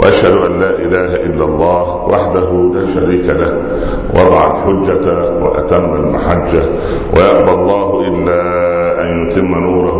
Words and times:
وأشهد 0.00 0.32
أن 0.36 0.60
لا 0.60 0.70
إله 0.70 1.14
إلا 1.26 1.44
الله 1.44 2.06
وحده 2.06 2.70
لا 2.74 2.86
شريك 2.94 3.26
له 3.28 3.52
وضع 4.14 4.40
الحجة 4.46 5.30
وأتم 5.42 5.84
المحجة 5.94 6.62
ويأبى 7.16 7.50
الله 7.50 8.00
إلا 8.08 8.40
أن 9.04 9.26
يتم 9.28 9.46
نوره 9.54 9.96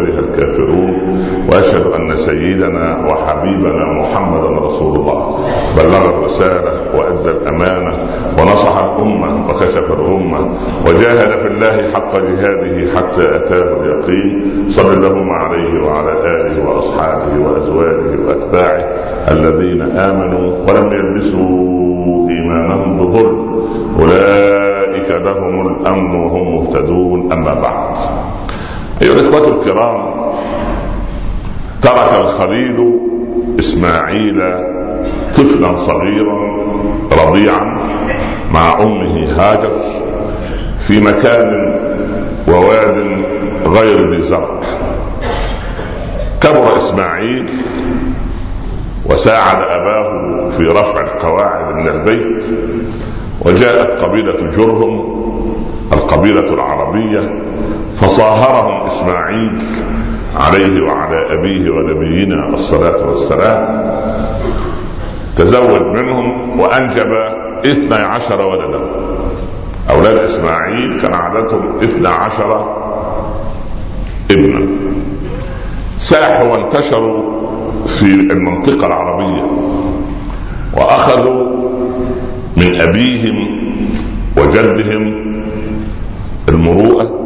كره 0.00 0.18
الكافرون 0.18 1.24
وأشهد 1.52 1.86
أن 1.86 2.16
سيدنا 2.16 3.06
وحبيبنا 3.08 3.84
محمدا 3.86 4.60
رسول 4.60 4.96
الله. 4.96 5.34
بلغ 5.76 6.18
الرسالة 6.18 6.72
وأدى 6.96 7.30
الأمانة 7.30 7.92
ونصح 8.38 8.76
الأمة 8.76 9.50
وكشف 9.50 9.90
الأمة 9.90 10.48
وجاهد 10.86 11.38
في 11.38 11.46
الله 11.46 11.90
حق 11.94 12.16
جهاده 12.16 12.96
حتى 12.96 13.36
أتاه 13.36 13.80
اليقين. 13.80 14.64
صل 14.68 14.92
اللهم 14.92 15.30
عليه 15.30 15.82
وعلى 15.86 16.12
آله 16.12 16.68
وأصحابه 16.68 17.32
وأزواجه 17.44 18.18
وأتباعه 18.28 18.84
الذين 19.30 19.82
آمنوا 19.82 20.52
ولم 20.68 20.92
يلبسوا 20.92 22.28
ايمانهم 22.30 22.96
بظلم. 22.96 23.50
أولئك 24.00 25.10
لهم 25.10 25.66
الأمن 25.66 26.14
وهم 26.14 26.54
مهتدون. 26.54 27.32
أما 27.32 27.54
بعد. 27.54 27.96
أيها 29.02 29.12
الإخوة 29.12 29.48
الكرام 29.48 30.30
ترك 31.82 32.20
الخليل 32.20 33.00
إسماعيل 33.58 34.42
طفلا 35.34 35.76
صغيرا 35.76 36.66
رضيعا 37.12 37.78
مع 38.52 38.82
أمه 38.82 39.32
هاجر 39.36 39.72
في 40.80 41.00
مكان 41.00 41.74
وواد 42.48 43.04
غير 43.66 44.10
ذي 44.10 44.22
زرع. 44.22 44.60
كبر 46.40 46.76
إسماعيل 46.76 47.50
وساعد 49.06 49.62
أباه 49.62 50.48
في 50.56 50.62
رفع 50.62 51.00
القواعد 51.00 51.74
من 51.74 51.88
البيت 51.88 52.44
وجاءت 53.40 54.00
قبيلة 54.00 54.50
جرهم 54.56 55.20
القبيلة 55.92 56.54
العربية 56.54 57.32
فصاهرهم 57.96 58.86
إسماعيل 58.86 59.52
عليه 60.36 60.82
وعلى 60.82 61.34
أبيه 61.34 61.70
ونبينا 61.70 62.48
الصلاة 62.48 63.08
والسلام. 63.08 63.90
تزوج 65.36 65.82
منهم 65.82 66.60
وأنجب 66.60 67.12
اثني 67.66 67.94
عشر 67.94 68.42
ولدا. 68.42 68.80
أولاد 69.90 70.16
إسماعيل 70.16 71.00
كان 71.00 71.14
عددهم 71.14 71.76
اثنى 71.78 72.08
عشر 72.08 72.76
ابنا. 74.30 74.66
ساحوا 75.98 76.52
وانتشروا 76.52 77.40
في 77.86 78.04
المنطقة 78.04 78.86
العربية 78.86 79.42
وأخذوا 80.74 81.46
من 82.56 82.80
أبيهم 82.80 83.60
وجدهم 84.36 85.14
المروءة 86.48 87.19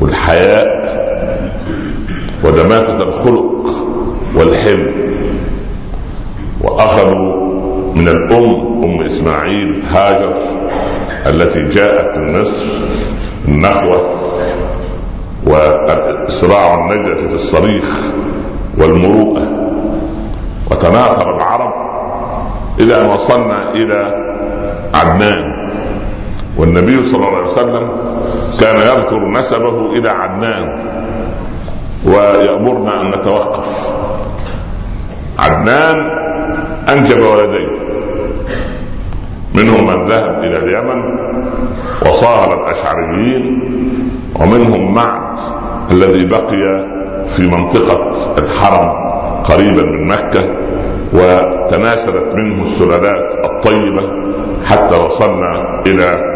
والحياء 0.00 0.66
ودماثة 2.44 3.02
الخلق 3.02 3.66
والحلم 4.36 4.92
وأخذوا 6.60 7.40
من 7.94 8.08
الأم 8.08 8.82
أم 8.84 9.02
إسماعيل 9.02 9.82
هاجر 9.88 10.34
التي 11.26 11.68
جاءت 11.68 12.18
من 12.18 12.40
مصر 12.40 12.66
النخوه 13.48 14.00
وإسراع 15.46 16.74
النجدة 16.74 17.28
في 17.28 17.34
الصريخ 17.34 18.12
والمروءة 18.78 19.48
وتناثر 20.70 21.36
العرب 21.36 21.72
إلى 22.80 23.00
أن 23.00 23.06
وصلنا 23.06 23.70
إلى 23.72 24.14
عدنان. 24.94 25.49
والنبي 26.60 27.04
صلى 27.04 27.26
الله 27.26 27.36
عليه 27.36 27.46
وسلم 27.46 27.88
كان 28.60 28.76
يذكر 28.76 29.28
نسبه 29.28 29.92
إلى 29.92 30.08
عدنان 30.08 30.78
ويأمرنا 32.06 33.00
أن 33.00 33.10
نتوقف. 33.10 33.90
عدنان 35.38 36.10
أنجب 36.88 37.20
ولدين 37.20 37.68
منهم 39.54 39.86
من 39.86 40.08
ذهب 40.08 40.38
إلى 40.44 40.56
اليمن 40.56 41.18
وصاهر 42.06 42.60
الأشعريين 42.64 43.60
ومنهم 44.40 44.94
معد 44.94 45.38
الذي 45.90 46.24
بقي 46.26 46.86
في 47.26 47.46
منطقة 47.46 48.12
الحرم 48.38 48.92
قريبا 49.44 49.82
من 49.82 50.06
مكة 50.06 50.54
وتناسلت 51.12 52.34
منه 52.34 52.62
السلالات 52.62 53.44
الطيبة 53.44 54.02
حتى 54.66 54.94
وصلنا 54.96 55.80
إلى 55.86 56.29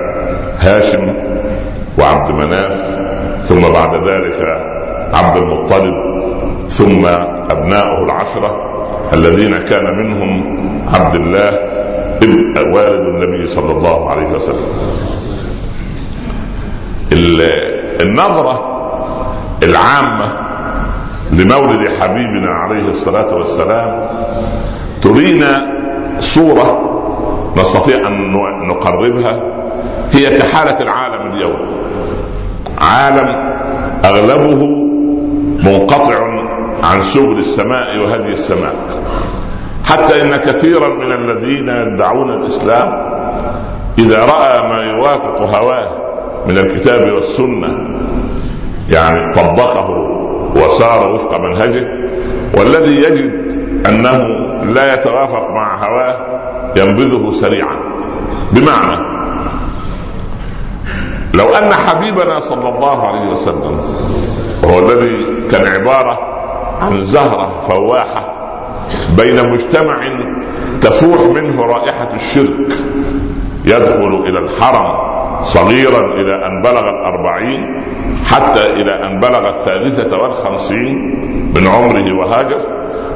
هاشم 0.59 1.15
وعبد 1.99 2.31
مناف 2.31 2.99
ثم 3.43 3.61
بعد 3.61 4.09
ذلك 4.09 4.61
عبد 5.15 5.37
المطلب 5.37 5.95
ثم 6.69 7.07
أبناؤه 7.51 8.05
العشرة 8.05 8.57
الذين 9.13 9.59
كان 9.59 9.85
منهم 9.85 10.59
عبد 10.95 11.15
الله 11.15 11.51
والد 12.57 13.05
النبي 13.05 13.47
صلى 13.47 13.73
الله 13.73 14.11
عليه 14.11 14.27
وسلم. 14.27 14.67
النظرة 18.01 18.71
العامة 19.63 20.33
لمولد 21.33 21.89
حبيبنا 22.01 22.51
عليه 22.51 22.89
الصلاة 22.89 23.35
والسلام 23.35 24.07
ترينا 25.03 25.75
صورة 26.19 26.81
نستطيع 27.57 28.07
أن 28.07 28.33
نقربها 28.69 29.54
هي 30.15 30.39
كحالة 30.39 30.81
العالم 30.81 31.33
اليوم. 31.33 31.57
عالم 32.79 33.55
أغلبه 34.05 34.67
منقطع 35.65 36.19
عن 36.83 37.03
سبل 37.03 37.39
السماء 37.39 37.99
وهدي 37.99 38.33
السماء. 38.33 38.75
حتى 39.85 40.23
إن 40.23 40.37
كثيرا 40.37 40.89
من 40.89 41.13
الذين 41.13 41.69
يدعون 41.69 42.31
الإسلام 42.31 43.15
إذا 43.99 44.25
رأى 44.25 44.69
ما 44.69 44.83
يوافق 44.83 45.41
هواه 45.43 46.05
من 46.47 46.59
الكتاب 46.59 47.13
والسنة 47.13 47.79
يعني 48.91 49.33
طبقه 49.33 49.91
وسار 50.57 51.13
وفق 51.13 51.41
منهجه 51.41 51.89
والذي 52.59 52.97
يجد 52.97 53.59
أنه 53.89 54.19
لا 54.73 54.95
يتوافق 54.95 55.51
مع 55.51 55.87
هواه 55.87 56.17
ينبذه 56.77 57.31
سريعا. 57.33 57.77
بمعنى 58.53 59.14
لو 61.35 61.49
أن 61.49 61.73
حبيبنا 61.73 62.41
صلى 62.41 62.69
الله 62.69 63.07
عليه 63.09 63.29
وسلم 63.29 63.79
وهو 64.63 64.79
الذي 64.79 65.27
كان 65.51 65.67
عبارة 65.67 66.19
عن 66.81 67.05
زهرة 67.05 67.61
فواحة 67.69 68.35
بين 69.17 69.51
مجتمع 69.51 69.97
تفوح 70.81 71.21
منه 71.21 71.63
رائحة 71.63 72.09
الشرك 72.15 72.73
يدخل 73.65 74.25
إلى 74.27 74.39
الحرم 74.39 75.15
صغيرا 75.43 76.15
إلى 76.15 76.47
أن 76.47 76.63
بلغ 76.63 76.89
الأربعين 76.89 77.85
حتى 78.27 78.67
إلى 78.67 79.07
أن 79.07 79.21
بلغ 79.21 79.49
الثالثة 79.49 80.23
والخمسين 80.23 80.97
من 81.55 81.67
عمره 81.67 82.19
وهاجر 82.19 82.61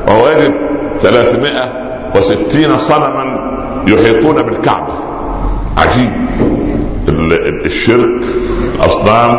وهو 0.09 0.29
يجد 0.29 0.55
ثلاثمائة 0.99 1.73
وستين 2.17 2.79
صنما 2.79 3.25
يحيطون 3.89 4.43
بالكعبة. 4.43 4.93
عجيب. 5.79 6.13
الشرك 7.09 8.21
الأصنام 8.75 9.39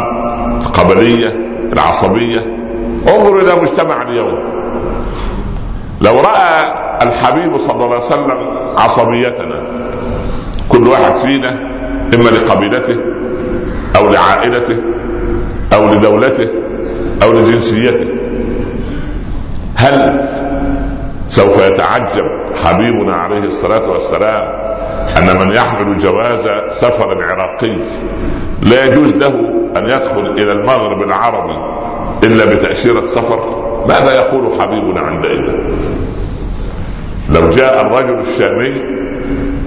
القبلية 0.61 1.27
العصبية. 1.73 2.39
انظر 3.07 3.39
إلى 3.39 3.61
مجتمع 3.61 4.01
اليوم. 4.01 4.39
لو 6.01 6.19
رأى 6.19 6.73
الحبيب 7.03 7.57
صلى 7.57 7.75
الله 7.75 7.95
عليه 7.95 8.05
وسلم 8.05 8.37
عصبيتنا 8.77 9.61
كل 10.69 10.87
واحد 10.87 11.15
فينا 11.15 11.49
إما 12.15 12.29
لقبيلته 12.29 12.97
أو 13.97 14.09
لعائلته 14.09 14.77
أو 15.73 15.93
لدولته 15.93 16.49
أو 17.23 17.31
لجنسيته 17.33 18.07
هل 19.75 20.21
سوف 21.27 21.67
يتعجب 21.67 22.25
حبيبنا 22.63 23.13
عليه 23.15 23.43
الصلاة 23.43 23.89
والسلام 23.89 24.69
أن 25.17 25.37
من 25.39 25.51
يحمل 25.51 25.97
جواز 25.97 26.49
سفر 26.69 27.23
عراقي 27.23 27.71
لا 28.61 28.85
يجوز 28.85 29.13
له 29.13 29.33
أن 29.77 29.85
يدخل 29.85 30.25
إلى 30.37 30.51
المغرب 30.51 31.01
العربي 31.01 31.57
إلا 32.23 32.45
بتأشيرة 32.45 33.05
سفر 33.05 33.65
ماذا 33.87 34.13
يقول 34.15 34.61
حبيبنا 34.61 34.99
عندئذ 35.01 35.43
لو 37.29 37.49
جاء 37.49 37.81
الرجل 37.81 38.19
الشامي 38.19 38.73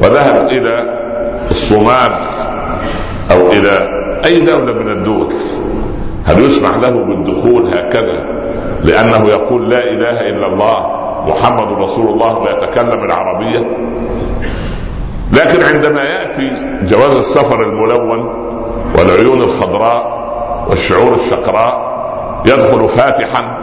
وذهب 0.02 0.46
إلى 0.48 0.98
الصومال 1.50 2.12
أو 3.30 3.46
إلى 3.52 3.88
أي 4.24 4.40
دولة 4.40 4.72
من 4.72 4.88
الدول 4.92 5.28
هل 6.24 6.44
يسمح 6.44 6.76
له 6.76 6.90
بالدخول 6.90 7.66
هكذا 7.74 8.26
لأنه 8.84 9.28
يقول 9.28 9.70
لا 9.70 9.84
إله 9.90 10.20
إلا 10.30 10.46
الله 10.46 11.02
محمد 11.28 11.72
رسول 11.72 12.08
الله 12.08 12.38
ويتكلم 12.38 13.04
العربية؟ 13.04 13.76
لكن 15.32 15.62
عندما 15.62 16.00
يأتي 16.02 16.50
جواز 16.82 17.16
السفر 17.16 17.62
الملون 17.62 18.18
والعيون 18.98 19.42
الخضراء 19.42 20.22
والشعور 20.70 21.14
الشقراء 21.14 21.92
يدخل 22.46 22.88
فاتحا 22.88 23.58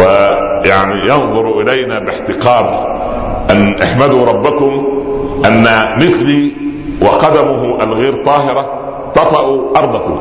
ويعني 0.00 1.08
ينظر 1.08 1.60
إلينا 1.60 1.98
باحتقار 1.98 2.98
أن 3.50 3.82
احمدوا 3.82 4.26
ربكم 4.26 4.86
أن 5.46 5.64
مثلي 5.96 6.52
وقدمه 7.02 7.82
الغير 7.82 8.24
طاهرة 8.24 8.70
تطأ 9.14 9.70
أرضكم. 9.76 10.18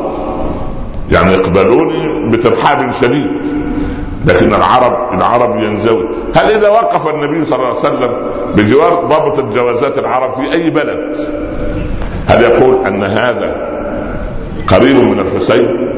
يعني 1.12 1.35
اقبلوني 1.35 2.30
بترحاب 2.30 2.91
شديد. 3.01 3.31
لكن 4.25 4.53
العرب 4.53 5.13
العرب 5.13 5.55
ينزوي. 5.55 6.09
هل 6.35 6.51
إذا 6.51 6.69
وقف 6.69 7.07
النبي 7.07 7.45
صلى 7.45 7.55
الله 7.55 7.67
عليه 7.67 7.77
وسلم 7.77 8.11
بجوار 8.55 9.05
ضابط 9.05 9.39
الجوازات 9.39 9.97
العرب 9.97 10.33
في 10.33 10.53
أي 10.53 10.69
بلد 10.69 11.17
هل 12.27 12.41
يقول 12.41 12.85
أن 12.85 13.03
هذا 13.03 13.67
قريب 14.67 14.95
من 14.95 15.19
الحسين؟ 15.19 15.89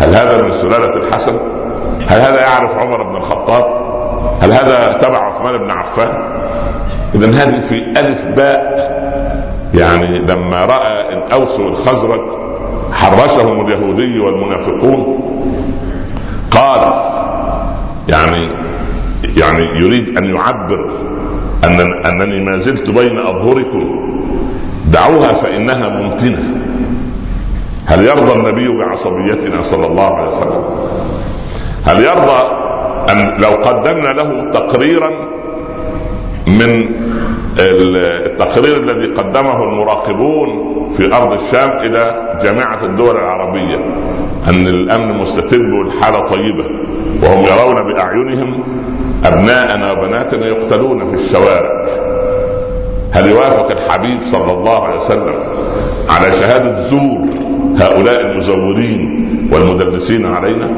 هل 0.00 0.14
هذا 0.14 0.42
من 0.42 0.50
سلالة 0.50 0.96
الحسن؟ 0.96 1.38
هل 2.08 2.20
هذا 2.20 2.40
يعرف 2.40 2.76
عمر 2.76 3.02
بن 3.02 3.16
الخطاب؟ 3.16 3.64
هل 4.42 4.52
هذا 4.52 4.98
تبع 5.00 5.18
عثمان 5.18 5.58
بن 5.58 5.70
عفان؟ 5.70 6.12
اذا 7.14 7.26
هذه 7.26 7.60
في 7.60 7.78
ألف 8.00 8.26
باء. 8.26 8.92
يعني 9.74 10.18
لما 10.18 10.64
رأى 10.64 11.14
الاوس 11.14 11.60
والخزرج 11.60 12.20
حرسهم 12.92 13.66
اليهودي 13.66 14.20
والمنافقون 14.20 15.20
قال 16.50 17.11
يعني 18.12 18.52
يعني 19.36 19.64
يريد 19.64 20.18
أن 20.18 20.24
يعبر 20.24 20.90
أن 21.64 21.80
أنني 22.06 22.40
ما 22.40 22.58
زلت 22.58 22.90
بين 22.90 23.18
أظهركم. 23.18 23.98
دعوها 24.92 25.32
فإنها 25.32 25.88
ممتنه 25.88 26.44
هل 27.86 28.04
يرضى 28.04 28.32
النبي 28.32 28.68
بعصبيتنا 28.68 29.62
صلى 29.62 29.86
الله 29.86 30.16
عليه 30.16 30.28
وسلم؟ 30.28 30.64
هل 31.86 32.04
يرضى 32.04 32.42
أن 33.10 33.34
لو 33.40 33.50
قدمنا 33.50 34.08
له 34.08 34.50
تقريرا 34.50 35.10
من 36.46 36.84
التقرير 37.58 38.76
الذي 38.76 39.06
قدمه 39.06 39.64
المراقبون 39.64 40.48
في 40.96 41.14
أرض 41.16 41.32
الشام 41.32 41.70
إلى 41.70 42.32
جامعة 42.42 42.84
الدول 42.84 43.16
العربية 43.16 43.76
أن 44.48 44.66
الأمن 44.66 45.18
مستتب 45.18 45.72
والحالة 45.72 46.18
طيبة 46.20 46.64
وهم 47.22 47.44
يرون 47.44 47.92
بأعينهم 47.92 48.62
أبناءنا 49.24 49.92
وبناتنا 49.92 50.46
يقتلون 50.46 51.04
في 51.04 51.14
الشوارع. 51.24 51.86
هل 53.12 53.30
يوافق 53.30 53.70
الحبيب 53.70 54.20
صلى 54.32 54.52
الله 54.52 54.84
عليه 54.84 54.96
وسلم 54.96 55.34
على 56.08 56.32
شهادة 56.32 56.80
زور 56.80 57.18
هؤلاء 57.76 58.20
المزورين 58.20 59.28
والمدلسين 59.52 60.26
علينا؟ 60.26 60.70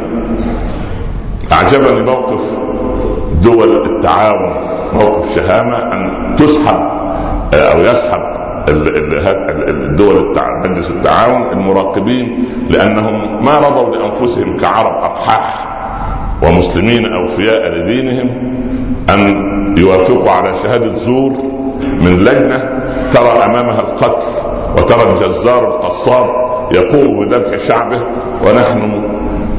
أعجبني 1.52 2.00
موقف 2.02 2.40
دول 3.42 3.86
التعاون 3.86 4.54
موقف 4.94 5.34
شهامة 5.34 5.76
أن 5.92 6.10
تسحب 6.36 6.76
أو 7.54 7.80
يسحب 7.80 8.22
الدول 8.68 10.36
مجلس 10.64 10.90
التعاون 10.90 11.42
المراقبين 11.52 12.44
لأنهم 12.70 13.44
ما 13.44 13.58
رضوا 13.58 13.96
لأنفسهم 13.96 14.56
كعرب 14.56 14.92
اقحاح 15.04 15.66
ومسلمين 16.42 17.12
أوفياء 17.12 17.68
لدينهم 17.68 18.28
أن 19.10 19.44
يوافقوا 19.78 20.30
على 20.30 20.54
شهادة 20.62 20.94
زور 20.94 21.32
من 22.00 22.16
لجنة 22.18 22.80
ترى 23.14 23.28
أمامها 23.44 23.80
القتل 23.80 24.26
وترى 24.78 25.02
الجزار 25.12 25.68
القصاب 25.68 26.26
يقوم 26.72 27.20
بذبح 27.20 27.56
شعبه 27.56 28.00
ونحن 28.46 29.02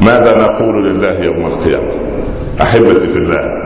ماذا 0.01 0.37
نقول 0.37 0.85
لله 0.89 1.19
يوم 1.23 1.45
القيامة؟ 1.45 1.91
أحبتي 2.61 3.07
في 3.07 3.17
الله 3.17 3.65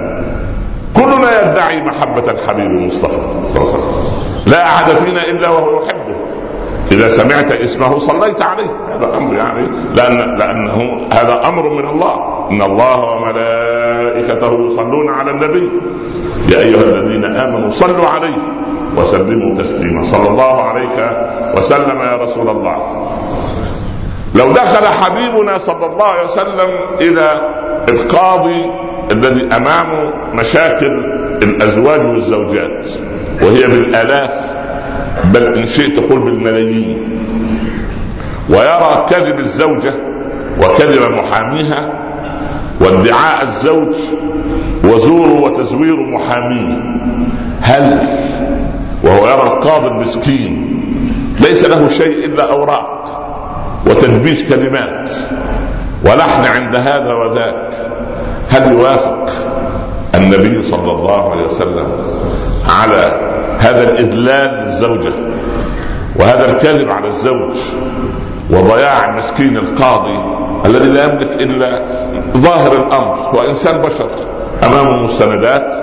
كلنا 0.96 1.52
يدعي 1.52 1.82
محبة 1.82 2.32
الحبيب 2.32 2.66
المصطفى 2.66 3.22
لا 4.48 4.64
أحد 4.64 4.94
فينا 4.94 5.24
إلا 5.24 5.50
وهو 5.50 5.84
يحبه. 5.84 6.16
إذا 6.92 7.10
سمعت 7.10 7.52
اسمه 7.52 8.00
صليت 8.00 8.42
عليه. 8.42 8.70
هذا 8.94 9.18
أمر 9.18 9.36
يعني 9.36 9.68
لأن 9.96 10.38
لأنه 10.38 11.08
هذا 11.14 11.42
أمر 11.48 11.70
من 11.70 11.90
الله. 11.90 12.48
إن 12.52 12.62
الله 12.62 13.00
وملائكته 13.00 14.66
يصلون 14.66 15.10
على 15.10 15.32
النبي. 15.32 15.72
يا 16.50 16.60
أيها 16.60 16.82
الذين 16.82 17.26
آمنوا 17.26 17.70
صلوا 17.70 18.08
عليه 18.08 18.38
وسلموا 18.98 19.58
تسليما. 19.58 20.04
صلى 20.04 20.28
الله 20.28 20.62
عليك 20.62 21.28
وسلم 21.58 22.02
يا 22.02 22.16
رسول 22.16 22.50
الله. 22.50 23.08
لو 24.36 24.52
دخل 24.52 24.86
حبيبنا 24.86 25.58
صلى 25.58 25.86
الله 25.86 26.06
عليه 26.06 26.24
وسلم 26.24 26.70
إلى 27.02 27.42
القاضي 27.90 28.72
الذي 29.12 29.56
امامه 29.56 30.14
مشاكل 30.34 31.06
الأزواج 31.44 32.06
والزوجات 32.06 32.88
وهي 33.42 33.68
بالآلاف 33.68 34.56
بل 35.34 35.58
إن 35.58 35.66
شئت 35.66 36.00
قل 36.00 36.20
بالملايين. 36.20 36.98
ويرى 38.50 39.06
كذب 39.10 39.40
الزوجة 39.40 39.94
وكذب 40.64 41.12
محاميها 41.12 41.94
وادعاء 42.82 43.44
الزوج 43.44 43.96
وزور 44.84 45.28
وتزوير 45.28 45.96
محاميه. 45.96 46.78
هل؟ 47.62 48.00
وهو 49.04 49.28
يرى 49.28 49.44
القاضي 49.44 49.88
المسكين. 49.88 50.82
ليس 51.40 51.66
له 51.66 51.88
شيء 51.88 52.26
إلا 52.26 52.52
أوراق 52.52 53.26
وتدبيش 53.88 54.44
كلمات. 54.44 55.12
ولحن 56.06 56.46
عند 56.46 56.76
هذا 56.76 57.14
وذاك. 57.14 57.74
هل 58.50 58.72
يوافق 58.72 59.30
النبي 60.16 60.64
صلى 60.64 60.92
الله 60.92 61.32
عليه 61.32 61.46
وسلم 61.46 61.88
على 62.70 63.30
هذا 63.60 63.84
الإذلال 63.84 64.66
للزوجة 64.66 65.14
وهذا 66.16 66.52
الكذب 66.52 66.92
على 66.92 67.08
الزوج 67.08 67.56
وضياع 68.50 69.12
مسكين 69.18 69.58
القاضي 69.58 70.20
الذي 70.66 70.90
لا 70.90 71.04
يملك 71.04 71.42
إلا 71.42 71.86
ظاهر 72.38 72.72
الأمر 72.72 73.16
هو 73.16 73.42
إنسان 73.42 73.78
بشر 73.78 74.10
امامه 74.64 75.04
مستندات 75.04 75.74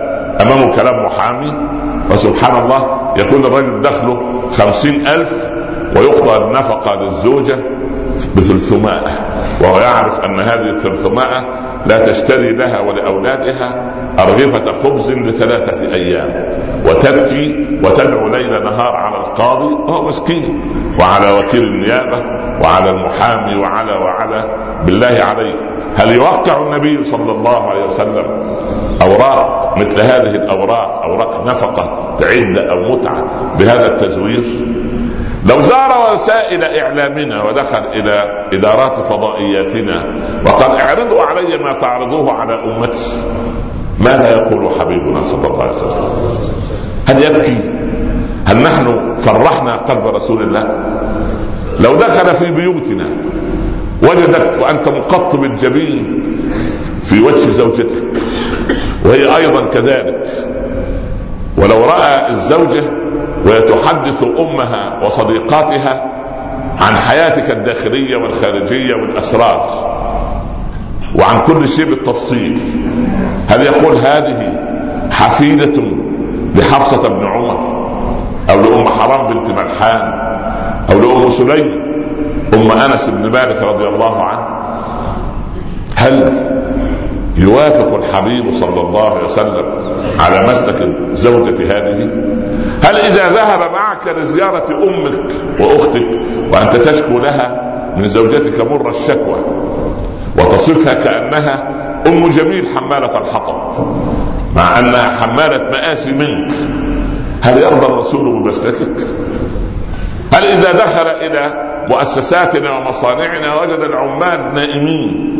امامه 0.43 0.77
كلام 0.77 1.07
محامي 1.07 1.53
وسبحان 2.11 2.63
الله 2.65 3.13
يكون 3.17 3.45
الرجل 3.45 3.81
دخله 3.81 4.43
خمسين 4.53 5.07
ألف 5.09 5.51
ويقضى 5.97 6.45
النفقة 6.45 6.95
للزوجة 6.95 7.57
بثلثمائة 8.37 9.13
وهو 9.61 9.79
يعرف 9.81 10.25
أن 10.25 10.41
هذه 10.41 10.71
الثلثمائة 10.71 11.66
لا 11.89 12.07
تشتري 12.07 12.53
لها 12.53 12.81
ولأولادها 12.81 13.93
أرغفة 14.19 14.73
خبز 14.73 15.11
لثلاثة 15.11 15.95
أيام 15.95 16.29
وتبكي 16.87 17.67
وتدعو 17.85 18.29
ليل 18.29 18.65
نهار 18.65 18.97
على 18.97 19.17
القاضي 19.17 19.75
وهو 19.75 20.09
مسكين 20.09 20.61
وعلى 21.01 21.31
وكيل 21.31 21.63
النيابة 21.63 22.19
وعلى 22.63 22.91
المحامي 22.91 23.57
وعلى 23.57 23.93
وعلى 23.93 24.51
بالله 24.87 25.25
عليه. 25.29 25.55
هل 25.97 26.15
يوقع 26.15 26.63
النبي 26.63 27.05
صلى 27.05 27.33
الله 27.33 27.71
عليه 27.71 27.85
وسلم 27.85 28.25
أوراق 29.03 29.75
مثل 29.79 30.01
هذه 30.01 30.31
الأوراق 30.31 31.03
أوراق 31.03 31.47
نفقة 31.47 32.17
عدة 32.21 32.71
أو 32.71 32.97
متعة 32.97 33.25
بهذا 33.59 33.87
التزوير؟ 33.87 34.45
لو 35.49 35.61
زار 35.61 36.13
وسائل 36.13 36.65
إعلامنا 36.65 37.43
ودخل 37.43 37.79
إلى 37.93 38.45
إدارات 38.53 38.95
فضائياتنا 38.97 40.05
وقال 40.47 40.81
اعرضوا 40.81 41.23
علي 41.23 41.59
ما 41.59 41.73
تعرضوه 41.73 42.33
على 42.33 42.55
أمتي 42.65 43.23
ماذا 44.01 44.31
يقول 44.31 44.71
حبيبنا 44.81 45.23
صلى 45.23 45.47
الله 45.47 45.63
عليه 45.63 45.73
وسلم؟ 45.73 46.09
هل 47.09 47.25
يبكي؟ 47.25 47.59
هل 48.47 48.57
نحن 48.63 49.15
فرحنا 49.19 49.77
قلب 49.77 50.07
رسول 50.07 50.43
الله؟ 50.43 50.69
لو 51.81 51.95
دخل 51.97 52.35
في 52.35 52.51
بيوتنا 52.51 53.07
وجدك 54.03 54.51
وأنت 54.61 54.89
مقطب 54.89 55.45
الجبين 55.45 56.23
في 57.05 57.21
وجه 57.23 57.51
زوجتك 57.51 58.05
وهي 59.05 59.37
أيضا 59.37 59.61
كذلك 59.61 60.27
ولو 61.59 61.85
رأى 61.85 62.31
الزوجة 62.31 63.06
وهي 63.47 63.61
تحدث 63.61 64.25
أمها 64.39 65.05
وصديقاتها 65.05 66.05
عن 66.81 66.97
حياتك 66.97 67.51
الداخلية 67.51 68.17
والخارجية 68.17 68.95
والاسرار 68.95 69.87
وعن 71.15 71.41
كل 71.47 71.69
شيء 71.69 71.85
بالتفصيل. 71.85 72.59
هل 73.49 73.63
يقول 73.63 73.97
هذه 73.97 74.61
حفيدة 75.11 75.83
لحفصة 76.57 77.09
بن 77.09 77.27
عمر 77.27 77.87
أو 78.51 78.61
لأم 78.61 78.89
حرام 78.89 79.35
بنت 79.35 79.59
ملحان 79.59 80.13
أو 80.93 81.01
لأم 81.01 81.31
سليم 81.31 81.87
أم 82.55 82.71
أنس 82.71 83.09
بن 83.09 83.31
مالك 83.31 83.63
رضي 83.63 83.89
الله 83.89 84.23
عنه؟ 84.23 84.47
هل 85.97 86.33
يوافق 87.37 87.95
الحبيب 87.95 88.53
صلى 88.53 88.81
الله 88.81 89.11
عليه 89.11 89.25
وسلم 89.25 89.65
على 90.21 90.47
مسلك 90.47 90.97
زوجة 91.13 91.79
هذه؟ 91.79 92.09
هل 92.83 92.97
إذا 92.97 93.29
ذهب 93.29 93.73
معك 93.73 94.09
لزيارة 94.09 94.85
أمك 94.85 95.21
وأختك 95.61 96.09
وأنت 96.53 96.77
تشكو 96.77 97.19
لها 97.19 97.63
من 97.97 98.09
زوجتك 98.09 98.61
مر 98.61 98.89
الشكوى 98.89 99.45
وتصفها 100.39 100.95
كأنها 100.95 101.73
أم 102.07 102.29
جميل 102.29 102.67
حمالة 102.69 103.19
الحطب 103.19 103.87
مع 104.57 104.79
أنها 104.79 105.17
حمالة 105.17 105.71
مآسي 105.71 106.13
منك 106.13 106.53
هل 107.43 107.59
يرضى 107.59 107.87
الرسول 107.87 108.43
بمسلكك 108.43 109.01
هل 110.33 110.45
إذا 110.45 110.73
دخل 110.73 111.07
إلى 111.07 111.67
مؤسساتنا 111.89 112.79
ومصانعنا 112.79 113.61
وجد 113.61 113.81
العمال 113.81 114.55
نائمين 114.55 115.37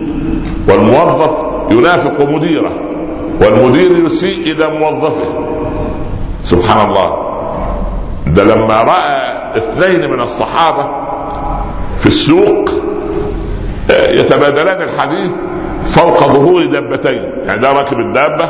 والموظف 0.69 1.47
ينافق 1.71 2.29
مديره 2.29 2.73
والمدير 3.43 4.05
يسيء 4.05 4.39
إلى 4.39 4.79
موظفه؟ 4.79 5.25
سبحان 6.45 6.89
الله. 6.89 7.26
ده 8.27 8.45
لما 8.45 8.83
رأى 8.83 9.37
اثنين 9.59 10.11
من 10.11 10.21
الصحابة 10.21 10.91
في 12.01 12.07
السوق 12.07 12.69
آه، 13.91 14.11
يتبادلان 14.11 14.83
الحديث 14.83 15.31
فوق 15.85 16.19
ظهور 16.19 16.67
دابتين. 16.67 17.33
يعني 17.47 17.61
ده 17.61 17.73
راكب 17.73 18.01
الدابة 18.01 18.49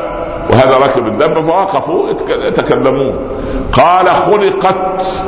وهذا 0.50 0.76
راكب 0.76 1.06
الدابة 1.06 1.42
فوقفوا 1.42 2.10
يتكلمون. 2.28 3.28
قال 3.72 4.06
خلقت 4.06 5.24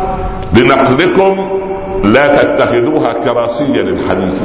لنقلكم 0.55 1.61
لا 2.05 2.37
تتخذوها 2.43 3.13
كراسيا 3.13 3.83
للحديث. 3.83 4.41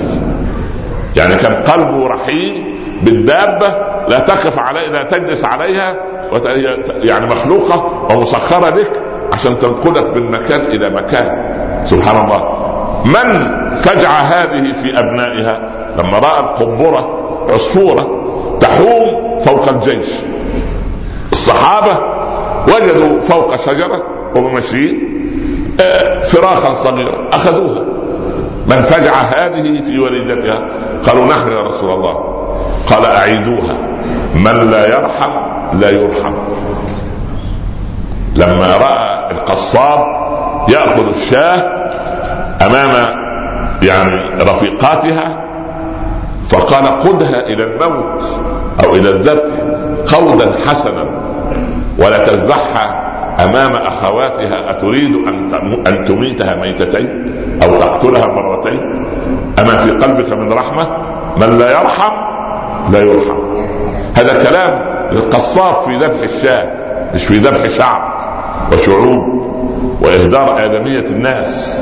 يعني 1.15 1.35
كان 1.35 1.53
قلبه 1.53 2.07
رحيم 2.07 2.75
بالدابة 3.03 3.67
لا 4.07 4.19
تقف 4.19 4.59
عليها 4.59 4.89
لا 4.89 5.03
تجلس 5.03 5.43
عليها 5.45 5.95
يعني 6.87 7.25
مخلوقة 7.25 8.07
ومسخرة 8.15 8.69
لك 8.69 9.03
عشان 9.33 9.59
تنقلك 9.59 10.15
من 10.15 10.31
مكان 10.31 10.61
إلى 10.61 10.89
مكان. 10.89 11.37
سبحان 11.85 12.25
الله. 12.25 12.41
من 13.05 13.49
فجع 13.75 14.09
هذه 14.09 14.71
في 14.71 14.99
أبنائها؟ 14.99 15.59
لما 15.97 16.19
رأى 16.19 16.39
القنبرة 16.39 17.09
عصفورة 17.49 18.23
تحوم 18.59 19.39
فوق 19.39 19.69
الجيش. 19.69 20.09
الصحابة 21.31 21.97
وجدوا 22.67 23.21
فوق 23.21 23.55
شجرة 23.55 24.03
وهم 24.35 24.53
ماشيين 24.53 25.13
آه، 25.81 26.21
فراخا 26.21 26.73
صغيرا 26.73 27.29
أخذوها. 27.33 27.83
من 28.67 28.81
فجع 28.81 29.13
هذه 29.13 29.81
في 29.81 29.99
وليدتها 29.99 30.61
قالوا 31.07 31.25
نحن 31.25 31.51
يا 31.51 31.61
رسول 31.61 31.93
الله. 31.93 32.45
قال 32.89 33.05
أعيدوها. 33.05 33.77
من 34.35 34.71
لا 34.71 34.87
يرحم 34.87 35.31
لا 35.73 35.89
يرحم. 35.89 36.33
لما 38.35 38.77
رأى 38.77 39.12
القصاب 39.43 39.99
يأخذ 40.69 41.09
الشاة 41.09 41.89
أمام 42.65 43.23
يعني 43.83 44.21
رفيقاتها 44.41 45.43
فقال 46.49 46.87
قدها 46.87 47.39
إلى 47.39 47.63
الموت 47.63 48.39
أو 48.85 48.95
إلى 48.95 49.09
الذبح 49.09 49.53
قودا 50.15 50.51
حسنا 50.67 51.05
ولا 51.97 52.25
تذبحها 52.25 53.03
أمام 53.45 53.75
أخواتها 53.75 54.71
أتريد 54.71 55.15
أن 55.15 55.53
أن 55.87 56.05
تميتها 56.05 56.55
ميتتين 56.55 57.33
أو 57.63 57.79
تقتلها 57.79 58.27
مرتين؟ 58.27 59.05
أما 59.59 59.77
في 59.77 59.91
قلبك 59.91 60.33
من 60.33 60.53
رحمة 60.53 60.87
من 61.37 61.57
لا 61.57 61.71
يرحم 61.71 62.13
لا 62.91 62.99
يرحم. 62.99 63.37
هذا 64.15 64.43
كلام 64.43 64.81
القصاب 65.11 65.81
في 65.85 65.97
ذبح 65.97 66.21
الشاة 66.21 66.71
مش 67.13 67.25
في 67.25 67.37
ذبح 67.37 67.67
شعب. 67.77 68.12
وشعوب 68.71 69.43
وإهدار 70.01 70.65
آدمية 70.65 71.05
الناس. 71.05 71.81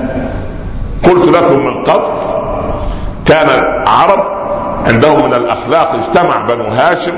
قلت 1.03 1.35
لكم 1.35 1.65
من 1.65 1.83
قبل 1.83 2.11
كان 3.25 3.47
العرب 3.49 4.41
عندهم 4.87 5.25
من 5.25 5.33
الأخلاق 5.33 5.95
اجتمع 5.95 6.45
بنو 6.45 6.63
هاشم 6.63 7.13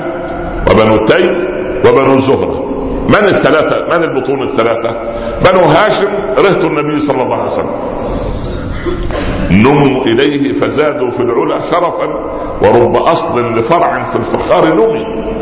وبنو 0.71 1.05
تيم 1.05 1.47
وبنو 1.87 2.19
زهرة. 2.19 2.69
من 3.07 3.15
الثلاثة؟ 3.15 3.97
من 3.97 4.03
البطون 4.03 4.43
الثلاثة؟ 4.43 4.89
بنو 5.45 5.59
هاشم 5.59 6.07
رهط 6.37 6.65
النبي 6.65 6.99
صلى 6.99 7.23
الله 7.23 7.35
عليه 7.35 7.51
وسلم. 7.51 7.71
نموا 9.51 10.03
إليه 10.03 10.53
فزادوا 10.53 11.09
في 11.09 11.19
العلا 11.19 11.59
شرفا 11.61 12.05
ورب 12.61 12.95
أصل 12.95 13.53
لفرع 13.59 14.03
في 14.03 14.15
الفخار 14.15 14.73
نمي. 14.73 15.32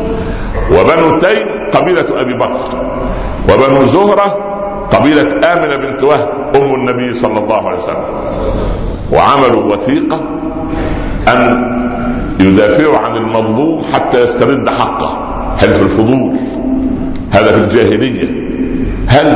وبنو 0.72 1.18
تيم 1.18 1.46
قبيلة 1.74 2.06
أبي 2.10 2.34
بكر 2.34 2.78
وبنو 3.48 3.86
زهرة 3.86 4.36
قبيلة 4.92 5.52
آمنة 5.52 5.76
بنت 5.76 6.02
وهب 6.02 6.28
أم 6.56 6.74
النبي 6.74 7.14
صلى 7.14 7.38
الله 7.38 7.68
عليه 7.68 7.78
وسلم. 7.78 8.04
وعملوا 9.12 9.72
وثيقة 9.72 10.20
أن 11.28 11.72
يدافعوا 12.40 12.98
عن 12.98 13.16
المظلوم 13.16 13.82
حتى 13.94 14.20
يسترد 14.22 14.68
حقه. 14.68 15.18
حلف 15.60 15.82
الفضول. 15.82 16.36
هذا 17.30 17.52
في 17.52 17.58
الجاهلية. 17.58 18.28
هل 19.08 19.26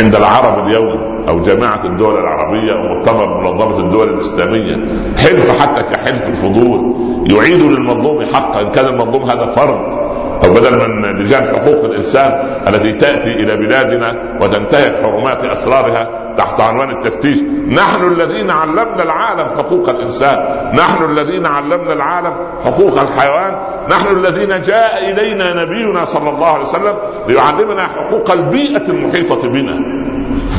عند 0.00 0.14
العرب 0.14 0.66
اليوم 0.66 1.12
أو 1.28 1.40
جماعة 1.40 1.84
الدول 1.84 2.18
العربية 2.18 2.72
أو 2.72 2.94
مؤتمر 2.94 3.40
منظمة 3.40 3.78
الدول 3.78 4.08
الإسلامية 4.08 4.76
حلف 5.18 5.62
حتى 5.62 5.82
كحلف 5.82 6.28
الفضول 6.28 6.94
يعيد 7.30 7.60
للمظلوم 7.60 8.24
حقا 8.34 8.60
إن 8.60 8.70
كان 8.70 8.86
المظلوم 8.86 9.30
هذا 9.30 9.46
فرد. 9.46 10.01
أو 10.44 10.52
بدل 10.52 10.78
من 10.78 11.22
لجان 11.22 11.46
حقوق 11.46 11.84
الإنسان 11.84 12.58
التي 12.68 12.92
تأتي 12.92 13.32
إلى 13.32 13.56
بلادنا 13.56 14.38
وتنتهك 14.40 15.02
حرمات 15.02 15.44
أسرارها 15.44 16.08
تحت 16.38 16.60
عنوان 16.60 16.90
التفتيش 16.90 17.42
نحن 17.68 18.12
الذين 18.12 18.50
علمنا 18.50 19.02
العالم 19.02 19.48
حقوق 19.48 19.88
الإنسان 19.88 20.38
نحن 20.74 21.04
الذين 21.04 21.46
علمنا 21.46 21.92
العالم 21.92 22.34
حقوق 22.64 23.00
الحيوان 23.00 23.56
نحن 23.90 24.16
الذين 24.16 24.60
جاء 24.60 25.10
إلينا 25.10 25.64
نبينا 25.64 26.04
صلى 26.04 26.30
الله 26.30 26.46
عليه 26.46 26.64
وسلم 26.64 26.94
ليعلمنا 27.28 27.86
حقوق 27.86 28.30
البيئة 28.30 28.88
المحيطة 28.88 29.48
بنا. 29.48 30.02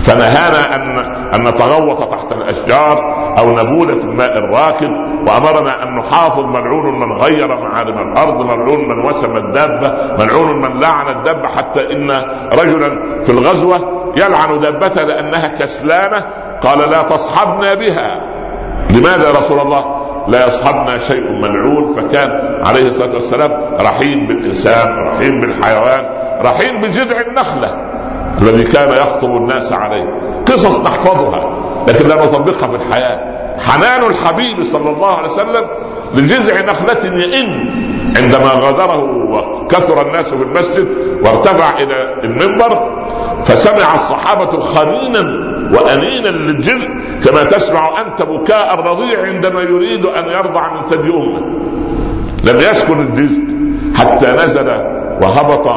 فنهانا 0.04 0.75
ان 0.75 0.98
أن 1.36 1.48
نتغوط 1.48 2.12
تحت 2.12 2.32
الأشجار 2.32 3.16
أو 3.40 3.60
نبول 3.60 3.96
في 3.96 4.06
الماء 4.06 4.38
الراكد 4.38 4.90
وأمرنا 5.27 5.84
أن 5.84 5.98
نحافظ 5.98 6.46
ملعون 6.46 7.00
من 7.00 7.12
غير 7.12 7.48
معالم 7.48 8.12
الأرض 8.12 8.42
ملعون 8.42 8.89
من 8.89 9.06
وسم 9.06 9.38
الدابه 9.38 9.94
ملعون 10.24 10.62
من 10.62 10.80
لعن 10.80 11.15
الدابه 11.15 11.48
حتى 11.48 11.82
إن 11.82 12.12
رجلا 12.53 13.20
في 13.24 13.30
الغزوة 13.30 14.03
يلعن 14.18 14.60
دابته 14.60 15.03
لأنها 15.03 15.48
كسلانة. 15.48 16.25
قال 16.63 16.89
لا 16.89 17.01
تصحبنا 17.01 17.74
بها. 17.74 18.22
لماذا 18.89 19.27
يا 19.27 19.32
رسول 19.38 19.60
الله؟ 19.60 19.86
لا 20.27 20.48
يصحبنا 20.48 20.98
شيء 20.98 21.32
ملعون. 21.32 21.94
فكان 21.94 22.60
عليه 22.65 22.88
الصلاة 22.88 23.13
والسلام 23.13 23.51
رحيم 23.80 24.27
بالإنسان 24.27 25.08
رحيم 25.08 25.42
بالحيوان 25.42 26.06
رحيم 26.46 26.82
بجذع 26.82 27.22
النخلة 27.22 27.77
الذي 28.42 28.63
كان 28.63 28.89
يخطب 28.89 29.30
الناس 29.30 29.74
عليه. 29.74 30.06
قصص 30.46 30.82
نحفظها 30.82 31.53
لكن 31.88 32.08
لا 32.08 32.15
نطبقها 32.15 32.68
في 32.68 32.75
الحياة. 32.75 33.33
حنان 33.67 34.03
الحبيب 34.03 34.63
صلى 34.63 34.89
الله 34.89 35.15
عليه 35.15 35.29
وسلم 35.29 35.65
لجذع 36.15 36.62
نخلة 36.62 37.17
يئن 37.17 37.74
عندما 38.17 38.50
غادره 38.51 39.03
وكثر 39.03 40.01
الناس 40.01 40.34
في 40.34 40.43
المسجد 40.43 40.88
وارتفع 41.25 41.77
إلى 41.77 42.13
المنبر 42.24 43.03
فسمع 43.46 43.93
الصحابة 43.93 44.60
خنينا 44.60 45.20
وأنينا 45.74 46.27
للجذع 46.27 46.88
كما 47.24 47.43
تسمع 47.43 48.01
أنت 48.01 48.22
بكاء 48.22 48.74
الرضيع 48.74 49.24
عندما 49.24 49.62
يريد 49.62 50.05
أن 50.05 50.32
يرضع 50.32 50.74
من 50.74 50.88
ثدي 50.88 51.10
أمة. 51.10 51.39
لم 52.43 52.58
يسكن 52.58 53.00
الجزء 53.00 53.43
حتى 53.96 54.32
نزل 54.32 54.67
وهبط 55.22 55.67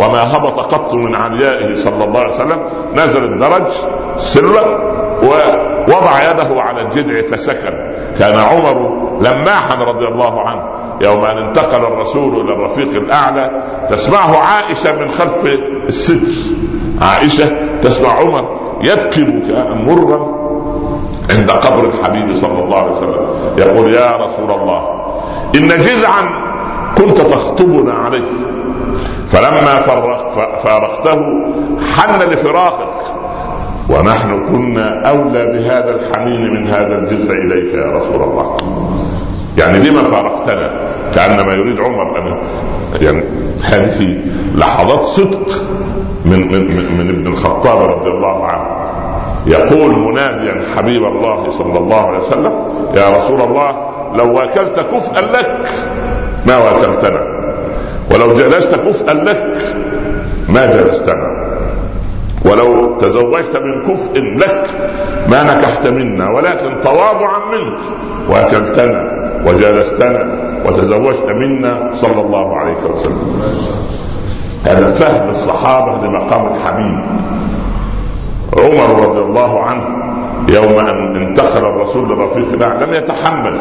وما 0.00 0.36
هبط 0.36 0.60
قط 0.74 0.94
من 0.94 1.14
عليائه 1.14 1.76
صلى 1.76 2.04
الله 2.04 2.20
عليه 2.20 2.34
وسلم. 2.34 2.60
نزل 2.94 3.24
الدرج 3.24 3.72
سرا 4.16 4.80
ووضع 5.88 6.30
يده 6.30 6.62
على 6.62 6.82
الجذع 6.82 7.22
فسكن. 7.22 7.74
كان 8.18 8.34
عمر 8.38 8.96
لماحا 9.20 9.74
رضي 9.74 10.06
الله 10.08 10.40
عنه 10.40 10.62
يوم 11.00 11.24
أن 11.24 11.38
انتقل 11.46 11.84
الرسول 11.92 12.40
إلى 12.40 12.52
الرفيق 12.52 12.88
الأعلى 13.02 13.50
تسمعه 13.90 14.36
عائشة 14.38 14.92
من 14.92 15.10
خلف 15.10 15.46
الستر 15.88 16.54
عائشة 17.02 17.78
تسمع 17.82 18.08
عمر 18.08 18.56
يبكي 18.82 19.24
بكاء 19.24 19.74
مرا 19.74 20.36
عند 21.30 21.50
قبر 21.50 21.84
الحبيب 21.84 22.34
صلى 22.34 22.62
الله 22.62 22.76
عليه 22.76 22.90
وسلم. 22.90 23.26
يقول 23.58 23.90
يا 23.90 24.16
رسول 24.16 24.50
الله 24.50 24.82
إن 25.56 25.68
جذعا 25.68 26.22
كنت 26.98 27.20
تخطبنا 27.20 27.92
عليه 27.92 28.30
فلما 29.28 29.76
فارقته 30.56 31.20
حن 31.96 32.20
لفراقك 32.22 32.94
ونحن 33.88 34.46
كنا 34.46 35.08
أولى 35.08 35.46
بهذا 35.46 35.90
الحنين 35.90 36.54
من 36.54 36.68
هذا 36.68 36.98
الجذع 36.98 37.32
إليك 37.34 37.74
يا 37.74 37.90
رسول 37.90 38.22
الله. 38.22 38.56
يعني 39.58 39.78
لما 39.78 40.02
فارقتنا؟ 40.02 40.70
كانما 41.14 41.52
يريد 41.52 41.80
عمر 41.80 42.18
ان 42.18 42.38
يعني 43.00 43.22
هذه 43.64 44.18
لحظات 44.54 45.02
صدق 45.02 45.50
من 46.24 46.52
من 46.52 46.96
من 46.98 47.08
ابن 47.10 47.26
الخطاب 47.26 47.90
رضي 47.90 48.10
الله 48.10 48.44
عنه. 48.44 48.76
يقول 49.46 49.98
مناديا 49.98 50.62
حبيب 50.76 51.02
الله 51.02 51.48
صلى 51.48 51.78
الله 51.78 52.00
عليه 52.00 52.18
وسلم 52.18 52.52
يا 52.96 53.16
رسول 53.16 53.40
الله 53.40 53.76
لو 54.14 54.36
واكلت 54.36 54.80
كفءا 54.80 55.20
لك 55.20 55.68
ما 56.46 56.56
واكلتنا 56.56 57.20
ولو 58.14 58.34
جلست 58.34 58.74
كفءا 58.74 59.14
لك 59.14 59.56
ما 60.48 60.66
جلستنا. 60.66 61.46
ولو 62.50 62.98
تزوجت 62.98 63.56
من 63.56 63.82
كفء 63.82 64.20
لك 64.20 64.70
ما 65.28 65.42
نكحت 65.42 65.86
منا 65.86 66.30
ولكن 66.30 66.80
تواضعا 66.80 67.38
منك. 67.52 67.78
واكلتنا 68.28 69.12
وجالستنا 69.46 70.26
وتزوجت 70.66 71.30
منا 71.30 71.90
صلى 71.92 72.20
الله 72.20 72.56
عليه 72.56 72.76
وسلم. 72.90 73.42
هذا 74.64 74.86
فهم 74.86 75.30
الصحابة 75.30 76.06
لمقام 76.06 76.46
الحبيب. 76.54 77.00
عمر 78.58 79.08
رضي 79.08 79.20
الله 79.20 79.62
عنه 79.62 80.05
يوم 80.48 80.78
أن 80.78 81.16
انتقل 81.16 81.64
الرسول 81.64 82.08
لرفيق 82.08 82.52
الله 82.52 82.84
لم 82.84 82.94
يتحمل. 82.94 83.58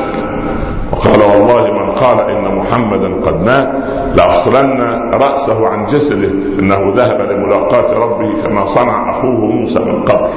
وقال 0.91 1.21
والله 1.21 1.71
من 1.71 1.91
قال 1.91 2.29
إن 2.29 2.55
محمدا 2.55 3.13
قد 3.15 3.45
مات 3.45 3.75
لافصلن 4.17 4.81
رأسه 5.13 5.67
عن 5.67 5.85
جسده 5.85 6.29
إنه 6.59 6.93
ذهب 6.95 7.21
لملاقاة 7.21 7.93
ربه 7.93 8.41
كما 8.45 8.65
صنع 8.65 9.11
أخوه 9.11 9.45
موسى 9.45 9.79
من 9.79 10.03
قبل. 10.03 10.29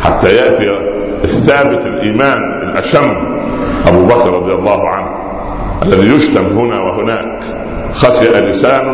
حتى 0.00 0.36
يأتي 0.36 0.78
الثابت 1.24 1.86
الإيمان 1.86 2.38
الاشم 2.62 3.14
أبو 3.86 4.04
بكر 4.04 4.30
رضي 4.30 4.52
الله 4.52 4.88
عنه 4.88 5.08
الذي 5.82 6.14
يشتم 6.16 6.58
هنا 6.58 6.80
وهناك. 6.80 7.40
خسئ 7.92 8.40
لسان 8.40 8.86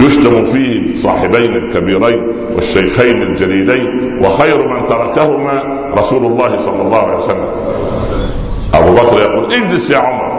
يشتم 0.00 0.44
فيه 0.44 0.96
صاحبين 0.96 1.56
الكبيرين 1.56 2.22
والشيخين 2.54 3.22
الجليلين. 3.22 4.03
وخير 4.22 4.68
من 4.68 4.86
تركهما 4.86 5.62
رسول 5.98 6.26
الله 6.26 6.56
صلى 6.56 6.82
الله 6.82 6.98
عليه 6.98 7.16
وسلم. 7.16 7.48
أبو 8.74 8.92
بكر 8.92 9.18
يقول 9.18 9.52
اجلس 9.52 9.90
يا 9.90 9.98
عمر. 9.98 10.34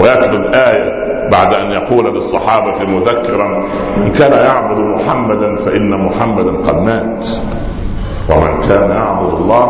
ويتلو 0.00 0.36
الآية 0.36 0.92
بعد 1.32 1.54
أن 1.54 1.70
يقول 1.70 2.14
للصحابة 2.14 2.84
مذكرا 2.88 3.66
من 3.96 4.12
كان 4.12 4.32
يعبد 4.32 4.78
محمدا 4.78 5.56
فإن 5.56 6.06
محمدا 6.06 6.52
قد 6.56 6.82
مات. 6.82 7.28
ومن 8.30 8.60
كان 8.68 8.90
يعبد 8.90 9.34
الله 9.34 9.66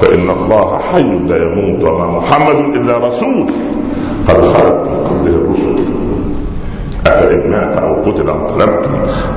فإن 0.00 0.30
الله 0.30 0.78
حي 0.78 1.02
لا 1.02 1.36
يموت 1.42 1.84
وما 1.84 2.06
محمد 2.06 2.56
إلا 2.56 2.98
رسول. 2.98 3.50
قد 4.28 4.44
خلت 4.44 4.88
من 4.88 5.06
قبله 5.08 5.36
الرسل. 5.36 5.95
أفإن 7.06 7.50
مات 7.50 7.76
أو 7.76 7.94
قتل 7.94 8.30
انقلبتم 8.30 8.94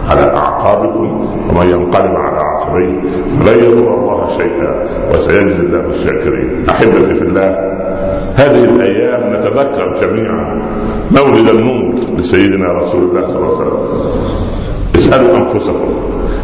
على 0.09 0.21
أعقابكم 0.21 1.27
ومن 1.49 1.69
ينقلب 1.69 2.15
على 2.15 2.39
عقبيه 2.39 2.99
فلن 3.39 3.63
يضر 3.63 3.93
الله 3.93 4.27
شيئا 4.37 4.87
وسيجزي 5.13 5.59
الله 5.59 5.89
الشاكرين. 5.89 6.65
أحبتي 6.69 7.15
في 7.15 7.21
الله 7.21 7.49
هذه 8.35 8.63
الأيام 8.63 9.33
نتذكر 9.33 9.97
جميعا 10.01 10.61
مولد 11.11 11.49
النور 11.49 11.93
لسيدنا 12.17 12.71
رسول 12.71 13.03
الله 13.03 13.27
صلى 13.27 13.37
الله 13.37 13.59
عليه 13.59 13.67
وسلم. 13.67 13.79
اسألوا 14.95 15.37
أنفسكم 15.37 15.93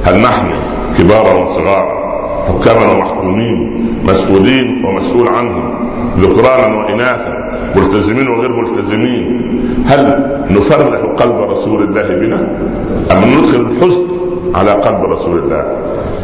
هل 0.04 0.21
نحن 0.21 0.47
كبارا 0.97 1.34
وصغارا 1.34 2.06
حكاما 2.47 2.91
ومحكومين 2.91 3.86
مسؤولين 4.06 4.86
ومسؤول 4.86 5.28
عنهم 5.28 5.89
ذكرانا 6.17 6.78
وإناثا 6.78 7.44
ملتزمين 7.75 8.27
وغير 8.27 8.51
ملتزمين. 8.51 9.25
هل 9.85 10.01
نفرح 10.49 11.01
قلب 11.01 11.38
رسول 11.51 11.83
الله 11.83 12.07
بنا 12.21 12.39
أم 13.11 13.21
ندخل 13.23 13.61
الحزن 13.61 14.05
على 14.55 14.71
قلب 14.71 15.03
رسول 15.03 15.39
الله؟ 15.39 15.63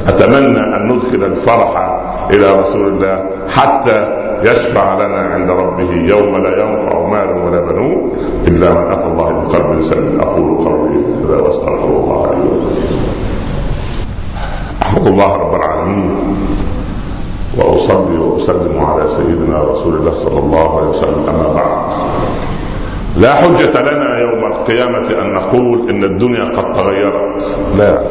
أتمنى 0.08 0.60
أن 0.76 0.88
ندخل 0.88 1.24
الفرح 1.24 1.74
إلى 2.30 2.62
رسول 2.62 2.88
الله 2.88 3.26
حتى 3.50 3.98
يشفع 4.44 5.06
لنا 5.06 5.18
عند 5.18 5.50
ربه 5.50 5.92
يوم 5.94 6.38
لا 6.38 6.50
ينفع 6.64 7.08
مال 7.08 7.30
ولا 7.46 7.62
بنون 7.62 8.12
إلا 8.48 8.74
من 8.74 8.92
أتى 8.92 9.08
الله 9.08 9.30
بقلب 9.30 9.82
سليم. 9.82 10.20
أقول 10.22 10.58
قولي 10.58 11.00
هذا 11.30 11.42
وأستغفر 11.42 11.86
الله 11.86 12.22
لي 12.32 12.50
أحمد 14.82 15.08
الله 15.08 15.36
رب 15.36 15.56
العالمين. 15.56 16.12
وأصلي 17.58 18.18
وأسلم 18.18 18.86
على 18.86 19.08
سيدنا 19.08 19.64
رسول 19.64 19.96
الله 19.96 20.14
صلى 20.14 20.40
الله 20.40 20.78
عليه 20.78 20.88
وسلم. 20.88 21.26
أما 21.30 21.54
بعد 21.54 21.68
لا 23.18 23.36
حجة 23.36 23.82
لنا 23.82 24.20
يوم 24.20 24.52
القيامة 24.52 25.22
أن 25.22 25.34
نقول 25.34 25.90
إن 25.90 26.04
الدنيا 26.04 26.44
قد 26.44 26.74
تغيرت. 26.74 27.58
لا 27.78 28.02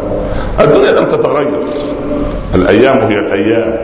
الدنيا 0.61 0.93
لم 0.93 1.07
تتغير. 1.07 1.63
الأيام 2.55 2.99
هي 2.99 3.19
الأيام. 3.19 3.77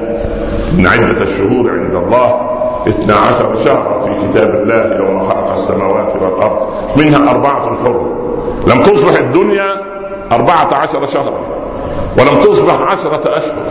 إن 0.79 0.87
عدة 0.87 1.23
الشهور 1.23 1.71
عند 1.71 1.95
الله 1.95 2.41
اثنا 2.89 3.15
عشر 3.15 3.57
شهرا 3.65 4.01
في 4.01 4.11
كتاب 4.29 4.55
الله 4.55 4.97
يوم 4.97 5.23
خلق 5.23 5.53
السماوات 5.53 6.17
والأرض 6.17 6.69
منها 6.97 7.31
أربعة 7.31 7.77
حرم. 7.85 8.17
لم 8.67 8.83
تصبح 8.83 9.19
الدنيا 9.19 9.77
أربعة 10.33 10.75
عشر 10.75 11.07
شهرا 11.07 11.41
ولم 12.19 12.41
تصبح 12.41 12.81
عشرة 12.81 13.37
أشهر. 13.37 13.63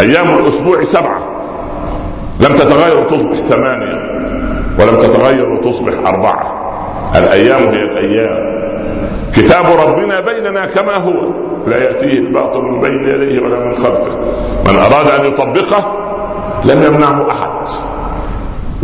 أيام 0.00 0.38
الأسبوع 0.38 0.82
سبعة. 0.82 1.18
لم 2.40 2.56
تتغير 2.56 3.00
وتصبح 3.00 3.36
ثمانية 3.36 4.16
ولم 4.80 4.96
تتغير 4.96 5.48
وتصبح 5.48 6.08
أربعة. 6.08 6.62
الأيام 7.16 7.62
هي 7.62 7.82
الأيام. 7.82 8.56
كتاب 9.36 9.64
ربنا 9.88 10.20
بيننا 10.20 10.66
كما 10.66 10.96
هو. 10.96 11.30
لا 11.66 11.76
يأتيه 11.76 12.18
الباطل 12.18 12.62
من 12.62 12.80
بين 12.80 13.04
يديه 13.04 13.40
ولا 13.40 13.58
من 13.58 13.74
خلفه. 13.74 14.12
من 14.66 14.76
أراد 14.76 15.20
أن 15.20 15.26
يطبقه 15.26 15.92
لم 16.64 16.82
يمنعه 16.82 17.30
أحد. 17.30 17.68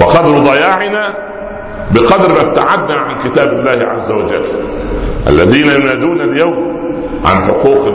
وقدر 0.01 0.39
ضياعنا 0.39 1.15
بقدر 1.91 2.29
ما 2.29 2.41
ابتعدنا 2.41 2.95
عن 2.95 3.15
كتاب 3.25 3.53
الله 3.53 3.87
عز 3.87 4.11
وجل. 4.11 4.45
الذين 5.29 5.67
ينادون 5.67 6.21
اليوم 6.21 6.73
عن 7.25 7.37
حقوق 7.45 7.87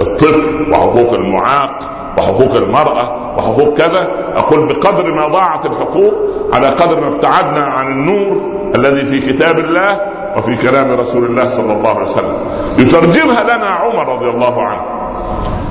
الطفل 0.00 0.72
وحقوق 0.72 1.14
المعاق. 1.14 1.78
وحقوق 2.18 2.54
المرأة 2.54 3.36
وحقوق 3.38 3.74
كذا 3.76 4.08
أقول 4.36 4.66
بقدر 4.66 5.14
ما 5.14 5.28
ضاعت 5.28 5.66
الحقوق 5.66 6.14
على 6.52 6.68
قدر 6.68 7.00
ما 7.00 7.08
ابتعدنا 7.08 7.64
عن 7.64 7.86
النور 7.86 8.42
الذي 8.76 9.06
في 9.06 9.32
كتاب 9.32 9.58
الله 9.58 10.00
وفي 10.36 10.56
كلام 10.56 10.90
رسول 11.00 11.24
الله 11.24 11.48
صلى 11.48 11.72
الله 11.72 11.88
عليه 11.88 12.02
وسلم. 12.02 12.36
يترجمها 12.78 13.42
لنا 13.42 13.66
عمر 13.66 14.14
رضي 14.16 14.30
الله 14.30 14.62
عنه. 14.62 14.82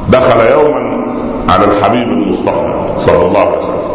دخل 0.10 0.40
يوما 0.52 1.08
على 1.50 1.66
الحبيب 1.66 2.08
المصطفى 2.08 2.74
صلى 2.98 3.26
الله 3.26 3.40
عليه 3.40 3.58
وسلم. 3.58 3.88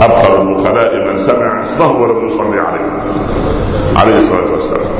أبخل 0.00 0.42
البخلاء 0.42 1.10
من 1.10 1.18
سمع 1.18 1.62
اسمه 1.62 1.92
ولم 1.92 2.26
يصلي 2.26 2.60
عليه. 2.60 2.90
عليه 3.96 4.18
الصلاة 4.18 4.52
والسلام. 4.52 4.90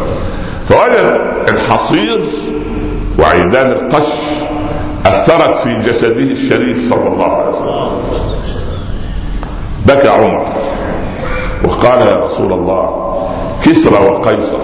فوجد 0.69 1.21
الحصير 1.49 2.21
وعيدان 3.19 3.67
القش 3.67 4.37
أثرت 5.09 5.55
في 5.55 5.81
جسده 5.81 6.31
الشريف 6.31 6.91
صلى 6.91 7.09
الله 7.09 7.33
عليه 7.33 7.51
وسلم. 7.51 7.89
بكى 9.87 10.09
عمر 10.09 10.47
وقال 11.65 12.01
يا 12.01 12.17
رسول 12.17 12.53
الله 12.53 13.15
كسرى 13.65 14.09
وقيصر 14.09 14.59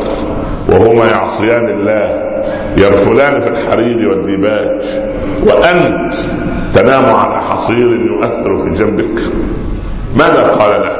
وهما 0.69 1.05
يعصيان 1.05 1.69
الله 1.69 2.33
يرفلان 2.77 3.41
في 3.41 3.49
الحرير 3.49 4.09
والديباج 4.09 4.85
وأنت 5.47 6.15
تنام 6.75 7.05
على 7.15 7.43
حصير 7.43 7.97
يؤثر 8.07 8.57
في 8.57 8.71
جنبك. 8.71 9.21
ماذا 10.17 10.43
قال 10.43 10.83
له؟ 10.83 10.97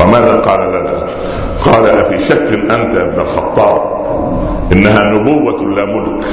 وماذا 0.00 0.36
قال 0.36 0.60
لنا؟ 0.60 1.06
قال 1.64 1.86
أفي 1.86 2.18
شك 2.18 2.52
أنت 2.70 2.94
يا 2.94 3.02
ابن 3.02 3.20
الخطاب 3.20 3.82
إنها 4.72 5.04
نبوة 5.10 5.62
لا 5.74 5.84
ملك. 5.84 6.24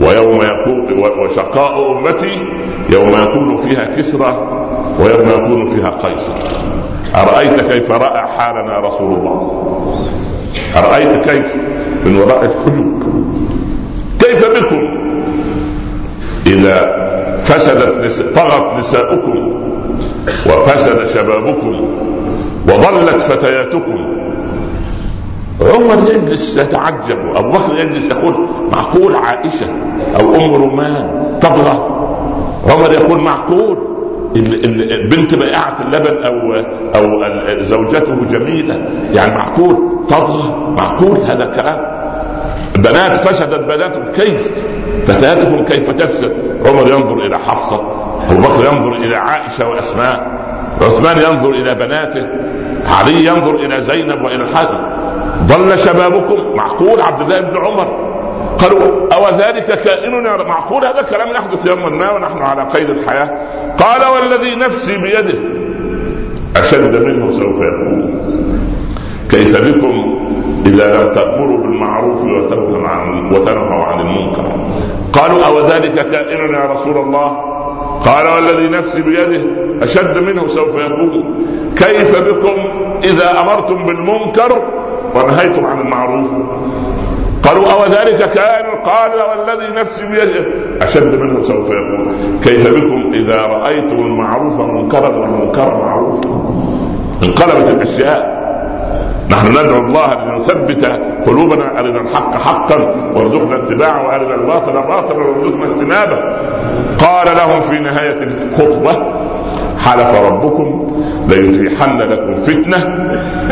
ويوم 0.00 0.42
يكون 0.42 0.98
وشقاء 1.18 1.92
أمتي 1.92 2.42
يوم 2.92 3.08
يكون 3.08 3.56
فيها 3.56 3.96
كسرى 3.96 4.48
ويوم 5.00 5.28
يكون 5.28 5.66
فيها 5.66 5.90
قيصر. 5.90 6.34
أرأيت 7.14 7.60
كيف 7.60 7.90
رأى 7.90 8.26
حالنا 8.38 8.78
رسول 8.78 9.18
الله؟ 9.18 9.66
أرأيت 10.76 11.28
كيف 11.28 11.56
من 12.04 12.16
وراء 12.16 12.44
الحجب؟ 12.44 13.02
كيف 14.20 14.46
بكم؟ 14.48 14.80
إذا 16.46 17.00
فسدت 17.42 18.04
نساء 18.04 18.32
طغت 18.32 18.78
نساؤكم 18.78 19.60
وفسد 20.46 21.04
شبابكم 21.04 21.88
وضلت 22.68 23.20
فتياتكم 23.20 24.29
عمر 25.62 26.10
يجلس 26.14 26.56
يتعجب 26.56 27.18
أبو 27.36 27.50
بكر 27.50 27.78
يجلس 27.78 28.04
يقول 28.04 28.48
معقول 28.76 29.16
عائشة 29.16 29.66
أو 30.20 30.34
أم 30.34 30.54
رومان 30.54 31.24
تبغى؟ 31.40 31.88
عمر 32.68 32.92
يقول 32.92 33.20
معقول. 33.20 33.90
البنت 34.36 35.34
بائعة 35.34 35.76
اللبن 35.80 36.24
أو 36.24 36.54
أو 36.96 37.22
زوجته 37.62 38.24
جميلة 38.30 38.88
يعني 39.12 39.34
معقول؟ 39.34 39.76
تطغى 40.08 40.74
معقول 40.76 41.18
هذا 41.18 41.44
الكلام. 41.44 41.78
بنات 42.76 43.20
فسدت 43.20 43.60
بناتهم 43.60 44.12
كيف؟ 44.12 44.64
فتاتهم 45.04 45.64
كيف 45.64 45.90
تفسد؟ 45.90 46.32
عمر 46.66 46.88
ينظر 46.88 47.18
إلى 47.26 47.38
حفصة 47.38 47.80
أبو 48.30 48.40
بكر 48.40 48.64
ينظر 48.72 48.92
إلى 48.92 49.16
عائشة 49.16 49.68
وأسماء 49.68 50.40
عثمان 50.80 51.18
ينظر 51.18 51.50
إلى 51.50 51.74
بناته 51.74 52.26
علي 52.86 53.26
ينظر 53.26 53.54
إلى 53.54 53.80
زينب 53.80 54.22
وإلى 54.22 54.42
الحاج 54.44 54.68
ضل 55.46 55.78
شبابكم. 55.78 56.56
معقول 56.56 57.00
عبد 57.00 57.20
الله 57.20 57.40
بن 57.40 57.56
عمر؟ 57.56 58.10
قالوا 58.58 59.14
أو 59.14 59.28
ذلك 59.38 59.82
كائن 59.84 60.22
معقول 60.48 60.84
هذا 60.84 61.00
الكلام 61.00 61.30
يحدث 61.30 61.66
يوما 61.66 61.88
ما 61.88 62.12
ونحن 62.12 62.38
على 62.38 62.62
قيد 62.62 62.90
الحياة. 62.90 63.30
قال 63.78 64.00
والذي 64.14 64.54
نفسي 64.54 64.96
بيده. 64.96 65.38
أشد 66.56 67.02
منه 67.02 67.30
سوف 67.30 67.56
يكون 67.56 68.20
كيف 69.30 69.60
بكم 69.60 70.20
إذا 70.66 71.02
لم 71.02 71.12
تأمروا 71.12 71.58
بالمعروف 71.58 72.22
وتنهوا 72.22 72.88
عن 72.88 73.32
وتنهوا 73.32 73.84
عن 73.84 74.00
المنكر؟ 74.00 74.44
قالوا 75.12 75.46
أو 75.46 75.66
ذلك 75.66 75.94
كائن 76.10 76.54
يا 76.54 76.64
رسول 76.72 76.98
الله؟ 76.98 77.28
قال 78.04 78.28
والذي 78.28 78.68
نفسي 78.68 79.02
بيده. 79.02 79.42
أشد 79.82 80.18
منه 80.18 80.46
سوف 80.46 80.74
يكون 80.74 81.34
كيف 81.76 82.18
بكم 82.18 82.56
إذا 83.04 83.40
أمرتم 83.40 83.86
بالمنكر 83.86 84.62
ونهيتم 85.14 85.66
عن 85.66 85.80
المعروف. 85.80 86.30
قالوا 87.42 87.72
أو 87.72 87.84
ذلك 87.84 88.30
كان؟ 88.30 88.64
قال 88.84 89.10
والذي 89.10 89.74
نفسي 89.74 90.06
بيده. 90.06 90.46
أشد 90.82 91.20
منه 91.20 91.40
سوف 91.40 91.70
يقول 91.70 92.06
كيف 92.44 92.68
بكم 92.74 93.10
إذا 93.14 93.46
رأيتم 93.46 93.96
المعروف 93.96 94.60
منكرا 94.60 95.08
والمنكر 95.08 95.74
معروفا 95.74 96.28
انقلبت 97.22 97.70
الأشياء. 97.70 98.40
نحن 99.30 99.50
ندعو 99.50 99.78
الله 99.78 100.12
ان 100.12 100.36
يثبت 100.36 100.84
قلوبنا 101.26 101.80
أرنا 101.80 102.00
الحق 102.00 102.34
حقا 102.34 103.10
وارزقنا 103.14 103.56
اتباعه 103.56 104.06
وأرنا 104.06 104.34
الباطل 104.34 104.72
باطلا 104.72 105.18
وارزقنا 105.18 105.64
اجتنابه. 105.64 106.18
قال 106.98 107.36
لهم 107.36 107.60
في 107.60 107.78
نهاية 107.78 108.22
الخطبة 108.22 109.06
حلف 109.84 110.14
ربكم 110.14 110.96
ليتيحن 111.28 111.98
لكم 111.98 112.34
فتنة 112.34 112.78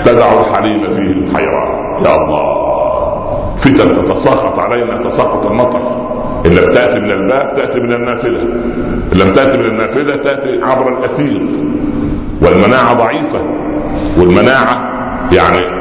تدع 0.04 0.40
الحليم 0.40 0.88
فيه 0.88 1.12
الحيران. 1.12 2.04
يا 2.04 2.16
الله. 2.16 2.68
فتن 3.56 4.04
تتساقط 4.04 4.58
علينا 4.58 4.96
تساقط 4.96 5.46
المطر. 5.46 5.80
إن 6.46 6.50
لم 6.50 6.72
تأتي 6.72 7.00
من 7.00 7.10
الباب 7.10 7.54
تأتي 7.54 7.80
من 7.80 7.92
النافذة. 7.92 8.42
إن 9.12 9.18
لم 9.18 9.32
تأتي 9.32 9.58
من 9.58 9.64
النافذة 9.64 10.16
تأتي 10.16 10.60
عبر 10.62 10.98
الأثير. 10.98 11.42
والمناعة 12.42 12.94
ضعيفة. 12.94 13.40
والمناعة 14.18 14.90
يعني 15.32 15.78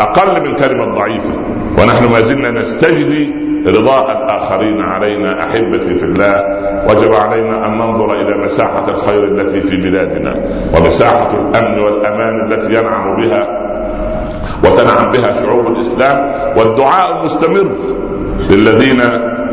أقل 0.00 0.48
من 0.48 0.54
كلمة 0.54 0.84
ضعيفة. 0.84 1.32
ونحن 1.78 2.04
ما 2.12 2.20
زلنا 2.20 2.50
نستجدي 2.50 3.43
رضاء 3.66 4.10
الآخرين 4.12 4.80
علينا 4.80 5.44
أحبتي 5.44 5.94
في 5.94 6.04
الله 6.04 6.44
وجب 6.90 7.12
علينا 7.14 7.66
أن 7.66 7.78
ننظر 7.78 8.12
إلى 8.12 8.36
مساحة 8.44 8.88
الخير 8.88 9.24
التي 9.24 9.60
في 9.60 9.76
بلادنا 9.76 10.36
ومساحة 10.76 11.28
الأمن 11.34 11.78
والأمان 11.78 12.52
التي 12.52 12.74
ينعم 12.74 13.16
بها 13.16 13.46
وتنعم 14.64 15.10
بها 15.12 15.32
شعوب 15.42 15.66
الإسلام 15.66 16.32
والدعاء 16.58 17.20
المستمر 17.20 17.70
للذين 18.50 19.00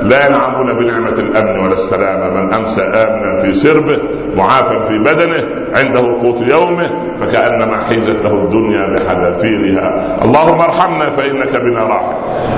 لا 0.01 0.27
ينعمون 0.27 0.73
بنعمة 0.73 1.09
الأمن 1.09 1.59
ولا 1.59 1.73
السلامة. 1.73 2.29
من 2.29 2.53
أمسى 2.53 2.81
آمنا 2.81 3.41
في 3.41 3.53
سربه 3.53 3.99
معافى 4.35 4.79
في 4.79 4.99
بدنه 4.99 5.47
عنده 5.75 5.99
قوت 5.99 6.41
يومه 6.41 6.89
فكأنما 7.19 7.83
حيزت 7.83 8.23
له 8.23 8.33
الدنيا 8.33 8.87
بحذافيرها. 8.87 10.17
اللهم 10.25 10.61
ارحمنا 10.61 11.09
فإنك 11.09 11.55
بنا 11.55 11.83
راحم. 11.83 12.13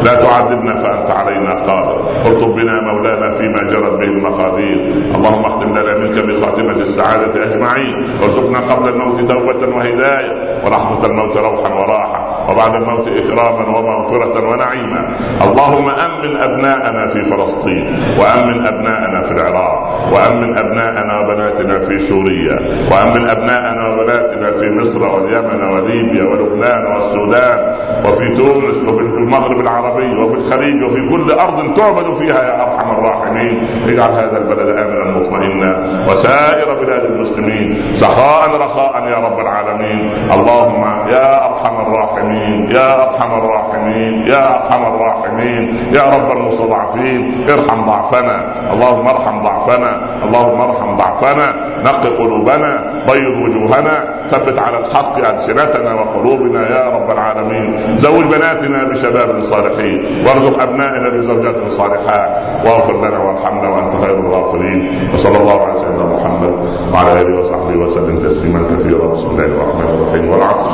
لا 0.05 0.15
تعذبنا 0.15 0.75
فأنت 0.75 1.11
علينا 1.11 1.53
قادر. 1.53 1.99
ارطب 2.25 2.55
بنا 2.55 2.81
مولانا 2.81 3.31
فيما 3.31 3.63
جرت 3.63 3.93
به 3.93 4.03
المقادير. 4.03 4.93
اللهم 5.15 5.45
اختم 5.45 5.77
لنا 5.77 5.97
منك 5.97 6.25
بخاتمة 6.25 6.71
السعادة 6.71 7.43
أجمعين. 7.43 8.19
وارزقنا 8.21 8.59
قبل 8.59 8.89
الموت 8.89 9.19
توبة 9.19 9.75
وهداية 9.75 10.61
ورحمة 10.65 11.05
الموت 11.05 11.37
روحا 11.37 11.73
وراحة. 11.73 12.32
وبعد 12.53 12.75
الموت 12.75 13.07
إكراما 13.07 13.77
ومغفرة 13.77 14.47
ونعيما. 14.49 15.01
اللهم 15.43 15.89
أمن 15.89 16.37
أبناءنا 16.41 17.07
في 17.07 17.23
فلسطين 17.23 17.83
وأمن 18.19 18.65
أبناءنا 18.65 19.21
في 19.21 19.31
العراق 19.31 19.73
وأمن 20.13 20.57
أبناءنا 20.57 21.19
وبناتنا 21.19 21.79
في 21.79 21.99
سوريا 21.99 22.55
وأمن 22.91 23.29
أبناءنا 23.29 23.87
وبناتنا 23.87 24.51
في 24.51 24.71
مصر 24.71 25.03
واليمن 25.07 25.63
وليبيا 25.63 26.23
ولبنان 26.23 26.85
والسودان 26.93 27.59
وفي 28.05 28.35
تونس 28.35 28.75
وفي 28.87 29.01
المغرب 29.01 29.59
العربي 29.59 30.15
وفي 30.19 30.35
الخليج 30.37 30.83
وفي 30.83 31.09
كل 31.09 31.31
أرض 31.31 31.73
تعبد 31.73 32.13
فيها 32.13 32.43
يا 32.43 32.63
أرحم 32.63 32.82
الراحمين. 33.05 33.67
اجعل 33.87 34.11
هذا 34.11 34.37
البلد 34.37 34.69
آمنا 34.77 35.19
مطمئنا. 35.19 35.71
وسائر 36.09 36.73
بلاد 36.73 37.05
المسلمين 37.05 37.83
سخاء 37.95 38.61
رخاء 38.61 39.07
يا 39.07 39.17
رب 39.17 39.39
العالمين. 39.39 40.11
اللهم 40.33 40.83
يا 41.09 41.45
أرحم 41.45 41.75
الراحمين 41.81 42.71
يا 42.71 43.03
أرحم 43.03 43.33
الراحمين 43.33 44.27
يا 44.27 44.55
أرحم 44.55 44.85
الراحمين. 44.85 45.91
يا 45.93 46.03
رب 46.15 46.37
المستضعفين 46.37 47.45
ارحم 47.49 47.85
ضعفنا. 47.85 48.37
اللهم 48.73 49.07
ارحم 49.07 49.41
ضعفنا. 49.41 49.91
اللهم 50.25 50.61
ارحم 50.61 50.95
ضعفنا. 50.95 51.47
نق 51.85 52.03
قلوبنا. 52.19 53.03
بيض 53.07 53.37
وجوهنا. 53.43 54.23
ثبت 54.27 54.59
على 54.59 54.77
الحق 54.77 55.17
ألسنتنا 55.33 55.93
وقلوبنا 55.93 56.69
يا 56.69 56.89
رب 56.89 57.11
العالمين. 57.11 57.97
زوج 57.97 58.23
بناتنا 58.23 58.83
بشباب 58.83 59.41
صالحين. 59.41 60.25
وارزق 60.27 60.61
أبنائنا 60.61 61.09
بزوجات 61.09 61.67
صالحات. 61.67 62.29
واغفر 62.65 62.92
لنا 62.97 63.17
وارحمنا 63.17 63.69
وأنت 63.69 64.05
خير 64.05 64.19
الغافرين 64.19 65.09
وصلى 65.13 65.37
الله 65.37 65.61
على 65.61 65.79
سيدنا 65.79 66.05
محمد 66.05 66.53
وعلى 66.93 67.21
آله 67.21 67.39
وصحبه 67.39 67.75
وسلم 67.75 68.19
تسليما 68.19 68.59
كثيرا. 68.75 69.07
بسم 69.07 69.27
الله 69.27 69.45
الرحمن 69.45 69.87
الرحيم. 70.01 70.29
والعصر. 70.29 70.71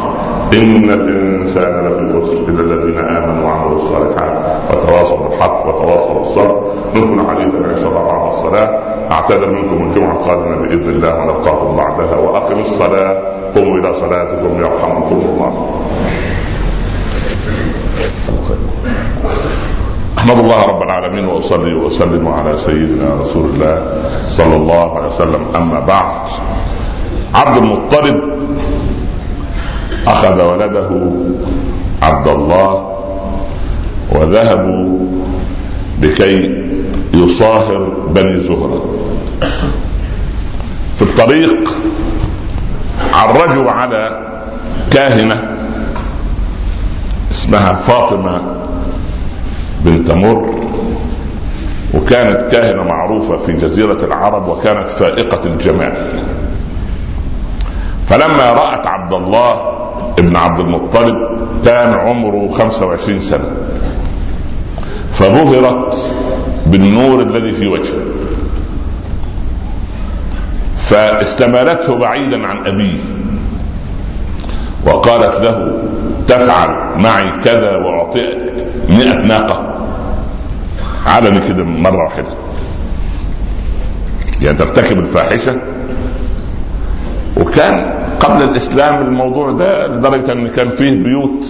إن 0.53 0.89
الإنسان 0.89 1.88
لفي 1.88 2.21
خسر. 2.21 2.34
إلا 2.34 2.62
الذين 2.62 2.99
آمنوا 2.99 3.45
وعملوا 3.45 3.77
الصالحات 3.77 4.38
وتواصوا 4.71 5.17
بالحق 5.17 5.67
وتواصوا 5.67 6.19
بالصبر. 6.19 6.62
نكمل 6.95 7.29
حديثنا 7.29 7.71
إن 7.71 7.77
شاء 7.77 7.88
الله 7.88 8.03
بعد 8.03 8.27
الصلاة. 8.27 8.79
أعتذر 9.12 9.49
منكم 9.49 9.89
الجمعة 9.89 10.12
القادمة 10.12 10.55
بإذن 10.55 10.89
الله 10.89 11.19
ونلقاكم 11.19 11.75
بعدها. 11.75 12.17
وأقم 12.17 12.60
الصلاة. 12.60 13.21
قوموا 13.55 13.77
إلى 13.77 13.93
صلاتكم 13.93 14.60
يرحمكم 14.60 15.15
الله. 15.15 15.69
أحمد 20.19 20.39
الله 20.39 20.65
رب 20.65 20.82
العالمين 20.82 21.25
وأصلي 21.25 21.73
وأسلم 21.73 22.27
على 22.27 22.58
سيدنا 22.58 23.15
رسول 23.21 23.49
الله 23.49 23.75
صلى 24.32 24.55
الله 24.55 24.97
عليه 24.97 25.08
وسلم. 25.08 25.43
أما 25.55 25.79
بعد 25.79 26.27
عبد 27.36 27.58
المطلب 27.58 28.19
أخذ 30.08 30.41
ولده 30.41 30.89
عبد 32.01 32.27
الله 32.27 32.97
وذهبوا 34.12 34.99
لكي 36.01 36.63
يصاهر 37.13 37.84
بني 38.08 38.41
زهرة. 38.41 38.86
في 40.95 41.01
الطريق 41.01 41.69
عرجوا 43.13 43.71
على 43.71 44.19
كاهنة 44.91 45.58
اسمها 47.32 47.73
فاطمة 47.73 48.41
بنت 49.86 50.12
مر 50.12 50.54
وكانت 51.94 52.42
كاهنة 52.52 52.84
معروفة 52.84 53.38
في 53.38 53.54
جزيرة 53.54 54.06
العرب 54.06 54.48
وكانت 54.48 54.89
فائقة 54.89 55.46
الجمال 55.46 55.94
فلما 58.08 58.54
رأت 58.54 58.88
عبد 58.88 59.13
الله 59.13 59.62
ابن 60.20 60.36
عبد 60.36 60.60
المطلب 60.60 61.15
كان 61.65 61.94
عمره 61.94 62.50
25 62.50 63.20
سنة 63.22 63.52
فبهرت 65.13 66.12
بالنور 66.65 67.22
الذي 67.22 67.52
في 67.54 67.68
وجهه. 67.68 68.00
فاستمالته 70.78 71.96
بعيدا 71.96 72.48
عن 72.48 72.65
أبيه 72.68 73.00
وقالت 74.86 75.36
له 75.36 75.84
تفعل 76.30 76.70
معي 76.98 77.32
كذا 77.44 77.76
وأعطيك 77.76 78.38
مئة 78.89 79.22
ناقة. 79.22 79.86
علني 81.06 81.48
كده 81.48 81.63
مرة 81.63 82.04
واحدة. 82.04 82.28
يعني 84.42 84.58
ترتكب 84.58 85.00
الفاحشة. 85.00 85.58
وكان 87.38 87.94
قبل 88.20 88.44
الإسلام 88.44 89.02
الموضوع 89.08 89.52
ده 89.52 89.88
لدرجة 89.88 90.32
إن 90.32 90.48
كان 90.48 90.70
فيه 90.70 91.04
بيوت 91.04 91.46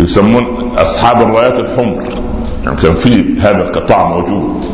يسمون 0.00 0.72
أصحاب 0.78 1.22
الرايات 1.22 1.58
الحمر. 1.58 2.02
يعني 2.64 2.76
كان 2.76 2.94
فيه 2.94 3.50
هذا 3.50 3.62
القطاع 3.62 4.08
موجود. 4.08 4.64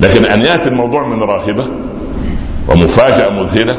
لكن 0.00 0.24
أن 0.24 0.40
يأتي 0.40 0.68
الموضوع 0.68 1.06
من 1.06 1.22
راهبة 1.22 1.66
ومفاجأة 2.68 3.30
مذهلة 3.30 3.78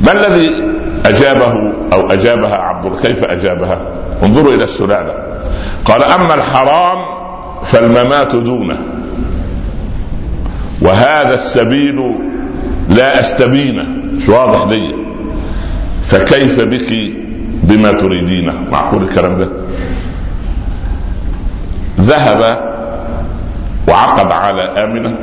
ما 0.00 0.12
الذي 0.12 0.73
أجابه 1.06 1.72
أو 1.92 2.10
أجابها 2.10 2.56
عبد 2.56 2.96
كيف 2.96 3.24
أجابها؟ 3.24 3.78
انظروا 4.22 4.52
إلى 4.52 4.64
السلالة. 4.64 5.14
قال 5.84 6.02
أما 6.04 6.34
الحرام 6.34 7.04
فالممات 7.64 8.36
دونه. 8.36 8.78
وهذا 10.80 11.34
السبيل 11.34 11.96
لا 12.88 13.20
أستبينه. 13.20 13.86
مش 14.16 14.28
واضح 14.28 14.68
لي؟ 14.68 14.94
فكيف 16.02 16.60
بك؟ 16.60 17.14
بما 17.62 17.92
تريدينه. 17.92 18.54
معقول 18.72 19.02
الكلام 19.02 19.36
ده؟ 19.36 19.48
ذهب 22.00 22.74
وعقد 23.88 24.32
على 24.32 24.62
آمنة. 24.62 25.18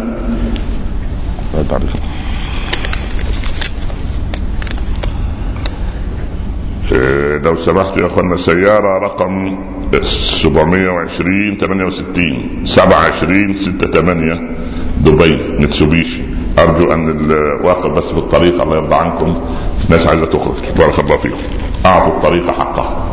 لو 7.43 7.55
سمحت 7.55 7.97
يا 7.97 8.05
اخوانا 8.05 8.37
سيارة 8.37 8.99
رقم 8.99 9.59
720 10.03 11.57
68 11.57 12.65
27 12.65 13.53
68 13.53 14.55
دبي 14.97 15.41
متسوبيشي 15.59 16.21
أرجو 16.59 16.93
أن 16.93 17.09
الواقف 17.09 17.85
بس 17.85 18.05
في 18.05 18.17
الطريق 18.17 18.61
الله 18.61 18.75
يرضى 18.75 18.95
عنكم. 18.95 19.41
الناس 19.85 20.07
عايزة 20.07 20.25
تخرج 20.25 20.53
بارك 20.77 20.99
الله 20.99 21.17
فيكم. 21.17 21.37
أعطوا 21.85 22.13
الطريق 22.13 22.51
حقها. 22.51 23.05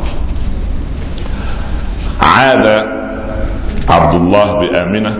عاد 2.22 2.66
عبد 3.88 4.14
الله 4.14 4.60
بآمنة 4.60 5.18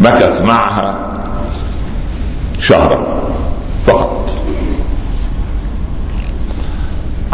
مكث 0.00 0.42
معها 0.42 1.20
شهرا 2.58 3.06
فقط 3.86 4.30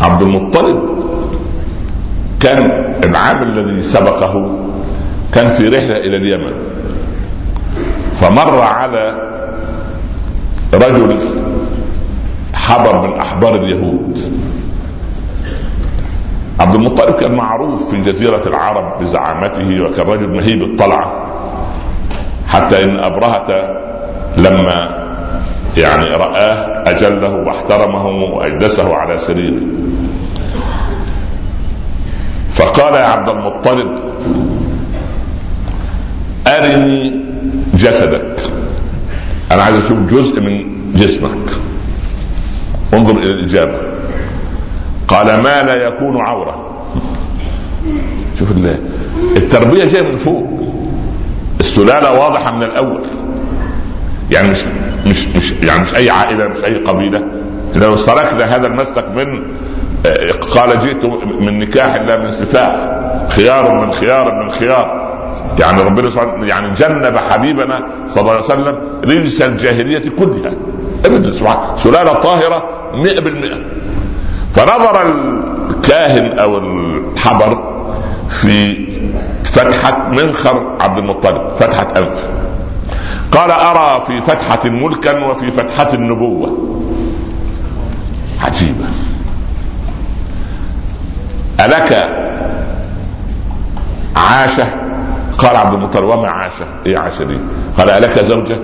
عبد 0.01 0.23
المطلب 0.23 0.79
كان 2.41 2.95
العام 3.05 3.43
الذي 3.43 3.83
سبقه 3.83 4.59
كان 5.33 5.49
في 5.49 5.69
رحلة 5.69 5.97
إلى 5.97 6.17
اليمن. 6.17 6.53
فمر 8.15 8.59
على 8.59 9.31
رجل 10.75 11.19
حبر 12.55 13.09
من 13.09 13.19
أحبار 13.19 13.55
اليهود. 13.55 14.19
عبد 16.61 16.75
المطلب 16.75 17.15
كان 17.15 17.35
معروف 17.35 17.91
في 17.91 18.01
جزيرة 18.01 18.43
العرب 18.47 19.03
بزعامته 19.03 19.81
وكان 19.81 20.07
رجل 20.07 20.29
مهيب 20.29 20.63
الطلعة. 20.63 21.13
حتى 22.49 22.85
إن 22.85 22.99
أبرهة 22.99 23.81
لما 24.37 25.00
يعني 25.77 26.05
رآه 26.05 26.91
أجله 26.91 27.31
واحترمه 27.31 28.07
وأجلسه 28.07 28.95
على 28.95 29.19
سريره. 29.19 29.63
فقال 32.53 32.95
يا 32.95 33.05
عبد 33.05 33.29
المطلب 33.29 33.99
أرني 36.47 37.25
جسدك. 37.75 38.37
أنا 39.53 39.63
عايز 39.63 39.77
أشوف 39.77 39.99
جزء 39.99 40.41
من 40.41 40.81
جسمك. 40.95 41.51
انظر 42.95 43.19
إلى 43.19 43.31
الإجابة. 43.31 43.79
قال 45.09 45.27
ما 45.27 45.63
لا 45.63 45.75
يكون 45.75 46.17
عورة. 46.17 46.85
شوف 48.39 48.49
التربية 49.37 49.85
جاية 49.85 50.03
من 50.03 50.17
فوق. 50.17 50.51
السلالة 51.61 52.13
واضحة 52.13 52.57
من 52.57 52.63
الأول. 52.63 53.03
يعني 54.31 54.49
مش 54.49 54.59
مش 55.07 55.27
مش 55.37 55.53
يعني 55.53 55.83
مش 55.83 55.97
أي 55.97 56.11
عائلة 56.11 56.49
مش 56.49 56.65
أي 56.65 56.75
قبيلة. 56.75 57.23
لو 57.75 57.97
سلكنا 57.97 58.57
هذا 58.57 58.67
المسلك 58.67 59.09
من 59.09 59.43
آه، 60.07 60.31
قال 60.33 60.79
جئت 60.79 61.05
من 61.41 61.59
نكاح 61.59 61.97
لا 61.97 62.17
من 62.17 62.31
سفاح 62.31 62.91
خيار 63.29 63.87
من 63.87 63.93
خيار 63.93 64.43
من 64.45 64.51
خيار. 64.51 65.11
يعني 65.59 65.83
ربنا 65.83 66.11
سبحانه 66.11 66.47
يعني 66.47 66.75
جنب 66.75 67.17
حبيبنا 67.31 67.87
صلى 68.09 68.21
الله 68.21 68.33
عليه 68.33 68.45
وسلم 68.45 68.79
رجس 69.05 69.43
الجاهلية 69.43 70.11
كلها. 70.19 70.53
أبدا 71.07 71.31
سبحانه 71.31 71.77
سلالة 71.77 72.13
طاهرة 72.13 72.65
100% 72.93 73.57
فنظر 74.55 75.09
الكاهن 75.71 76.39
أو 76.39 76.59
الحبر 76.59 77.71
في 78.29 78.87
فتحة 79.45 80.09
منخر 80.09 80.77
عبد 80.81 80.99
المطلب 80.99 81.49
فتحة 81.61 81.87
أنف. 81.97 82.25
قال 83.33 83.51
أرى 83.51 84.05
في 84.07 84.23
فتحة 84.23 84.69
ملكا 84.69 85.25
وفي 85.25 85.51
فتحة 85.51 85.95
النبوة. 85.95 86.77
عجيبة. 88.41 88.85
ألك 91.61 92.09
عاشة؟ 94.17 94.67
قال 95.39 95.57
عبد 95.57 95.75
المطلب 95.75 96.05
وما 96.05 96.29
عاشة؟ 96.29 96.67
إيه 96.87 96.99
عاشة 96.99 97.25
دي؟ 97.25 97.39
قال 97.79 97.91
ألك 97.91 98.19
زوجة؟ 98.21 98.57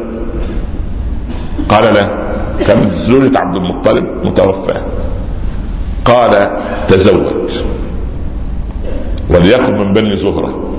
قال 1.69 1.95
لا 1.95 2.09
كم؟ 2.67 2.89
زوجة 2.91 3.39
عبد 3.39 3.57
المطلب 3.57 4.07
متوفاة. 4.25 4.83
قال 6.05 6.57
تزوج. 6.89 7.53
وليكن 9.31 9.79
من 9.79 9.93
بني 9.93 10.17
زهرة. 10.17 10.77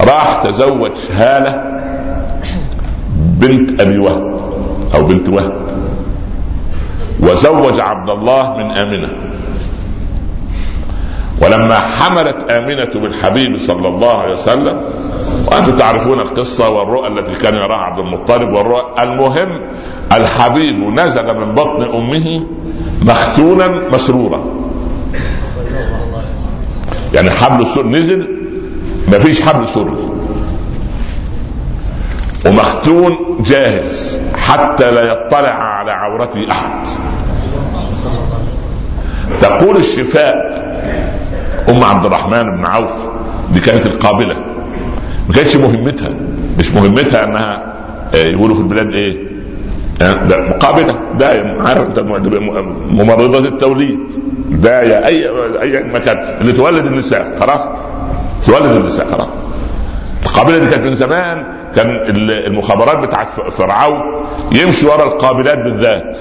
راح 0.00 0.40
تزوج 0.42 0.92
هالة 1.12 1.67
بنت 3.40 3.80
أبي 3.80 3.98
وهب 3.98 4.40
أو 4.94 5.06
بنت 5.06 5.28
وهب. 5.28 5.52
وزوج 7.20 7.80
عبد 7.80 8.10
الله 8.10 8.56
من 8.56 8.70
آمنة. 8.70 9.08
ولما 11.42 11.74
حملت 11.74 12.50
آمنة 12.50 12.90
بالحبيب 12.94 13.58
صلى 13.58 13.88
الله 13.88 14.18
عليه 14.18 14.34
وسلم 14.34 14.80
وأنتم 15.46 15.76
تعرفون 15.76 16.20
القصة 16.20 16.70
والرؤى 16.70 17.08
التي 17.08 17.34
كان 17.34 17.54
يراها 17.54 17.78
عبد 17.78 17.98
المطلب 17.98 18.52
والرؤى. 18.52 19.02
المهم 19.02 19.60
الحبيب 20.12 20.76
نزل 20.76 21.34
من 21.34 21.54
بطن 21.54 21.82
أمه 21.94 22.44
مختونا 23.02 23.88
مسرورا. 23.92 24.44
يعني 27.14 27.30
حبل 27.30 27.62
السر 27.62 27.86
نزل 27.86 28.28
مفيش 29.08 29.42
حبل 29.42 29.68
سر 29.68 29.94
ومختون 32.46 33.16
جاهز 33.40 34.18
حتى 34.36 34.90
لا 34.90 35.02
يطلع 35.12 35.48
على 35.48 35.92
عورته 35.92 36.46
أحد. 36.50 36.86
تقول 39.40 39.76
الشفاء 39.76 40.34
أم 41.68 41.84
عبد 41.84 42.04
الرحمن 42.04 42.56
بن 42.56 42.66
عوف 42.66 43.06
دي 43.52 43.60
كانت 43.60 43.86
القابلة. 43.86 44.34
ما 45.28 45.34
كانتش 45.34 45.56
مهمتها. 45.56 46.10
مش 46.58 46.72
مهمتها 46.72 47.24
إنها 47.24 47.74
آه، 48.14 48.16
يقولوا 48.16 48.54
في 48.56 48.60
البلاد 48.60 48.92
إيه؟ 48.92 49.16
ده 50.00 50.48
مقابلة. 50.48 50.98
دايم 51.18 51.66
عارف 51.66 51.98
ممرضه 52.90 53.38
التوليد. 53.38 53.98
داية 54.50 55.06
اي 55.06 55.28
أي 55.62 55.82
مكان 55.82 56.18
اللي 56.40 56.52
تولد 56.52 56.86
النساء 56.86 57.36
خلاص. 57.40 57.60
تولد 58.46 58.70
النساء 58.70 59.06
خلاص. 59.06 59.28
القابله 60.22 60.58
دي 60.58 60.66
كانت 60.70 60.84
من 60.86 60.94
زمان. 60.94 61.44
كان 61.76 61.90
المخابرات 62.46 62.98
بتاعت 62.98 63.28
فرعون 63.50 64.02
يمشي 64.52 64.86
ورا 64.86 65.04
القابلات 65.04 65.58
بالذات. 65.58 66.18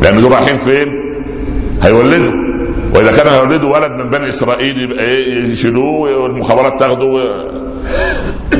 لأن 0.00 0.20
دول 0.20 0.32
رايحين 0.32 0.56
فين؟ 0.56 0.88
هيولدوا. 1.82 2.32
وإذا 2.94 3.16
كانوا 3.16 3.32
هيولدوا 3.32 3.74
ولد 3.74 3.92
من 3.92 4.10
بني 4.10 4.28
إسرائيل 4.28 4.98
إيه؟ 4.98 5.44
يشيلوه 5.52 6.16
والمخابرات 6.16 6.80
تاخده. 6.80 7.24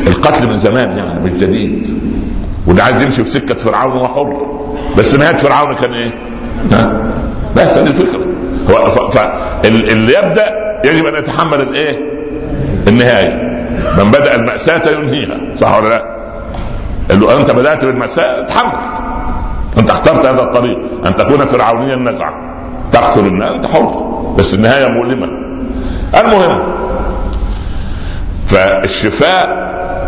القتل 0.07 0.49
من 0.49 0.57
زمان 0.57 0.99
يعني 0.99 1.21
مش 1.21 1.33
جديد. 1.33 2.01
واللي 2.67 2.83
عايز 2.83 3.03
يمشي 3.03 3.25
في 3.25 3.31
سكة 3.31 3.55
فرعون 3.55 3.93
هو 3.93 4.09
حر. 4.09 4.47
بس 4.99 5.15
نهاية 5.15 5.37
فرعون 5.37 5.75
كان 5.75 5.93
إيه؟ 5.93 6.15
بس 7.57 7.79
هذه 7.79 7.87
الفكرة. 7.87 8.21
فاللي 9.11 10.13
يبدأ 10.19 10.47
يجب 10.85 11.07
أن 11.07 11.15
يتحمل 11.15 11.61
الإيه؟ 11.61 11.99
النهاية. 12.89 13.44
من 13.99 14.11
بدأ 14.11 14.35
المأساة 14.35 14.91
ينهيها 14.91 15.37
صح 15.57 15.79
ولا 15.79 15.89
لا؟ 15.89 16.15
اللي 17.11 17.37
أنت 17.37 17.51
بدأت 17.51 17.85
بالمأساة؟ 17.85 18.41
تحمل. 18.41 18.79
أنت 19.79 19.91
اخترت 19.91 20.27
هذا 20.27 20.43
الطريق. 20.43 20.79
أن 21.07 21.15
تكون 21.15 21.45
فرعونيا 21.45 21.97
نزعا. 21.97 22.33
تقتل 22.93 23.27
الناس 23.27 23.53
أنت 23.53 23.67
حر. 23.67 24.15
بس 24.39 24.55
النهاية 24.55 24.89
مؤلمة. 24.89 25.27
المهم 26.21 26.59
فالشفاء 28.47 29.49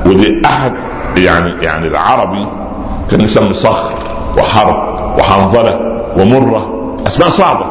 ودي 0.07 0.43
أحد 0.45 0.73
يعني 1.17 1.65
يعني 1.65 1.87
العربي 1.87 2.47
كان 3.11 3.21
يسمي 3.21 3.55
صخر 3.55 3.95
وحرب 4.39 4.99
وحنظلة 5.19 6.03
ومرة. 6.17 6.97
أسماء 7.07 7.29
صعبة. 7.29 7.67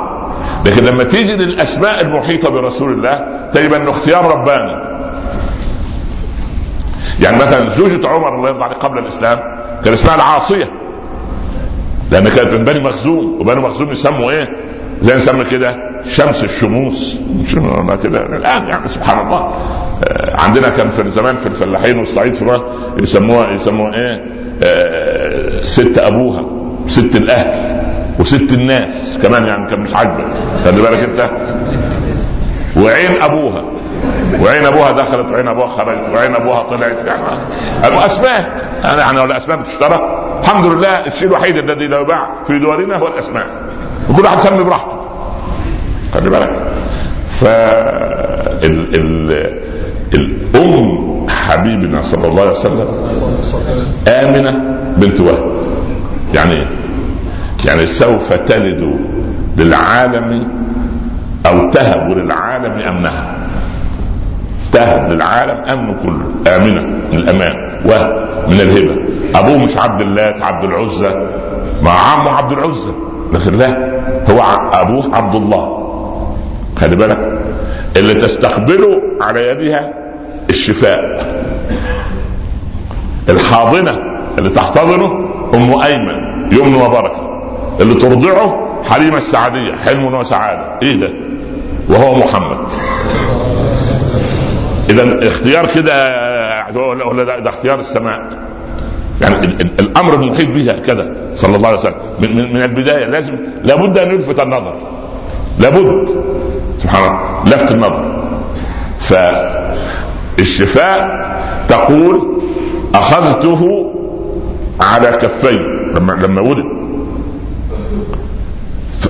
لكن 0.65 0.85
لما 0.85 1.03
تيجي 1.03 1.35
للأسماء 1.35 2.01
المحيطة 2.01 2.49
برسول 2.49 2.93
الله 2.93 3.25
تجد 3.53 3.73
أنه 3.73 3.89
اختيار 3.89 4.25
رباني. 4.25 4.84
يعني 7.21 7.37
مثلا 7.37 7.69
زوجة 7.69 8.07
عمر 8.07 8.35
الله 8.35 8.49
يرضى 8.49 8.63
عليه 8.63 8.75
قبل 8.75 8.97
الإسلام 8.99 9.39
كان 9.85 9.93
اسمها 9.93 10.15
العاصية 10.15 10.69
لأن 12.11 12.29
كانت 12.29 12.53
من 12.53 12.63
بني 12.63 12.79
مخزوم 12.79 13.37
وبني 13.41 13.61
مخزوم 13.61 13.91
يسموا 13.91 14.31
إيه؟ 14.31 14.49
زي 15.01 15.15
نسمي 15.15 15.43
كده 15.43 15.77
شمس 16.07 16.43
الشموس. 16.43 17.17
كده؟ 18.03 18.25
الآن 18.25 18.67
يعني 18.67 18.87
سبحان 18.87 19.25
الله. 19.27 19.53
آه، 20.03 20.41
عندنا 20.41 20.69
كان 20.69 20.89
في 20.89 21.11
زمان 21.11 21.35
في 21.35 21.47
الفلاحين 21.47 21.97
والصعيد 21.99 22.33
في 22.33 22.45
مصر 22.45 22.63
يسموها 22.99 23.51
يسموها 23.51 23.93
إيه؟ 23.95 24.23
آه، 24.63 25.65
ست 25.65 25.97
أبوها 25.97 26.45
ست 26.87 27.15
الأهل 27.15 27.81
وست 28.19 28.53
الناس 28.53 29.19
كمان 29.21 29.45
يعني 29.45 29.69
كان 29.69 29.79
مش 29.79 29.93
عاجبك 29.93 30.25
خلي 30.65 30.81
بالك 30.81 30.99
أنت. 30.99 31.29
وعين 32.77 33.21
أبوها. 33.21 33.63
وعين 34.41 34.65
أبوها 34.65 34.91
دخلت 34.91 35.31
وعين 35.31 35.47
أبوها 35.47 35.67
خرجت 35.67 36.09
وعين 36.13 36.35
أبوها 36.35 36.63
طلعت. 36.63 37.05
يعني 37.05 38.05
أسماء. 38.05 38.69
أنا 38.85 38.99
يعني 38.99 39.23
الاسماء 39.23 39.57
بتشترى. 39.57 40.21
الحمد 40.41 40.65
لله 40.65 40.89
الشيء 40.89 41.27
الوحيد 41.27 41.57
الذي 41.57 41.87
لا 41.87 41.99
يباع 41.99 42.29
في 42.47 42.59
دورنا 42.59 42.97
هو 42.97 43.07
الأسماء. 43.07 43.45
وكل 44.09 44.23
واحد 44.23 44.37
يسمي 44.37 44.63
براحته. 44.63 45.05
خلي 46.13 46.29
بالك. 46.29 46.51
ف 47.29 47.45
ال... 48.63 48.95
ال... 48.95 49.59
الام 50.13 51.27
حبيبنا 51.29 52.01
صلى 52.01 52.27
الله 52.27 52.41
عليه 52.41 52.51
وسلم 52.51 52.87
آمنة 54.07 54.77
بنت 54.97 55.19
وهب. 55.19 55.51
يعني؟ 56.33 56.65
يعني 57.65 57.85
سوف 57.85 58.33
تلد 58.33 58.99
للعالم 59.57 60.47
أو 61.47 61.69
تهب 61.71 62.11
للعالم 62.11 62.71
أمنها. 62.71 63.35
تهب 64.73 65.11
للعالم 65.11 65.63
أمن 65.63 65.95
كله. 66.03 66.55
آمنة 66.55 66.81
من 66.81 67.17
الأمان. 67.17 67.53
وهب 67.85 68.27
من 68.47 68.61
الهبة. 68.61 68.95
أبوه 69.39 69.57
مش 69.57 69.77
عبد 69.77 70.01
الله 70.01 70.35
عبد 70.41 70.63
العزى 70.63 71.11
مع 71.81 71.91
عمه 71.91 72.31
عبد 72.31 72.51
العزى 72.51 72.91
لكن 73.33 73.57
لا 73.57 74.01
هو 74.29 74.41
أبوه 74.73 75.15
عبد 75.15 75.35
الله. 75.35 75.87
خلي 76.77 76.95
بالك. 76.95 77.39
اللي 77.97 78.13
تستقبله 78.13 79.01
على 79.21 79.47
يدها 79.47 79.93
الشفاء. 80.49 81.25
الحاضنة 83.29 83.97
اللي 84.37 84.49
تحتضنه 84.49 85.29
أم 85.53 85.81
أيمن 85.81 86.47
يمن 86.51 86.75
وبركة. 86.75 87.21
اللي 87.81 87.93
ترضعه 87.93 88.64
حليمه 88.89 89.17
السعدية 89.17 89.75
حلم 89.75 90.13
وسعاده 90.15 90.79
إيه 90.81 90.99
ده؟ 90.99 91.13
وهو 91.89 92.15
محمد. 92.15 92.57
إذا 94.89 95.27
اختيار 95.27 95.67
كده 95.75 96.15
ولا 97.05 97.23
ده, 97.23 97.39
ده 97.39 97.49
اختيار 97.49 97.79
السماء. 97.79 98.45
يعني 99.21 99.35
الأمر 99.79 100.13
المحيط 100.13 100.49
بها 100.49 100.73
كذا 100.73 101.15
صلى 101.35 101.55
الله 101.55 101.67
عليه 101.67 101.77
وسلم. 101.79 101.95
من, 102.19 102.53
من 102.53 102.63
البداية 102.63 103.05
لازم 103.05 103.37
لابد 103.63 103.97
أن 103.97 104.11
يلفت 104.11 104.39
النظر. 104.39 104.75
لابد. 105.59 106.09
سبحان 106.79 107.03
الله. 107.03 107.19
لفت 107.45 107.71
النظر. 107.71 108.23
فالشفاء 110.37 111.35
تقول 111.69 112.41
أخذته 112.95 113.91
على 114.81 115.07
كفي 115.07 115.57
لما 115.95 116.13
لما 116.13 116.41
ولد. 116.41 116.65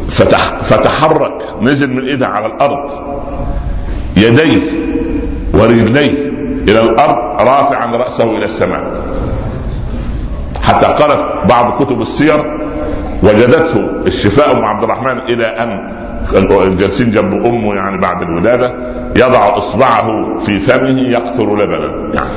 فتح 0.09 0.61
فتحرك 0.63 1.41
نزل 1.61 1.93
من 1.93 2.07
ايدها 2.07 2.27
على 2.27 2.45
الأرض 2.45 2.91
يديه 4.17 4.61
ورجليه 5.53 6.29
إلى 6.67 6.79
الأرض 6.79 7.41
رافعا 7.41 7.95
رأسه 7.95 8.23
إلى 8.23 8.45
السماء. 8.45 8.83
حتى 10.63 10.85
قالت 10.85 11.25
بعض 11.49 11.83
كتب 11.83 12.01
السير 12.01 12.67
وجدته 13.23 13.85
الشفاء 14.07 14.51
ام 14.57 14.65
عبد 14.65 14.83
الرحمن 14.83 15.17
إلى 15.19 15.45
أن 15.45 16.77
جالسين 16.77 17.11
جنب 17.11 17.45
أمه 17.45 17.75
يعني 17.75 17.97
بعد 17.97 18.21
الولادة 18.21 18.75
يضع 19.15 19.57
إصبعه 19.57 20.39
في 20.39 20.59
فمه 20.59 20.99
يقطر 21.01 21.55
لبنا. 21.55 22.13
يعني 22.13 22.29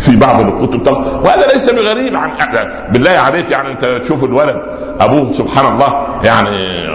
في 0.00 0.16
بعض 0.16 0.40
الكتب. 0.40 0.96
وهذا 1.24 1.46
ليس 1.52 1.70
بغريب 1.70 2.16
عن 2.16 2.30
بالله 2.92 3.10
عليك 3.10 3.50
يعني 3.50 3.72
انت 3.72 3.84
تشوف 4.02 4.24
الولد 4.24 4.62
أبوه 5.00 5.32
سبحان 5.32 5.72
الله 5.72 6.06
يعني 6.24 6.86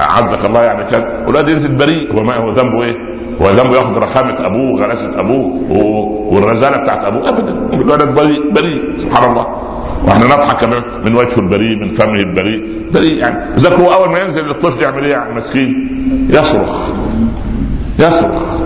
عزك 0.00 0.44
الله 0.44 0.62
يعني 0.62 0.84
كان 0.84 1.24
الولد 1.28 1.48
ينزل 1.48 1.72
بريء 1.72 2.16
وما 2.16 2.36
هو 2.36 2.50
ذنبه 2.50 2.82
إيه؟ 2.82 2.96
هو 3.42 3.50
ذنبه 3.50 3.76
ياخذ 3.76 3.98
رخامة 3.98 4.46
أبوه 4.46 4.80
غلاسة 4.80 5.20
أبوه 5.20 5.72
والرزاله 6.32 6.76
بتاعت 6.76 7.04
أبوه. 7.04 7.28
ابدا 7.28 7.52
الولد 7.72 8.14
بريء 8.14 8.52
بريء 8.52 8.82
سبحان 8.98 9.30
الله. 9.30 9.46
وإحنا 10.06 10.24
نضحك 10.24 10.64
من 11.04 11.14
وجهه 11.14 11.40
البريء 11.40 11.76
من 11.76 11.88
فمه 11.88 12.20
البريء. 12.20 12.62
بريء 12.94 13.18
يعني. 13.18 13.56
ذاك 13.56 13.72
هو 13.72 13.92
أول 13.92 14.10
ما 14.10 14.18
ينزل 14.18 14.50
الطفل 14.50 14.82
يعمل 14.82 15.04
إيه 15.04 15.12
يعني 15.12 15.34
مسكين؟ 15.34 15.72
يصرخ. 16.30 16.90
يصرخ. 17.98 18.58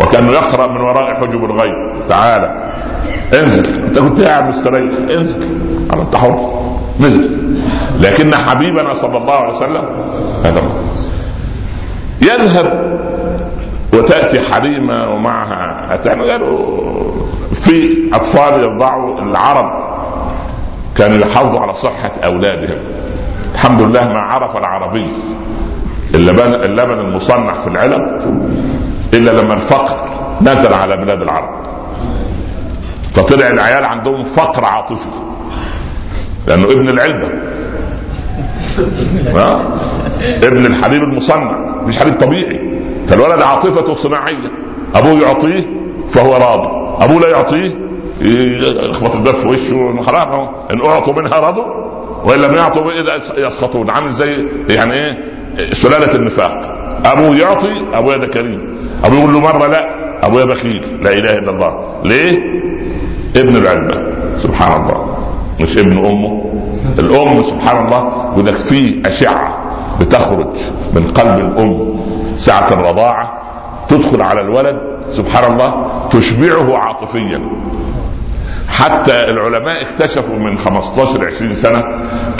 وكأنه 0.00 0.32
يقرأ 0.32 0.66
من 0.66 0.80
وراء 0.80 1.14
حجب 1.14 1.44
الغيب. 1.44 1.74
تعالى 2.08 2.61
انزل. 3.34 3.82
انت 3.84 3.98
كنت 3.98 4.20
قاعد 4.20 4.48
مستريح 4.48 4.92
انزل. 5.18 5.40
على 5.90 6.02
انت 6.02 6.16
حر 6.16 6.62
نزل. 7.00 7.30
لكن 8.00 8.34
حبيبنا 8.34 8.94
صلى 8.94 9.18
الله 9.18 9.32
عليه 9.32 9.56
وسلم 9.56 9.84
هذا 10.44 10.60
يذهب 12.22 12.98
وتأتي 13.92 14.40
حليمه 14.40 15.14
ومعها 15.14 15.94
أتان. 15.94 16.20
في 17.52 18.08
أطفال 18.12 18.62
يرضعوا 18.62 19.20
العرب 19.20 19.82
كانوا 20.96 21.18
يحافظوا 21.18 21.60
على 21.60 21.74
صحة 21.74 22.12
أولادهم. 22.24 22.78
الحمد 23.54 23.82
لله 23.82 24.08
ما 24.08 24.20
عرف 24.20 24.56
العربي 24.56 25.06
اللبن 26.14 26.54
اللبن 26.54 26.98
المصنع 26.98 27.52
في 27.52 27.66
العلب 27.66 28.20
إلا 29.14 29.30
لما 29.30 29.54
الفقر 29.54 29.96
نزل 30.42 30.74
على 30.74 30.96
بلاد 30.96 31.22
العرب. 31.22 31.50
فطلع 33.12 33.50
العيال 33.50 33.84
عندهم 33.84 34.22
فقر 34.22 34.64
عاطفي. 34.64 35.08
لأنه 36.46 36.64
ابن 36.64 36.88
العلبة. 36.88 37.28
ابن 40.42 40.66
الحليب 40.66 41.02
المصنع 41.02 41.52
مش 41.86 41.98
حليب 41.98 42.14
طبيعي. 42.14 42.60
فالولد 43.08 43.42
عاطفته 43.42 43.94
صناعية. 43.94 44.50
أبوه 44.94 45.20
يعطيه 45.22 45.66
فهو 46.10 46.36
راضي. 46.36 47.04
أبوه 47.04 47.20
لا 47.20 47.28
يعطيه 47.28 47.74
يخبط 48.90 49.14
الباب 49.14 49.34
في 49.34 49.48
وشه 49.48 50.02
خلاص 50.02 50.48
إن 50.70 50.80
أعطوا 50.80 51.12
منها 51.14 51.40
رضوا 51.40 51.64
وإن 52.24 52.40
لم 52.40 52.54
يعطوا 52.54 52.92
يسخطون 53.36 53.90
عامل 53.90 54.10
زي 54.10 54.46
يعني 54.68 54.94
إيه؟ 54.94 55.18
سلالة 55.72 56.14
النفاق. 56.14 56.78
أبوه 57.04 57.36
يعطي 57.36 57.82
ابويا 57.92 58.16
ده 58.16 58.26
كريم. 58.26 58.76
أبوه 59.04 59.18
يقول 59.18 59.32
له 59.32 59.40
مرة 59.40 59.66
لا 59.66 59.88
ابويا 60.26 60.44
بخيل. 60.44 60.84
لا 61.00 61.12
إله 61.12 61.38
إلا 61.38 61.50
الله. 61.50 62.00
ليه؟ 62.04 62.62
ابن 63.36 63.56
العلبة 63.56 63.96
سبحان 64.42 64.82
الله. 64.82 65.16
مش 65.60 65.78
ابن 65.78 65.98
أمه. 65.98 66.44
الأم 66.98 67.42
سبحان 67.42 67.84
الله 67.84 68.30
يقول 68.32 68.46
لك 68.46 68.54
في 68.54 69.02
أشعة 69.06 69.54
بتخرج 70.00 70.48
من 70.94 71.12
قلب 71.14 71.38
الأم 71.38 72.00
ساعة 72.38 72.72
الرضاعة 72.72 73.42
تدخل 73.88 74.22
على 74.22 74.40
الولد 74.40 74.76
سبحان 75.12 75.52
الله 75.52 75.86
تشبعه 76.12 76.78
عاطفيا. 76.78 77.40
حتى 78.68 79.30
العلماء 79.30 79.82
اكتشفوا 79.82 80.36
من 80.36 80.58
15 80.58 81.26
20 81.26 81.54
سنة 81.54 81.78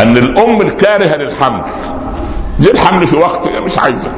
أن 0.01 0.17
الأم 0.17 0.61
الكارهة 0.61 1.17
للحمل. 1.17 1.63
دي 2.59 2.71
الحمل 2.71 3.07
في 3.07 3.17
وقت 3.17 3.49
مش 3.49 3.79
عايزة. 3.79 4.11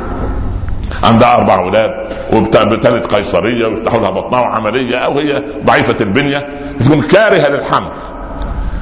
عندها 1.02 1.36
أربع 1.36 1.58
أولاد 1.58 1.90
وبتلد 2.32 3.06
قيصرية 3.06 3.66
ويفتحوا 3.66 4.00
لها 4.00 4.10
بطنها 4.10 4.40
وعملية 4.40 4.96
أو 4.96 5.18
هي 5.18 5.42
ضعيفة 5.64 5.96
البنية. 6.00 6.48
تكون 6.80 7.02
كارهة 7.02 7.48
للحمل 7.48 7.90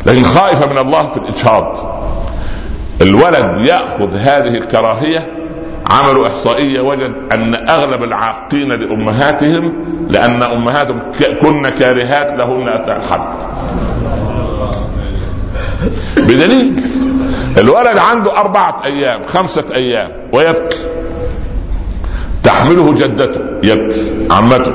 لكن 0.06 0.22
خائفة 0.24 0.66
من 0.66 0.78
الله 0.78 1.06
في 1.06 1.16
الإجهاض. 1.16 1.92
الولد 3.02 3.56
يأخذ 3.56 4.16
هذه 4.16 4.54
الكراهية 4.54 5.30
عملوا 5.90 6.26
إحصائية 6.26 6.80
وجد 6.80 7.12
أن 7.32 7.70
أغلب 7.70 8.02
العاقين 8.02 8.68
لأمهاتهم 8.68 9.84
لأن 10.10 10.42
أمهاتهم 10.42 11.00
كن 11.42 11.68
كارهات 11.68 12.38
لهن 12.38 12.68
أثناء 12.68 12.96
الحمل 12.96 13.26
بدليل 16.16 16.82
الولد 17.58 17.98
عنده 17.98 18.40
أربعة 18.40 18.76
أيام 18.84 19.22
خمسة 19.26 19.64
أيام 19.74 20.10
ويبكي. 20.32 20.78
تحمله 22.42 22.94
جدته 22.94 23.40
يبكي. 23.62 24.26
عمته 24.30 24.72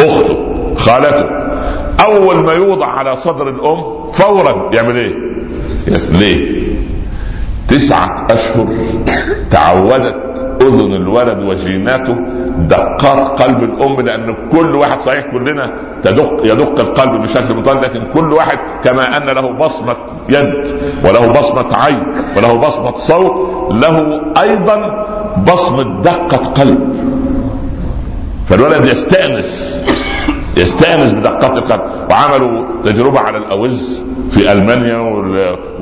أخته 0.00 0.74
خالته. 0.78 1.49
أول 2.04 2.36
ما 2.36 2.52
يوضع 2.52 2.86
على 2.86 3.16
صدر 3.16 3.48
الأم 3.48 4.06
فورا 4.12 4.70
يعمل 4.72 4.96
إيه؟ 4.96 5.14
ليه؟ 6.10 6.60
تسعة 7.68 8.26
أشهر 8.30 8.66
تعودت 9.50 10.16
أذن 10.62 10.92
الولد 10.92 11.42
وجيناته 11.42 12.16
دقات 12.58 13.42
قلب 13.42 13.62
الأم 13.62 14.00
لأن 14.00 14.36
كل 14.52 14.74
واحد 14.76 15.00
صحيح 15.00 15.26
كلنا 15.32 15.74
تدق 16.02 16.40
يدق 16.44 16.80
القلب 16.80 17.22
بشكل 17.22 17.54
مطلق 17.56 17.84
لكن 17.84 18.04
كل 18.14 18.32
واحد 18.32 18.58
كما 18.84 19.16
أن 19.16 19.22
له 19.26 19.52
بصمة 19.52 19.96
يد 20.28 20.54
وله 21.04 21.26
بصمة 21.26 21.76
عين 21.76 22.02
وله 22.36 22.54
بصمة 22.54 22.92
صوت 22.92 23.72
له 23.72 24.20
أيضا 24.40 25.06
بصمة 25.52 26.00
دقة 26.02 26.36
قلب 26.36 26.96
فالولد 28.48 28.84
يستأنس 28.84 29.80
يستأنس 30.56 31.12
بدقات 31.12 31.58
القلب 31.58 31.80
وعملوا 32.10 32.64
تجربة 32.84 33.20
على 33.20 33.38
الأوز 33.38 34.04
في 34.30 34.52
ألمانيا 34.52 34.98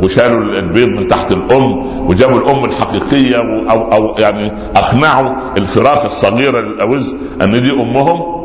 وشالوا 0.02 0.42
البيض 0.42 0.88
من 0.88 1.08
تحت 1.08 1.32
الأم 1.32 1.72
وجابوا 2.08 2.38
الأم 2.38 2.64
الحقيقية 2.64 3.36
أو 3.70 3.92
أو 3.92 4.14
يعني 4.18 4.52
أقنعوا 4.76 5.34
الفراخ 5.56 6.04
الصغيره 6.04 6.60
للاوز 6.60 7.16
أن 7.42 7.50
دي 7.50 7.70
أمهم. 7.72 8.38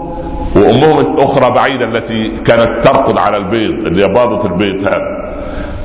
وأمهم 0.55 0.99
الأخرى 0.99 1.51
بعيدة 1.51 1.85
التي 1.85 2.27
كانت 2.29 2.83
ترقد 2.83 3.17
على 3.17 3.37
البيض 3.37 3.85
اللي 3.85 4.07
باضت 4.07 4.45
البيض 4.45 4.87
هذا. 4.87 5.33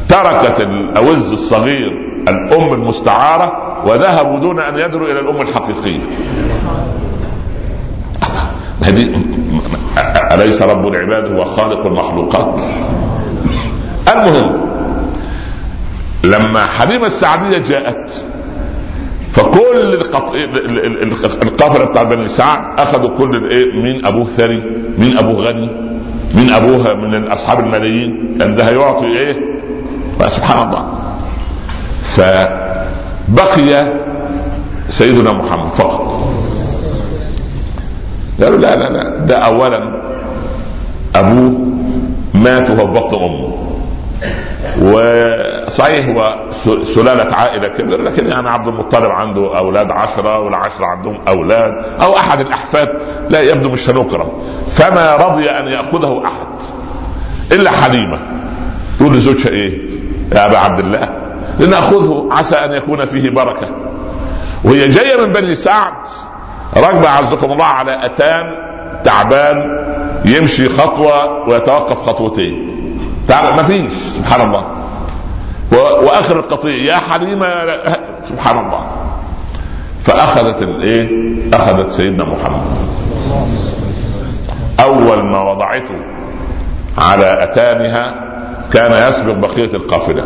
تركت 0.08 0.60
الأوز 0.60 1.32
الصغير 1.32 1.90
الأم 2.28 2.72
المستعارة 2.74 3.52
وذهبوا 3.86 4.38
دون 4.38 4.60
أن 4.60 4.78
يدروا 4.78 5.08
إلى 5.08 5.20
الأم 5.20 5.40
الحقيقية. 5.40 6.00
هذه 8.82 9.14
أليس 10.32 10.62
رب 10.62 10.88
العباد 10.88 11.32
هو 11.32 11.44
خالق 11.44 11.86
المخلوقات؟ 11.86 12.60
المهم 14.12 14.56
لما 16.24 16.66
حليمة 16.66 17.06
السعدية 17.06 17.58
جاءت 17.58 18.24
فكل 19.32 19.98
القافلة 21.42 21.84
بتاع 21.84 22.02
بني 22.02 22.28
سعد 22.28 22.80
أخذوا 22.80 23.16
كل 23.18 23.36
الإيه؟ 23.36 23.82
مين 23.82 24.06
ابوه 24.06 24.24
ثري 24.26 24.62
مين 24.98 25.18
ابوه 25.18 25.34
غني 25.48 25.70
مين 26.34 26.52
أبوها 26.52 26.94
من 26.94 27.26
اصحاب 27.28 27.60
الملايين 27.60 28.34
لأن 28.38 28.54
ده 28.56 28.68
هيعطي 28.68 29.06
إيه 29.06 29.36
سبحان 30.28 30.68
الله. 30.68 30.88
فبقي 32.04 33.94
سيدنا 34.88 35.32
محمد 35.32 35.70
فقط. 35.72 36.28
قالوا 38.42 38.58
لا 38.58 38.76
لا 38.76 38.88
لا 38.88 39.18
ده 39.18 39.36
اولا 39.38 40.02
ابوه 41.16 41.60
مات 42.34 42.70
وهو 42.70 42.86
بطن 42.86 43.16
أمه. 43.24 43.68
وصحيح 44.82 46.08
هو 46.08 46.38
سلالة 46.84 47.34
عائلة 47.34 47.68
كبيرة 47.68 48.02
لكن 48.02 48.26
يعني 48.28 48.50
عبد 48.50 48.68
المطلب 48.68 49.10
عنده 49.10 49.58
أولاد 49.58 49.90
عشرة 49.90 50.38
والعشرة 50.38 50.86
عندهم 50.86 51.18
أولاد 51.28 51.84
أو 52.02 52.16
أحد 52.16 52.40
الأحفاد 52.40 52.88
لا 53.30 53.40
يبدو 53.40 53.68
مش 53.68 53.90
هنكرم 53.90 54.28
فما 54.70 55.16
رضي 55.16 55.50
أن 55.50 55.68
يأخذه 55.68 56.22
أحد 56.24 56.46
إلا 57.52 57.70
حليمة. 57.70 58.18
يقول 59.00 59.14
لزوجها 59.16 59.48
إيه؟ 59.50 59.78
يا 60.34 60.46
أبا 60.46 60.58
عبد 60.58 60.78
الله 60.78 61.08
لنأخذه 61.60 62.28
عسى 62.32 62.56
أن 62.56 62.72
يكون 62.72 63.04
فيه 63.06 63.30
بركة. 63.30 63.68
وهي 64.64 64.88
جاية 64.88 65.26
من 65.26 65.32
بني 65.32 65.54
سعد. 65.54 65.92
راكبة 66.76 67.08
عزكم 67.08 67.52
الله 67.52 67.64
على 67.64 68.06
أتان 68.06 68.54
تعبان 69.04 69.78
يمشي 70.24 70.68
خطوة 70.68 71.48
ويتوقف 71.48 72.02
خطوتين. 72.02 72.74
ما 73.28 73.62
فيش 73.62 73.92
سبحان 74.16 74.40
الله. 74.40 74.64
وآخر 75.72 76.38
القطيع 76.38 76.74
يا 76.74 76.96
حليمة 76.96 77.46
سبحان 78.28 78.58
الله. 78.58 78.86
فأخذت 80.02 80.62
الإيه؟ 80.62 81.08
أخذت 81.54 81.90
سيدنا 81.90 82.24
محمد. 82.24 82.62
أول 84.80 85.22
ما 85.22 85.50
وضعته 85.50 86.00
على 86.98 87.42
أتانها 87.42 88.14
كان 88.72 89.08
يسبق 89.08 89.32
بقية 89.32 89.74
القافلة. 89.74 90.24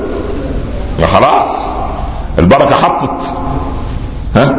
خلاص 1.06 1.66
البركة 2.38 2.74
حطت. 2.74 3.36
ها؟ 4.36 4.58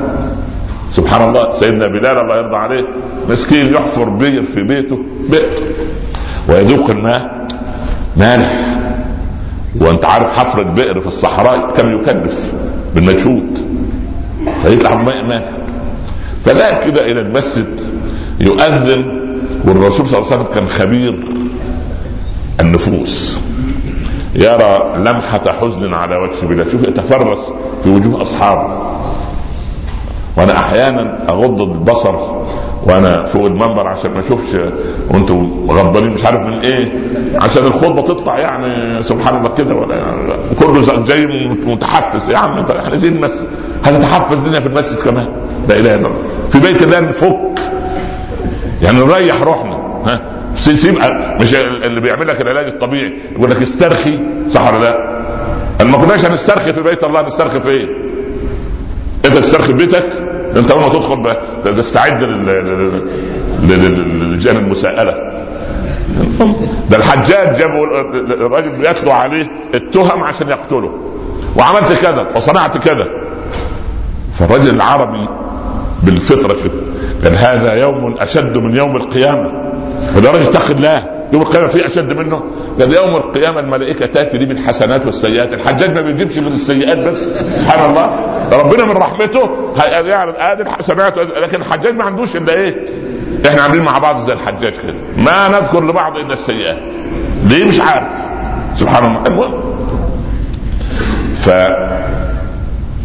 سبحان 0.95 1.29
الله 1.29 1.51
سيدنا 1.51 1.87
بلال 1.87 2.17
الله 2.17 2.37
يرضى 2.37 2.55
عليه 2.55 2.85
مسكين 3.29 3.73
يحفر 3.73 4.09
بئر 4.09 4.43
في 4.43 4.63
بيته 4.63 4.99
بئر 5.29 5.49
ويذوق 6.49 6.89
الماء. 6.89 7.47
مالح. 8.17 8.77
وانت 9.81 10.05
عارف 10.05 10.39
حفر 10.39 10.61
البئر 10.61 11.01
في 11.01 11.07
الصحراء 11.07 11.71
كم 11.71 11.99
يكلف 11.99 12.53
بالمجهود 12.95 13.57
فيطلع 14.63 14.93
الماء 14.93 15.23
مالح. 15.27 15.51
فذهب 16.45 16.83
كده 16.85 17.01
إلى 17.01 17.21
المسجد 17.21 17.79
يؤذن 18.39 19.23
والرسول 19.65 20.07
صلى 20.07 20.19
الله 20.19 20.31
عليه 20.31 20.41
وسلم 20.41 20.53
كان 20.55 20.67
خبير 20.67 21.19
النفوس. 22.59 23.39
يرى 24.35 24.93
لمحة 24.97 25.53
حزن 25.61 25.93
على 25.93 26.15
وجه 26.15 26.45
بلال 26.45 26.71
شوف 26.71 26.83
يتفرس 26.83 27.51
في 27.83 27.89
وجوه 27.89 28.21
أصحابه. 28.21 28.82
وأنا 30.37 30.57
أحيانا 30.59 31.17
أغض 31.29 31.61
البصر 31.61 32.15
وأنا 32.83 33.23
فوق 33.25 33.45
المنبر 33.45 33.87
عشان 33.87 34.11
ما 34.11 34.19
أشوفش 34.19 34.55
وأنتم 35.11 35.67
غضبانين 35.69 36.09
مش 36.09 36.25
عارف 36.25 36.41
من 36.41 36.59
إيه 36.59 36.91
عشان 37.35 37.65
الخطبة 37.65 38.01
تطلع 38.01 38.39
يعني 38.39 39.03
سبحان 39.03 39.37
الله 39.37 39.49
كده 39.57 39.75
ولا 39.75 39.95
يعني 39.95 40.33
كله 40.59 41.05
جاي 41.05 41.47
متحفز. 41.65 42.29
يا 42.29 42.37
عم 42.37 42.59
إحنا 42.59 42.95
جايين 42.95 43.15
المسجد؟ 43.15 43.47
هتتحفز 43.83 44.47
لنا 44.47 44.59
في 44.59 44.67
المسجد 44.67 44.99
كمان؟ 44.99 45.27
لا 45.69 45.75
إله 45.75 45.95
إلا 45.95 46.07
الله. 46.07 46.17
في 46.49 46.59
بيت 46.59 46.81
الله 46.81 46.99
نفك 46.99 47.39
يعني 48.81 48.97
نريح 48.99 49.41
روحنا. 49.41 49.75
ها؟ 50.05 50.21
سيب 50.55 50.95
مش 51.41 51.55
اللي 51.55 52.01
بيعمل 52.01 52.27
لك 52.27 52.41
العلاج 52.41 52.65
الطبيعي 52.65 53.13
يقول 53.35 53.51
لك 53.51 53.61
استرخي. 53.61 54.19
صح 54.49 54.73
ولا 54.73 54.83
لا؟ 54.83 55.23
ما 55.85 55.97
كناش 55.97 56.25
هنسترخي 56.25 56.73
في 56.73 56.81
بيت 56.81 57.03
الله 57.03 57.21
نسترخي 57.21 57.59
في 57.59 57.69
إيه؟ 57.69 57.87
انت 59.25 59.37
تسترخي 59.37 59.73
بيتك 59.73 60.03
انت 60.55 60.71
اول 60.71 60.81
ما 60.81 60.89
تدخل 60.89 61.35
تستعد 61.75 62.23
للجان 63.63 64.55
المساءلة. 64.57 65.33
ده 66.89 66.97
الحجاج 66.97 67.57
جابوا 67.57 67.85
الراجل 68.45 68.85
يتلو 68.85 69.11
عليه 69.11 69.47
التهم 69.73 70.23
عشان 70.23 70.49
يقتله. 70.49 70.91
وعملت 71.55 71.93
كذا 72.01 72.27
وصنعت 72.35 72.77
كذا. 72.77 73.07
فالرجل 74.39 74.75
العربي 74.75 75.27
بالفطرة 76.03 76.55
كده 76.63 76.73
قال 77.23 77.35
هذا 77.35 77.73
يوم 77.73 78.15
أشد 78.19 78.57
من 78.57 78.75
يوم 78.75 78.95
القيامة. 78.95 79.51
وده 80.17 80.31
راجل 80.31 80.41
اتق 80.41 80.69
الله 80.71 81.03
يوم 81.33 81.41
القيامه 81.41 81.67
في 81.67 81.87
أشد 81.87 82.13
منه؟ 82.13 82.43
قال 82.79 82.93
يوم 82.93 83.15
القيامة 83.15 83.59
الملائكة 83.59 84.05
تأتي 84.05 84.37
لي 84.37 84.45
بالحسنات 84.45 85.05
والسيئات. 85.05 85.53
الحجاج 85.53 85.95
ما 85.95 86.01
بيجيبش 86.01 86.37
من 86.37 86.47
السيئات 86.47 86.97
بس 86.97 87.17
سبحان 87.23 87.89
الله. 87.89 88.19
ربنا 88.51 88.85
من 88.85 88.91
رحمته 88.91 89.49
يعرض 90.07 90.33
ادي 90.37 90.61
الحسنات 90.63 91.17
لكن 91.17 91.61
الحجاج 91.61 91.95
ما 91.95 92.03
عندوش 92.03 92.35
إلا 92.35 92.53
إيه؟ 92.53 92.87
إحنا 93.47 93.61
عاملين 93.61 93.83
مع 93.83 93.97
بعض 93.97 94.19
زي 94.19 94.33
الحجاج 94.33 94.73
كده. 94.83 94.95
ما 95.17 95.47
نذكر 95.47 95.83
لبعض 95.83 96.17
إلا 96.17 96.33
السيئات. 96.33 96.93
ليه 97.45 97.65
مش 97.65 97.79
عارف. 97.79 98.09
سبحان 98.75 99.05
الله. 99.05 99.27
المهم. 99.27 99.53
ف 101.35 101.49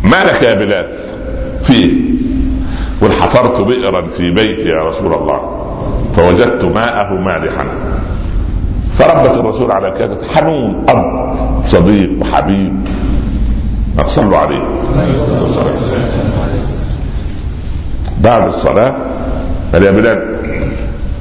ما 0.04 0.24
لك 0.24 0.42
يا 0.42 0.54
بلال؟ 0.54 0.88
في 1.62 2.00
قل 3.02 3.12
حفرت 3.12 3.60
بئرا 3.60 4.06
في 4.06 4.30
بيتي 4.30 4.68
يا 4.68 4.84
رسول 4.84 5.14
الله. 5.14 5.57
فوجدت 6.16 6.64
ماءه 6.64 7.14
مالحا. 7.14 7.64
فربت 8.98 9.38
الرسول 9.38 9.72
على 9.72 9.90
كذا 9.90 10.18
حنون 10.34 10.84
أب 10.88 11.34
صديق 11.66 12.10
وحبيب 12.20 12.88
صلوا 14.06 14.38
عليه. 14.38 14.62
بعد 18.20 18.46
الصلاة 18.46 18.94
قال 19.72 19.82
يا 19.82 19.90
بلال 19.90 20.38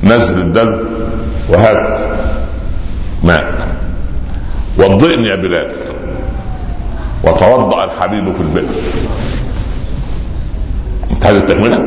نزل 0.03 0.37
الدم 0.37 0.77
وهات 1.49 1.99
ماء. 3.23 3.67
وضئني 4.77 5.27
يا 5.27 5.35
بلال. 5.35 5.71
وتوضأ 7.23 7.83
الحبيب 7.83 8.33
في 8.33 8.41
البئر 8.41 8.73
انتهت 11.11 11.35
التكملة؟ 11.35 11.85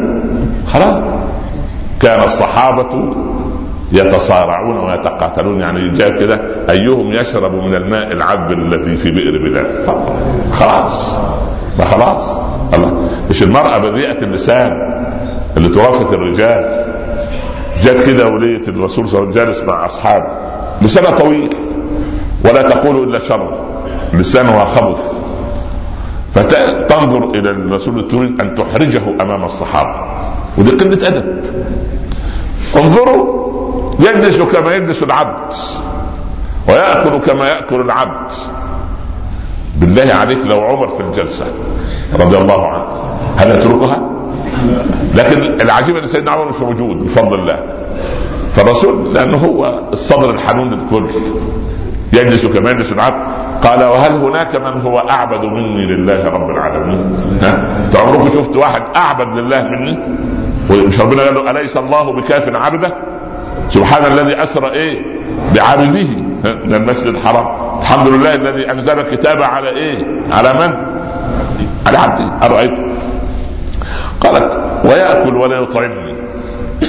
خلاص. 0.67 1.20
كان 2.01 2.25
الصحابة 2.25 3.15
يتصارعون 3.93 4.79
ويتقاتلون. 4.79 5.61
يعني 5.61 5.89
جاء 5.89 6.21
كده 6.21 6.41
أيهم 6.71 7.13
يشرب 7.13 7.55
من 7.55 7.75
الماء 7.75 8.13
العذب 8.13 8.53
الذي 8.53 8.97
في 8.97 9.11
بئر 9.11 9.39
بلال. 9.39 9.67
خلاص. 10.53 11.19
ما 11.79 11.85
خلاص. 11.85 12.39
الله. 12.75 13.09
مش 13.31 13.43
المرأة 13.43 13.79
بذيئة 13.79 14.23
اللسان 14.23 14.71
اللي 15.57 15.69
ترافق 15.69 16.13
الرجال. 16.13 16.85
جت 17.83 18.07
كده 18.07 18.29
ولية 18.29 18.63
الرسول 18.69 19.09
صلى 19.09 19.19
الله 19.21 19.31
عليه 19.31 19.43
وسلم 19.43 19.47
جالس 19.47 19.61
مع 19.69 19.87
أصحابه. 19.87 20.27
لسانها 20.83 21.11
طويل. 21.11 21.57
ولا 22.45 22.63
تقول 22.63 23.09
إلا 23.09 23.19
شر. 23.19 23.55
لسانها 24.15 24.65
خبث. 24.65 25.21
فتنظر 26.35 27.31
إلى 27.31 27.51
الرسول 27.51 28.09
تريد 28.09 28.41
أن 28.41 28.55
تحرجه 28.55 29.03
أمام 29.21 29.45
الصحابة. 29.45 29.95
ودي 30.59 30.71
قلة 30.71 31.09
أدب. 31.09 31.41
انظروا 32.77 33.41
يجلس 34.01 34.41
كما 34.41 34.75
يجلس 34.75 35.03
العبد 35.03 35.53
ويأكل 36.69 37.19
كما 37.19 37.49
يأكل 37.49 37.81
العبد. 37.81 38.31
بالله 39.77 40.13
عليك 40.15 40.47
لو 40.47 40.61
عمر 40.61 40.89
في 40.89 41.01
الجلسة 41.01 41.47
رضي 42.21 42.39
الله 42.39 42.67
عنه 42.67 42.85
هل 43.37 43.51
يتركها؟ 43.51 44.11
لكن 45.15 45.61
العجيب 45.61 45.97
أن 45.97 46.07
سيدنا 46.07 46.31
عمر 46.31 46.49
مش 46.49 46.61
موجود 46.61 47.05
بفضل 47.05 47.39
الله. 47.39 47.59
فالرسول 48.57 49.15
لأنه 49.15 49.37
هو 49.37 49.81
الصدر 49.93 50.31
الحنون 50.31 50.75
للكل. 50.75 51.07
يجلس 52.13 52.47
كما 52.47 52.71
يجلس 52.71 52.93
العبد. 52.93 53.23
قال 53.65 53.85
وهل 53.85 54.13
هناك 54.13 54.57
من 54.57 54.81
هو 54.81 54.99
أعبد 54.99 55.45
مني 55.45 55.87
لله 55.87 56.25
رب 56.31 56.51
العالمين؟ 56.51 57.17
ها؟ 57.43 57.65
عمركم 58.01 58.31
شفت 58.31 58.57
واحد 58.57 58.83
أعبد 58.97 59.39
لله 59.39 59.63
مني؟ 59.63 59.99
مش 60.71 61.01
ربنا 61.01 61.23
قال 61.23 61.35
له 61.35 61.51
أليس 61.51 61.77
الله 61.77 62.13
بكاف 62.13 62.49
عبده؟ 62.57 62.95
سبحان 63.71 64.13
الذي 64.13 64.43
أسرى 64.43 64.71
إيه؟ 64.73 65.03
بعبده 65.55 66.07
من 66.65 66.75
المسجد 66.75 67.07
الحرام 67.15 67.47
الحمد 67.81 68.09
لله 68.09 68.35
الذي 68.35 68.71
أنزل 68.71 68.99
الكتاب 68.99 69.43
على 69.43 69.69
إيه؟ 69.69 70.07
على 70.33 70.53
من؟ 70.53 70.73
على 71.87 71.99
عبده 71.99 72.47
أرأيت 72.47 72.73
قالت 74.21 74.53
ويأكل 74.85 75.37
ولا 75.37 75.63
يطعمني 75.63 76.15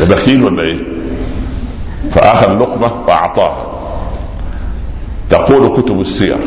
بخيل 0.01 0.43
ولا 0.43 0.61
إيه؟ 0.63 0.79
فأخذ 2.11 2.59
لقمة 2.59 2.91
واعطاها 3.07 3.65
تقول 5.31 5.81
كتب 5.81 6.01
السير. 6.01 6.37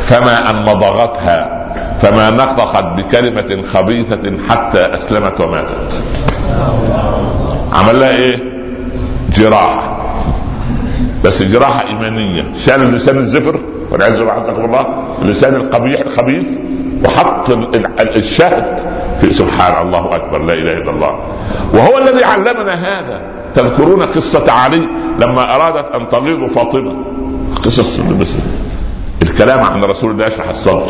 فما 0.00 0.50
أن 0.50 0.62
مضغتها 0.62 1.64
فما 2.00 2.30
نطقت 2.30 2.84
بكلمة 2.84 3.62
خبيثة 3.62 4.32
حتى 4.48 4.78
أسلمت 4.78 5.40
وماتت. 5.40 6.04
عمل 7.72 8.00
لها 8.00 8.16
إيه؟ 8.16 8.38
جراحة. 9.32 9.96
بس 11.24 11.42
جراحة 11.42 11.88
إيمانية. 11.88 12.44
شال 12.66 12.94
لسان 12.94 13.18
الزفر 13.18 13.60
والعياذ 13.90 14.18
بالله 14.18 14.64
الله 14.64 14.86
اللسان 15.22 15.54
القبيح 15.54 16.00
الخبيث 16.00 16.46
وحط 17.04 17.50
الشهد 18.00 18.80
في 19.20 19.32
سبحان 19.32 19.86
الله 19.86 20.16
أكبر 20.16 20.38
لا 20.38 20.54
إله 20.54 20.72
إلا 20.72 20.90
الله. 20.90 21.18
وهو 21.74 21.98
الذي 21.98 22.24
علمنا 22.24 22.74
هذا. 22.74 23.22
تذكرون 23.54 24.02
قصة 24.02 24.52
علي 24.52 24.88
لما 25.20 25.54
أرادت 25.54 25.94
أن 25.94 26.08
تغيظ 26.08 26.44
فاطمة. 26.52 27.04
قصص 27.56 28.00
الكلام 29.22 29.62
عن 29.62 29.84
رسول 29.84 30.10
الله 30.10 30.26
يشرح 30.26 30.48
الصدر. 30.48 30.86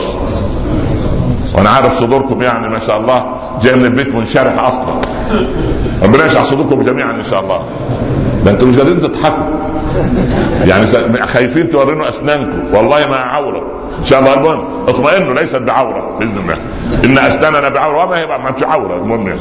وأنا 1.54 1.70
عارف 1.70 2.00
صدوركم 2.00 2.42
يعني 2.42 2.68
ما 2.68 2.78
شاء 2.78 2.96
الله 3.00 3.24
جاي 3.62 3.74
من 3.74 3.84
البيت 3.84 4.14
منشرح 4.14 4.64
أصلا. 4.64 4.94
ربنا 6.02 6.26
يشرح 6.26 6.42
صدوركم 6.42 6.82
جميعا 6.82 7.10
إن 7.10 7.22
شاء 7.22 7.40
الله. 7.40 7.70
ده 8.44 8.50
أنتم 8.50 8.68
مش 8.68 8.78
قادرين 8.78 9.00
تضحكوا. 9.00 9.44
يعني 10.64 10.86
خايفين 11.26 11.70
تورينوا 11.70 12.08
أسنانكم. 12.08 12.74
والله 12.74 13.06
ما 13.06 13.16
عورة. 13.16 13.62
إن 13.98 14.04
شاء 14.04 14.20
الله 14.20 14.34
المهم 14.34 14.64
اطمئنوا 14.88 15.34
ليست 15.34 15.56
بعورة 15.56 16.18
بإذن 16.18 16.38
الله. 16.38 16.56
إن 17.04 17.18
أسناننا 17.18 17.68
بعورة 17.68 18.04
وما 18.04 18.18
هي 18.18 18.26
ما 18.26 18.52
فيش 18.52 18.64
عورة. 18.64 18.96
المهم 18.96 19.28
يعني. 19.28 19.40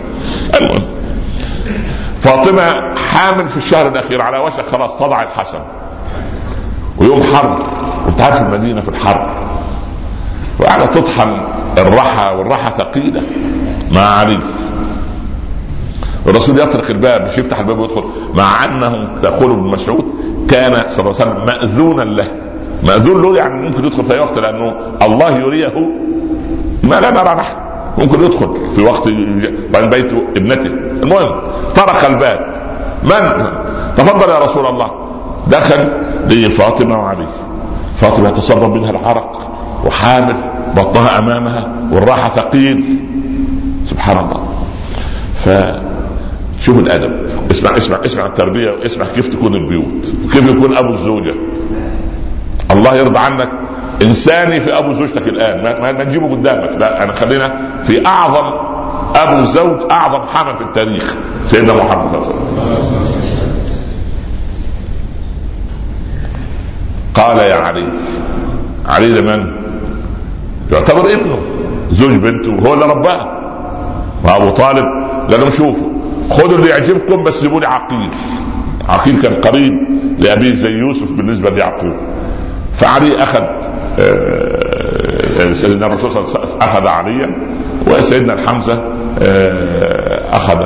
المهم. 0.62 0.84
فاطمة 2.22 2.96
حامل 2.96 3.50
في 3.50 3.58
الشهر 3.58 3.88
الأخير 3.88 4.22
على 4.22 4.38
وشك 4.38 4.66
خلاص 4.72 4.98
تضع 4.98 5.22
الحسن 5.22 5.60
ويوم 6.98 7.24
حر 7.24 7.58
انت 8.08 8.22
عارف 8.22 8.42
المدينة 8.42 8.82
في 8.82 8.90
الحر 8.90 9.30
وقاعدة 10.60 10.86
تطحن 10.86 11.38
الرحى 11.78 12.36
والرحى 12.36 12.72
ثقيلة. 12.78 13.22
مع 13.92 14.02
علي 14.02 14.40
الرسول 16.28 16.60
يطرق 16.60 16.90
الباب 16.90 17.22
مش 17.26 17.38
يفتح 17.38 17.60
الباب 17.60 17.80
ويدخل. 17.80 18.04
مع 18.34 18.66
انه 18.66 19.08
تقول 19.22 19.52
ابن 19.52 19.64
مسعود 19.64 20.06
كان 20.50 20.90
صلى 20.90 21.10
الله 21.10 21.22
عليه 21.22 21.32
وسلم 21.32 21.46
مأذونا 21.46 22.02
له. 22.02 22.28
مأذون 22.84 23.22
له 23.22 23.36
يعني 23.38 23.70
ممكن 23.70 23.86
يدخل 23.86 24.04
في 24.04 24.14
أي 24.14 24.20
وقت 24.20 24.38
لأنه 24.38 24.76
الله 25.02 25.38
يريه 25.38 25.74
ما 26.84 26.96
لا 26.96 27.12
نرى 27.12 27.36
نحن. 27.36 27.56
ممكن 27.98 28.24
يدخل 28.24 28.58
في 28.76 28.84
وقت 28.84 29.08
بين 29.08 29.90
بيت 29.90 30.12
ابنته. 30.36 30.72
المهم 31.04 31.32
طرق 31.76 32.06
الباب. 32.06 32.40
من؟ 33.04 33.48
تفضل 33.98 34.30
يا 34.30 34.40
رسول 34.40 34.66
الله. 34.66 35.03
دخل 35.48 35.88
لفاطمة 36.30 36.98
وعلي. 37.00 37.28
فاطمة 38.02 38.30
يتصرف 38.30 38.64
منها 38.64 38.90
العرق 38.90 39.52
وحامل 39.86 40.36
بطنها 40.76 41.20
أمامها 41.20 41.74
والراحة 41.92 42.30
ثقيل. 42.30 43.00
سبحان 43.90 44.18
الله. 44.18 44.44
ف 45.46 45.50
شوف 46.64 46.80
الأدب. 46.80 47.12
اسمع 47.52 47.78
اسمع 47.78 48.00
اسمع 48.06 48.26
التربية 48.26 48.72
واسمع 48.72 49.06
كيف 49.06 49.28
تكون 49.28 49.56
البيوت. 49.56 50.14
وكيف 50.26 50.50
يكون 50.50 50.78
أبو 50.78 50.94
الزوجة. 50.94 51.36
الله 52.72 52.96
يرضى 52.96 53.20
عنك 53.20 53.50
إنساني 54.02 54.60
في 54.60 54.78
أبو 54.78 54.94
زوجتك 54.94 55.28
الآن. 55.28 55.64
ما, 55.64 55.94
ما 55.94 56.04
نجيبه 56.04 56.32
قدامك. 56.32 56.70
لا 56.80 57.04
أنا 57.04 57.14
خلينا 57.14 57.62
في 57.84 58.06
أعظم 58.06 58.46
أبو 59.16 59.44
زوج 59.44 59.92
أعظم 59.92 60.26
حما 60.34 60.54
في 60.56 60.62
التاريخ 60.62 61.16
سيدنا 61.46 61.74
محمد 61.74 62.10
صلى 62.12 62.18
الله 62.18 62.28
عليه 62.28 62.74
وسلم. 62.74 63.43
قال 67.14 67.38
يا 67.38 67.56
علي. 67.56 67.88
علي 68.86 69.12
ده 69.12 69.22
من؟ 69.22 69.52
يعتبر 70.72 71.14
ابنه. 71.14 71.38
زوج 71.92 72.12
بنته 72.12 72.68
هو 72.68 72.74
اللي 72.74 72.86
رباه. 72.86 73.40
وأبو 74.24 74.50
طالب 74.50 74.86
قال 75.30 75.40
لهم 75.40 75.50
شوفوا 75.50 75.90
خذوا 76.32 76.58
اللي 76.58 76.70
يعجبكم 76.70 77.24
بس 77.24 77.34
سيبوا 77.42 77.60
لي 77.60 77.68
عقيل. 77.68 78.10
عقيل 78.90 79.22
كان 79.22 79.34
قريب 79.34 79.74
لابيه 80.20 80.56
زي 80.56 80.70
يوسف 80.70 81.12
بالنسبة 81.12 81.50
ليعقوب. 81.50 81.94
فعلي 82.76 83.24
أخذ 83.24 83.44
آه، 84.00 85.54
سيدنا 85.54 85.86
الرسول 85.86 86.12
صلى 86.12 86.20
الله 86.24 86.36
عليه 86.36 86.46
وسلم 86.48 86.62
أخذ 86.62 86.88
عليا 86.88 87.32
وسيدنا 87.88 88.34
الحمزة 88.34 88.84
آه، 89.22 90.36
أخذ 90.36 90.62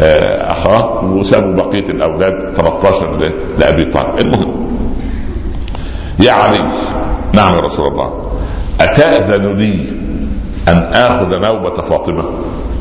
آه، 0.00 0.50
أخاه 0.50 1.04
وسابوا 1.04 1.52
بقية 1.64 1.90
الأولاد 1.90 2.52
13 2.56 3.32
لأبي 3.58 3.84
طالب. 3.84 4.18
المهم 4.18 4.69
يا 6.18 6.32
علي 6.32 6.68
نعم 7.32 7.54
يا 7.54 7.60
رسول 7.60 7.92
الله. 7.92 8.30
أتأذن 8.80 9.56
لي 9.56 9.78
أن 10.68 10.76
آخذ 10.92 11.38
نوبة 11.38 11.82
فاطمة؟ 11.82 12.24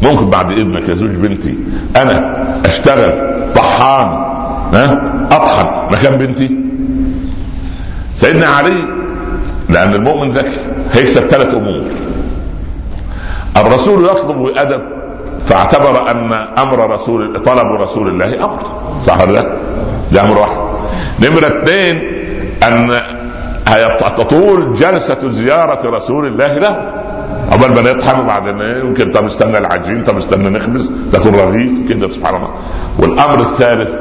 ممكن 0.01 0.30
بعد 0.30 0.51
إذنك 0.51 0.89
يا 0.89 0.93
زوج 0.93 1.09
بنتي. 1.09 1.57
أنا 1.95 2.45
أشتغل 2.65 3.11
طحان 3.55 4.07
ها؟ 4.73 5.01
أطحن 5.32 5.67
مكان 5.91 6.17
بنتي. 6.17 6.51
سيدنا 8.15 8.47
علي 8.47 8.84
لأن 9.69 9.93
المؤمن 9.93 10.30
ذكي 10.32 10.57
هيكسب 10.93 11.27
ثلاث 11.27 11.53
أمور. 11.53 11.82
الرسول 13.57 14.05
يطلب 14.05 14.51
أدب 14.57 14.82
فاعتبر 15.45 16.11
أن 16.11 16.34
أمر 16.34 16.93
رسول 16.93 17.41
طلب 17.43 17.82
رسول 17.82 18.07
الله 18.07 18.45
أمر. 18.45 18.59
صح 19.05 19.21
ولا 19.21 19.32
لا؟ 19.32 19.57
ده 20.11 20.21
أمر 20.21 20.38
واحد. 20.38 20.57
نمرة 21.19 21.47
اثنين 21.47 22.01
أن 22.63 23.18
تطول 24.17 24.76
جلسة 24.76 25.30
زيارة 25.30 25.89
رسول 25.89 26.28
الله 26.28 26.57
له 26.57 26.91
عقبال 27.51 27.72
ما 27.72 27.82
نطحن 27.93 28.20
وبعدين 28.20 28.59
يمكن 28.59 29.11
طب 29.11 29.26
استنى 29.26 29.57
العجين 29.57 30.03
طب 30.03 30.17
استنى 30.17 30.49
نخبز 30.49 30.91
تكون 31.13 31.36
رغيف 31.36 31.89
كده 31.89 32.09
سبحان 32.09 32.36
الله. 32.36 32.49
والأمر 32.99 33.41
الثالث 33.41 33.93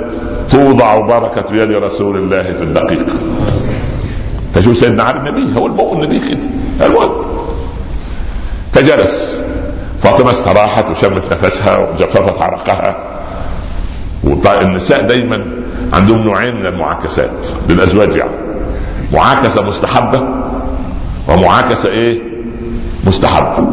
توضع 0.50 0.98
بركة 0.98 1.54
يد 1.54 1.70
رسول 1.70 2.16
الله 2.16 2.42
في 2.42 2.62
الدقيق. 2.62 3.06
فشوف 4.54 4.76
سيدنا 4.76 5.02
علي 5.02 5.18
النبي 5.18 5.60
هو 5.60 5.66
المؤمن 5.66 6.04
النبي 6.04 6.28
كده 6.28 6.86
المهم 6.86 7.10
فجلس 8.72 9.42
فاطمة 10.02 10.30
استراحت 10.30 10.90
وشمت 10.90 11.32
نفسها 11.32 11.76
وجففت 11.78 12.42
عرقها. 12.42 12.96
والنساء 14.24 15.02
دايما 15.02 15.44
عندهم 15.92 16.18
نوعين 16.18 16.54
من 16.54 16.66
المعاكسات 16.66 17.46
للأزواج 17.68 18.16
يعني. 18.16 18.47
معاكسة 19.12 19.62
مستحبة. 19.62 20.24
ومعاكسة 21.28 21.88
إيه؟ 21.88 22.22
مستحبة. 23.06 23.68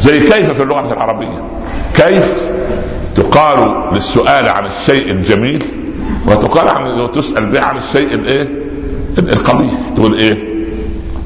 زي 0.00 0.20
كيف 0.20 0.50
في 0.50 0.62
اللغة 0.62 0.92
العربية؟ 0.92 1.42
كيف 1.94 2.48
تقال 3.14 3.84
للسؤال 3.92 4.48
عن 4.48 4.66
الشيء 4.66 5.10
الجميل 5.10 5.64
وتقال 6.26 6.68
عن 6.68 7.10
تسال 7.14 7.46
به 7.46 7.60
عن 7.60 7.76
الشيء 7.76 8.14
الإيه؟ 8.14 8.48
القبيح. 9.18 9.72
تقول 9.96 10.14
إيه؟ 10.14 10.47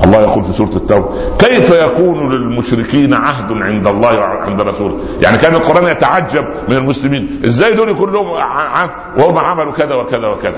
الله 0.04 0.20
يقول 0.20 0.44
في 0.44 0.52
سورة 0.52 0.76
التوبة 0.76 1.08
كيف 1.38 1.70
يكون 1.70 2.32
للمشركين 2.32 3.14
عهد 3.14 3.52
عند 3.52 3.86
الله 3.86 4.18
وعند 4.18 4.60
رسوله؟ 4.60 4.98
يعني 5.22 5.38
كان 5.38 5.54
القرآن 5.54 5.86
يتعجب 5.92 6.44
من 6.68 6.76
المسلمين 6.76 7.40
إزاي 7.44 7.74
دول 7.74 7.90
يكون 7.90 8.12
لهم 8.12 8.26
عهد 8.50 8.90
وهم 9.16 9.38
عملوا 9.38 9.72
كذا 9.72 9.94
وكذا 9.94 10.26
وكذا؟ 10.26 10.56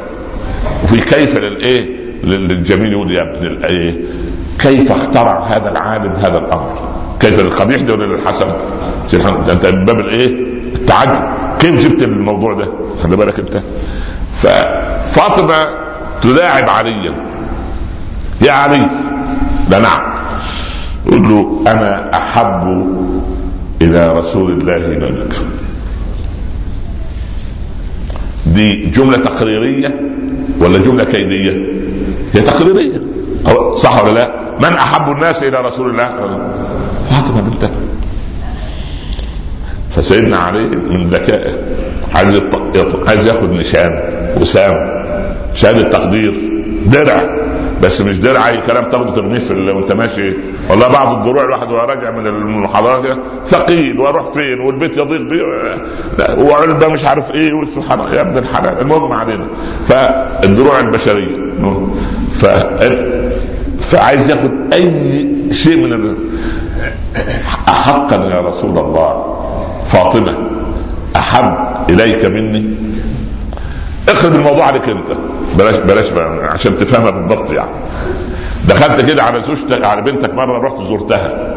وفي 0.85 1.01
كيف 1.01 1.37
للايه 1.37 2.05
للجميل 2.25 2.93
يقول 2.93 3.11
يا 3.11 3.23
ابن 3.23 3.47
الايه 3.47 4.01
كيف 4.59 4.93
اخترع 4.93 5.47
هذا 5.47 5.71
العالم 5.71 6.13
هذا 6.13 6.39
الأمر؟ 6.39 6.79
كيف 7.21 7.41
للقبيح 7.41 7.81
ده 7.81 7.93
ولا 7.95 8.05
للحسن 8.15 8.47
أنت 9.51 9.67
من 9.67 9.85
باب 9.85 10.01
الايه 10.01 10.55
التعجب. 10.75 11.25
كيف 11.59 11.89
جبت 11.89 12.03
الموضوع 12.03 12.55
ده؟ 12.55 12.69
خلي 13.03 13.17
بالك 13.17 13.39
أنت. 13.39 13.61
ففاطمه 14.37 15.67
تلاعب 16.23 16.69
عليا. 16.69 17.15
يا 18.43 18.53
علي 18.53 18.87
ده 19.71 19.79
نعم. 19.79 20.01
يقول 21.07 21.29
له 21.29 21.63
أنا 21.67 22.17
أحب 22.17 22.87
إلى 23.83 24.13
رسول 24.13 24.53
الله 24.53 24.79
منك 24.79 25.35
دي 28.47 28.87
جملة 28.87 29.17
تقريرية 29.17 30.01
ولا 30.59 30.79
جملة 30.79 31.05
كيدية؟ 31.05 31.73
هي 32.35 32.41
تقريرية. 32.41 33.01
صح 33.75 34.05
ولا 34.05 34.15
لا؟ 34.15 34.31
من 34.59 34.77
أحب 34.77 35.11
الناس 35.13 35.43
إلى 35.43 35.61
رسول 35.61 35.91
الله؟ 35.91 36.09
فاطمة 37.11 37.41
بنته 37.41 37.71
فسيدنا 39.91 40.37
علي 40.37 40.67
من 40.67 41.09
ذكائه. 41.09 41.53
عايز 42.15 42.43
عايز 43.09 43.27
ياخد 43.27 43.53
نشان. 43.53 44.01
وسام. 44.41 45.05
شهاده 45.55 45.91
تقدير 45.91 46.35
درع. 46.87 47.37
بس 47.83 48.01
مش 48.01 48.19
درع 48.19 48.49
اي 48.49 48.61
كلام 48.61 48.85
تاخده 48.85 49.15
ترميه 49.15 49.39
في 49.39 49.55
وانت 49.55 49.93
ماشي. 49.93 50.33
والله 50.71 50.89
بعض 50.89 51.17
الدروع 51.17 51.45
الواحد 51.45 51.69
وهو 51.71 51.87
راجع 51.87 52.11
من 52.11 52.27
المحاضرات 52.27 53.19
ثقيل 53.47 54.01
وأروح 54.01 54.33
فين؟ 54.33 54.61
والبيت 54.61 54.97
يضيق 54.97 55.21
بي 55.21 55.43
وعلبه 56.43 56.89
مش 56.89 57.05
عارف 57.05 57.31
إيه 57.31 57.65
سبحان 57.75 57.99
يا 57.99 58.21
ابن 58.21 58.39
الحلال 58.39 58.81
المهم 58.81 59.13
علينا. 59.13 59.47
فالدروع 59.89 60.81
البشرية. 60.81 61.37
ف 62.35 62.47
فعايز 63.81 64.31
ياخد 64.31 64.51
أي 64.73 64.93
شيء 65.53 65.77
من 65.77 66.15
احقا 67.69 68.17
يا 68.17 68.41
رسول 68.41 68.79
الله. 68.79 69.37
فاطمة 69.87 70.35
أحب 71.17 71.55
إليك 71.91 72.25
مني؟ 72.25 72.65
اخرب 74.09 74.35
الموضوع 74.35 74.65
عليك 74.67 74.89
أنت. 74.89 75.09
بلاش 75.59 75.77
بلاش 75.77 76.07
عشان 76.43 76.77
تفهمها 76.77 77.11
بالضبط 77.11 77.51
يعني. 77.51 77.71
دخلت 78.69 79.01
كده 79.11 79.23
على 79.23 79.43
زوجتك 79.43 79.85
على 79.85 80.03
بنتك 80.03 80.35
مرة 80.35 80.67
رحت 80.67 80.77
زرتها 80.89 81.55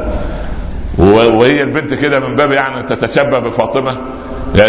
وهي 0.98 1.64
البنت 1.64 1.93
كده 1.93 2.20
من 2.20 2.36
باب 2.36 2.52
يعني 2.52 2.84
تتشبه 2.84 3.39
بفاطمة. 3.39 3.98
يا 4.56 4.66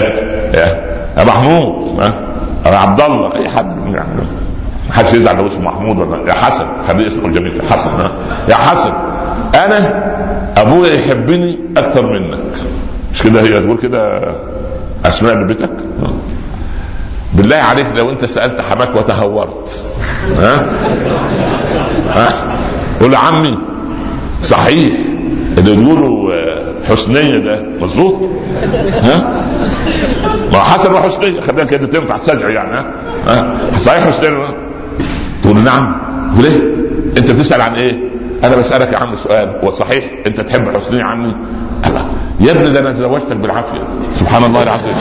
يا 1.18 1.24
محمود 1.24 1.98
يا 2.66 2.76
عبد 2.76 3.00
الله. 3.00 3.34
أي 3.34 3.48
حد 3.48 3.66
يعني 3.94 4.08
ما 4.88 4.94
حدش 4.94 5.12
يزعل 5.12 5.36
لو 5.36 5.46
اسمه 5.46 5.60
محمود 5.60 5.98
ولا 5.98 6.28
يا 6.28 6.32
حسن 6.32 6.66
خليه 6.88 7.06
اسمه 7.06 7.26
الجميل 7.26 7.62
حسن 7.70 7.90
يا 8.48 8.54
حسن 8.54 8.92
أنا 9.54 10.04
أبويا 10.56 10.94
يحبني 10.94 11.58
أكثر 11.76 12.06
منك. 12.06 12.38
مش 13.14 13.22
كده 13.22 13.40
هي 13.40 13.60
تقول 13.60 13.78
كده 13.78 14.20
أسماء 15.06 15.34
لبيتك؟ 15.34 15.72
بالله 17.34 17.56
عليك 17.56 17.86
لو 17.96 18.10
انت 18.10 18.24
سألت 18.24 18.60
حماك 18.60 18.96
وتهورت. 18.96 19.82
ها؟ 20.38 20.66
ها؟ 22.14 22.32
قول 23.00 23.14
عمي 23.14 23.58
صحيح 24.42 24.94
اللي 25.58 25.82
يقولوا 25.82 26.34
حسنية 26.88 27.38
ده 27.38 27.62
مظبوط؟ 27.80 28.14
ها؟ 29.02 29.44
ما 30.52 30.58
حسن 30.58 30.92
وحسنية 30.92 31.40
خلينا 31.40 31.64
كده 31.64 31.86
تنفع 31.86 32.18
سجع 32.18 32.48
يعني 32.48 32.84
ها؟ 33.26 33.54
صحيح 33.78 34.08
حسنية 34.08 34.56
تقول 35.42 35.56
نعم. 35.58 35.96
وليه 36.38 36.60
أنت 37.18 37.30
بتسأل 37.30 37.60
عن 37.60 37.74
إيه؟ 37.74 37.98
أنا 38.44 38.56
بسألك 38.56 38.92
يا 38.92 38.98
عم 38.98 39.16
سؤال 39.16 39.56
هو 39.64 39.70
صحيح؟ 39.70 40.04
أنت 40.26 40.40
تحب 40.40 40.76
حسنية 40.76 41.02
عني 41.04 41.32
الله 41.86 42.04
يا 42.40 42.52
ابني 42.52 42.70
ده 42.70 42.80
أنا 42.80 42.92
تزوجتك 42.92 43.36
بالعافية. 43.36 43.82
سبحان 44.16 44.44
الله 44.44 44.62
العظيم. 44.62 44.94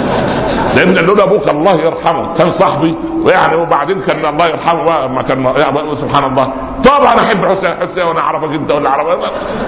لأن 0.76 0.94
لولا 0.94 1.24
أبوك 1.24 1.50
الله 1.50 1.76
يرحمه. 1.76 2.34
كان 2.34 2.52
صاحبي 2.52 2.96
ويعني 3.24 3.56
وبعدين 3.56 4.00
كان 4.00 4.26
الله 4.26 4.48
يرحمه 4.48 5.08
ما 5.08 5.22
كان 5.22 5.54
سبحان 6.02 6.32
الله. 6.32 6.54
طبعا 6.84 7.16
أحب 7.16 7.46
حسين 7.46 7.70
حسين 7.70 8.04
وأنا 8.04 8.20
أعرفك 8.20 8.54
أنت 8.54 8.72
ولا 8.72 8.90
أعرفك 8.90 9.20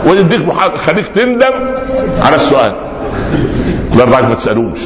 ويديك 0.05 0.53
خليك 0.77 1.07
تندم 1.07 1.53
على 2.21 2.35
السؤال. 2.35 2.73
لا 3.95 4.03
الراجل 4.03 4.27
ما 4.27 4.35
تسألوش. 4.35 4.79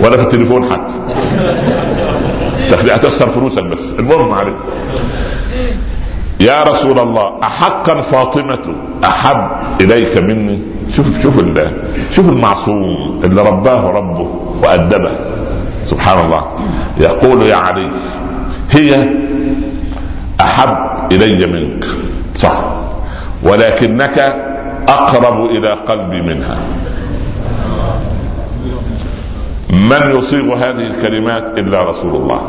ولا 0.00 0.16
في 0.16 0.22
التليفون 0.22 0.64
حتى. 0.72 0.94
هتخسر 2.92 3.28
فلوسك 3.28 3.62
بس. 3.62 3.80
المهم 3.98 4.32
عليك. 4.32 4.54
يا 6.40 6.62
رسول 6.62 6.98
الله 6.98 7.42
أحقا 7.42 8.00
فاطمة 8.00 8.74
أحب 9.04 9.48
إليك 9.80 10.16
مني؟ 10.16 10.58
شوف 10.96 11.06
شوف 11.22 11.44
شوف 12.12 12.28
المعصوم 12.28 13.20
اللي 13.24 13.42
رباه 13.42 13.90
ربه 13.90 14.28
وأدبه. 14.62 15.10
سبحان 15.86 16.24
الله. 16.24 16.42
يقول 17.00 17.42
يا 17.42 17.56
علي 17.56 17.90
هي 18.70 19.08
أحب 20.40 20.76
إلي 21.12 21.46
منك. 21.46 21.84
صح. 22.36 22.58
ولكنك 23.42 24.18
أقرب 24.88 25.44
إلى 25.44 25.72
قلبي 25.72 26.22
منها. 26.22 26.58
من 29.70 30.18
يصيغ 30.18 30.54
هذه 30.54 30.86
الكلمات 30.86 31.58
إلا 31.58 31.82
رسول 31.82 32.16
الله. 32.16 32.40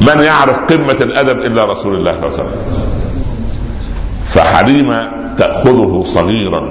من 0.00 0.22
يعرف 0.22 0.58
قمة 0.58 0.96
الأدب 1.00 1.38
إلا 1.38 1.64
رسول 1.64 1.94
الله 1.94 2.12
صلى 2.12 2.24
الله 2.26 2.32
عليه 2.32 2.42
وسلم. 2.42 2.86
فحليمة 4.24 5.00
تأخذه 5.38 6.02
صغيرا 6.06 6.70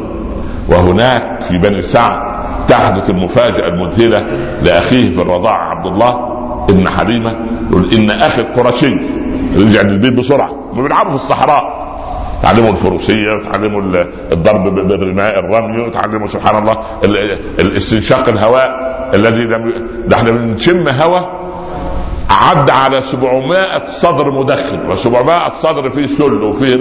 وهناك 0.69 1.41
في 1.41 1.57
بني 1.57 1.82
سعد 1.82 2.19
تحدث 2.67 3.09
المفاجأة 3.09 3.67
المذهلة 3.67 4.26
لأخيه 4.63 5.11
في 5.15 5.21
الرضاعة 5.21 5.69
عبد 5.69 5.86
الله 5.86 6.36
ابن 6.69 6.88
حليمة 6.89 7.36
يقول 7.69 7.93
إن 7.93 8.11
أخي 8.11 8.41
القرشي 8.41 8.97
يرجع 9.55 9.82
للبيت 9.82 10.13
بسرعة 10.13 10.51
بيلعبوا 10.73 11.09
في 11.09 11.15
الصحراء. 11.15 11.86
تعلموا 12.43 12.71
الفروسية 12.71 13.34
وتعلموا 13.34 13.82
الضرب 14.32 14.76
بالرماء 14.88 15.39
الرمي 15.39 15.82
وتعلموا 15.82 16.28
سبحان 16.28 16.57
الله 16.61 16.78
الاستنشاق 17.59 18.30
الهواء 18.30 18.69
الذي 19.13 19.41
لم 19.43 19.73
ده 20.07 20.17
إحنا 20.17 20.32
بنشم 20.32 20.88
هواء 20.88 21.30
عد 22.30 22.69
على 22.69 23.01
700 23.01 23.86
صدر 23.86 24.32
مدخن 24.32 24.80
و700 24.89 25.53
صدر 25.61 25.89
فيه 25.89 26.05
سل 26.05 26.43
وفيه 26.43 26.76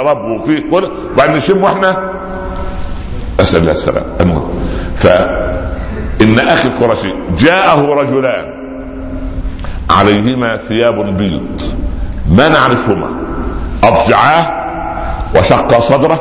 رب 0.00 0.24
وفيه 0.24 0.70
كل 0.70 0.90
وبعدين 1.12 1.36
نشم 1.36 1.62
وإحنا؟ 1.62 2.10
أسأل 3.40 3.60
الله 3.60 3.72
السلام 3.72 4.04
المهم 4.20 4.48
فان 4.96 6.48
أخي 6.48 6.68
القرشي 6.68 7.14
جاءه 7.38 7.94
رجلان 7.94 8.44
عليهما 9.90 10.56
ثياب 10.56 11.16
بيض 11.16 11.60
ما 12.30 12.48
نعرفهما. 12.48 13.10
أضجعاه 13.84 14.46
وشق 15.36 15.78
صدره 15.78 16.20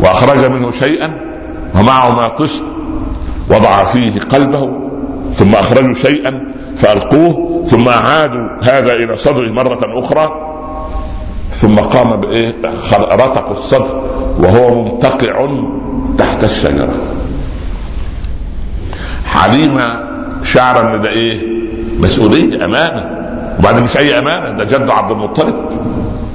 وأخرج 0.00 0.44
منه 0.44 0.70
شيئا 0.70 1.20
ومعهما 1.74 2.28
طشت 2.28 2.62
وضع 3.50 3.84
فيه 3.84 4.20
قلبه 4.20 4.83
ثم 5.32 5.54
أخرجوا 5.54 5.94
شيئا 5.94 6.40
فألقوه 6.76 7.64
ثم 7.66 7.88
عادوا 7.88 8.48
هذا 8.62 8.92
إلى 8.92 9.16
صدره 9.16 9.52
مرة 9.52 9.80
أخرى 9.98 10.50
ثم 11.52 11.76
قام 11.78 12.16
بإيه؟ 12.20 12.54
رتق 12.92 13.50
الصدر 13.50 14.02
وهو 14.38 14.82
ممتقع 14.82 15.48
تحت 16.18 16.44
الشجرة. 16.44 16.94
حليمه 19.26 20.04
شعر 20.42 20.94
ان 20.94 21.00
ده 21.00 21.08
إيه؟ 21.08 21.40
مسؤوليه 21.98 22.64
امانه 22.64 23.10
وبعدين 23.58 23.82
مش 23.82 23.96
أي 23.96 24.18
امانه 24.18 24.50
ده 24.50 24.64
جد 24.64 24.90
عبد 24.90 25.10
المطلب. 25.10 25.54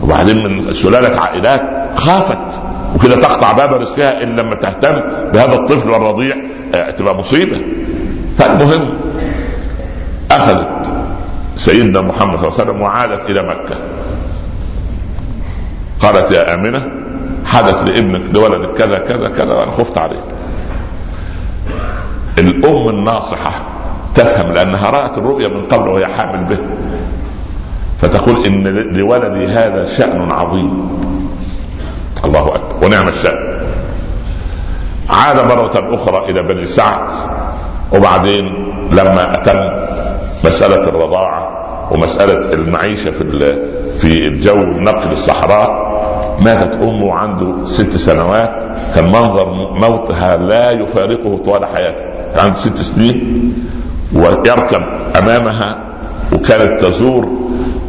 وبعدين 0.03 0.43
من 0.43 0.73
سلالة 0.73 1.19
عائلات 1.21 1.61
خافت 1.95 2.61
وكده 2.95 3.15
تقطع 3.15 3.51
باب 3.51 3.73
رزقها 3.73 4.23
ان 4.23 4.35
لما 4.35 4.55
تهتم 4.55 4.95
بهذا 5.33 5.53
الطفل 5.55 5.89
الرضيع 5.89 6.35
آه، 6.75 6.91
تبقى 6.91 7.15
مصيبة. 7.17 7.61
فالمهم 8.39 8.89
أخذت 10.31 10.93
سيدنا 11.55 12.01
محمد 12.01 12.39
صلى 12.39 12.47
الله 12.47 12.59
عليه 12.59 12.63
وسلم 12.63 12.81
وعادت 12.81 13.25
إلى 13.29 13.41
مكة. 13.43 13.75
قالت 15.99 16.31
يا 16.31 16.53
آمنة 16.53 16.87
حدث 17.45 17.89
لابنك 17.89 18.21
لولدك 18.33 18.73
كذا 18.73 18.99
كذا 18.99 19.29
كذا 19.29 19.53
وأنا 19.53 19.71
خفت 19.71 19.97
عليه 19.97 20.19
الأم 22.37 22.89
الناصحة 22.89 23.51
تفهم 24.15 24.51
لأنها 24.51 24.89
رأت 24.89 25.17
الرؤيا 25.17 25.47
من 25.47 25.65
قبل 25.65 25.87
وهي 25.87 26.05
حامل 26.05 26.43
به. 26.43 26.57
فتقول 28.01 28.45
إن 28.45 28.63
لولدي 28.97 29.47
هذا 29.47 29.85
شأن 29.85 30.31
عظيم. 30.31 30.89
الله 32.25 32.55
أكبر. 32.55 32.85
ونعم 32.85 33.07
الشأن. 33.07 33.61
عاد 35.09 35.45
مرة 35.45 35.95
أخرى 35.95 36.31
إلى 36.31 36.41
بني 36.41 36.67
سعد 36.67 37.09
وبعدين 37.93 38.45
لما 38.91 39.33
أتم 39.33 39.59
مسألة 40.45 40.89
الرضاعة 40.89 41.59
ومسألة 41.91 42.53
المعيشة 42.53 43.11
في 43.11 43.55
في 43.99 44.27
الجو 44.27 44.55
نقل 44.63 45.11
الصحراء 45.11 45.89
ماتت 46.41 46.73
أمه 46.81 47.13
عنده 47.13 47.65
ست 47.65 47.91
سنوات 47.91 48.51
كان 48.95 49.05
منظر 49.05 49.49
موتها 49.73 50.37
لا 50.37 50.71
يفارقه 50.71 51.39
طوال 51.45 51.65
حياته 51.65 52.03
عنده 52.41 52.57
ست 52.57 52.77
سنين 52.77 53.53
ويركب 54.13 54.81
أمامها 55.17 55.79
وكانت 56.33 56.81
تزور 56.81 57.29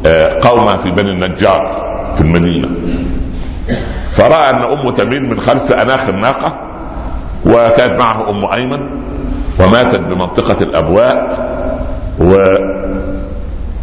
آه، 0.07 0.39
قومها 0.49 0.77
في 0.77 0.91
بني 0.91 1.11
النجار 1.11 1.71
في 2.15 2.21
المدينة. 2.21 2.69
فرأى 4.13 4.51
أن 4.51 4.63
أمه 4.63 4.93
تميل 4.93 5.25
من 5.31 5.41
خلف 5.41 5.73
أناخ 5.73 6.09
الناقة 6.09 6.70
وكانت 7.47 8.01
معه 8.01 8.31
أم 8.31 8.45
أيمن 8.45 8.81
وماتت 9.61 10.01
بمنطقة 10.01 10.63
الأبواء 10.63 11.51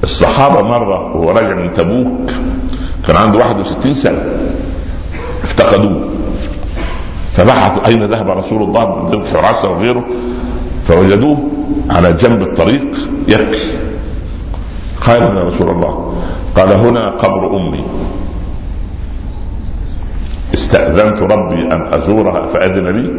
والصحابة 0.03 0.61
مرة 0.61 1.15
وهو 1.15 1.31
راجع 1.31 1.55
من 1.55 1.73
تبوك 1.73 2.31
كان 3.07 3.15
عنده 3.15 3.39
61 3.39 3.93
سنة 3.93 4.21
افتقدوه. 5.43 6.01
فبحثوا 7.33 7.87
أين 7.87 8.03
ذهب 8.05 8.29
رسول 8.29 8.63
الله 8.63 9.09
من 9.11 9.25
حراسه 9.25 9.71
وغيره 9.71 10.03
فوجدوه 10.87 11.37
على 11.89 12.13
جنب 12.13 12.41
الطريق 12.41 12.97
يبكي. 13.27 13.77
قال 15.01 15.21
يا 15.21 15.43
رسول 15.43 15.69
الله 15.69 16.13
قال 16.55 16.71
هنا 16.71 17.09
قبر 17.09 17.57
أمي. 17.57 17.83
استأذنت 20.77 21.21
ربي 21.21 21.73
أن 21.73 21.93
أزورها 21.93 22.45
فأذن 22.45 22.87
لي 22.87 23.13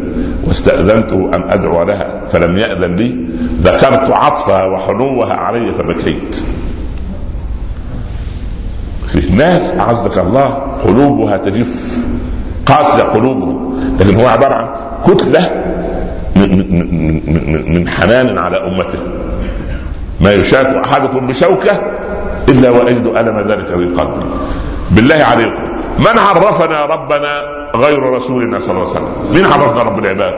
واستأذنته 0.47 1.31
أن 1.35 1.51
أدعو 1.51 1.83
لها 1.83 2.21
فلم 2.33 2.59
يأذن 2.59 2.95
لي 2.95 3.29
ذكرت 3.63 4.11
عطفها 4.11 4.65
وحنوها 4.65 5.35
علي 5.35 5.73
فبكيت. 5.73 6.43
في 9.07 9.31
ناس 9.37 9.75
أعزك 9.75 10.19
الله 10.19 10.47
قلوبها 10.85 11.37
تجف 11.37 12.07
قاسية 12.67 13.03
قلوبهم 13.03 13.81
لكن 14.01 14.21
هو 14.21 14.27
عبارة 14.27 14.55
عن 14.55 14.69
كتلة 15.07 15.51
من, 16.37 16.59
من, 16.59 17.23
من, 17.27 17.75
من 17.75 17.89
حنان 17.89 18.39
على 18.39 18.57
أمته. 18.57 18.99
ما 20.21 20.33
يشاك 20.33 20.67
أحدكم 20.67 21.27
بشوكة 21.27 21.81
إلا 22.49 22.71
ويجد 22.71 23.07
ألم 23.07 23.41
ذلك 23.49 23.67
في 23.67 23.75
قلبه 23.75 24.25
بالله 24.91 25.25
عليكم. 25.25 25.78
من 25.99 26.19
عرفنا 26.19 26.85
ربنا 26.85 27.43
غير 27.75 28.03
رسولنا 28.03 28.59
صلى 28.59 28.71
الله 28.71 28.81
عليه 28.81 28.91
وسلم؟ 28.91 29.35
من 29.35 29.45
عرفنا 29.53 29.83
رب 29.83 29.99
العباد؟ 29.99 30.35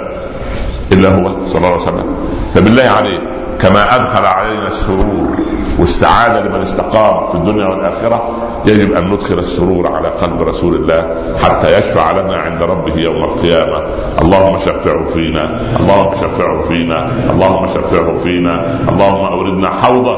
إلا 0.93 1.09
هو 1.09 1.47
صلى 1.47 1.57
الله 1.57 1.69
عليه 1.69 1.83
وسلم. 1.83 2.15
فبالله 2.55 2.83
عليك 2.83 3.21
كما 3.63 3.95
أدخل 3.95 4.25
علينا 4.25 4.67
السرور 4.67 5.37
والسعاده 5.79 6.41
لمن 6.41 6.61
استقام 6.61 7.27
في 7.27 7.35
الدنيا 7.35 7.67
والآخرة 7.67 8.23
يجب 8.67 8.93
أن 8.93 9.11
ندخل 9.11 9.39
السرور 9.39 9.87
على 9.87 10.09
قلب 10.09 10.43
رسول 10.43 10.75
الله 10.75 11.15
حتى 11.43 11.79
يشفع 11.79 12.11
لنا 12.11 12.37
عند 12.37 12.63
ربه 12.63 12.97
يوم 12.97 13.25
القيامة. 13.25 13.83
اللهم 14.23 14.59
شفعه 14.59 15.05
فينا 15.05 15.61
اللهم 15.81 16.15
شفعه 16.15 16.61
فينا 16.69 17.11
اللهم 17.31 17.67
شفعه 17.67 18.19
فينا 18.19 18.55
اللهم 18.89 19.25
أوردنا 19.25 19.71
حوضه 19.71 20.17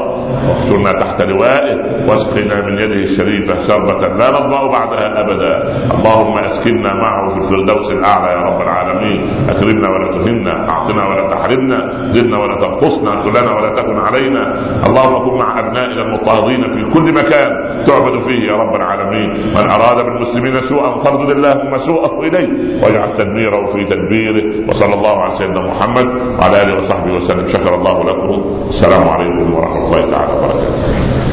واحشرنا 0.49 0.91
تحت 0.91 1.21
لوائه 1.21 1.75
واسقنا 2.07 2.61
من 2.61 2.77
يده 2.77 2.95
الشريفة 2.95 3.57
شربة 3.67 4.07
لا 4.07 4.29
نضمع 4.31 4.67
بعدها 4.67 5.21
أبدا. 5.21 5.53
اللهم 5.93 6.37
أسكننا 6.37 6.93
معه 6.93 7.29
في 7.29 7.37
الفردوس 7.37 7.91
الأعلى 7.91 8.31
يا 8.33 8.41
رب 8.41 8.61
العالمين. 8.61 9.29
أكرمنا 9.49 9.89
ولا 9.89 10.11
تهنا 10.11 10.69
أعطنا 10.69 11.07
ولا 11.07 11.29
تحرمنا 11.29 12.09
زدنا 12.11 12.37
ولا 12.37 12.55
تنقصنا. 12.59 13.23
كلنا 13.33 13.51
ولا 13.55 13.69
تكن 13.69 13.97
علينا. 13.97 14.43
اللهم 14.87 15.29
كن 15.29 15.37
مع 15.37 15.59
أبنائنا 15.59 16.01
المضطهدين 16.01 16.67
في 16.67 16.89
كل 16.93 17.13
مكان 17.13 17.83
تعبد 17.85 18.21
فيه 18.21 18.47
يا 18.51 18.55
رب 18.55 18.75
العالمين. 18.75 19.29
من 19.57 19.69
أراد 19.69 20.05
بالمسلمين 20.05 20.61
سوءا 20.61 20.97
فاردد 20.97 21.29
اللهم 21.29 21.77
سوءه 21.77 22.19
إليه 22.19 22.83
واجعل 22.83 23.13
تدميره 23.13 23.65
في 23.65 23.85
تدبيره. 23.85 24.69
وصلى 24.69 24.93
الله 24.93 25.21
على 25.21 25.31
سيدنا 25.31 25.61
محمد 25.61 26.07
وعلى 26.39 26.61
آله 26.61 26.77
وصحبه 26.77 27.13
وسلم. 27.13 27.47
شكر 27.47 27.75
الله 27.75 28.03
لكم. 28.03 28.41
السلام 28.69 29.09
عليكم 29.09 29.53
ورحمة 29.53 29.85
الله 29.87 31.32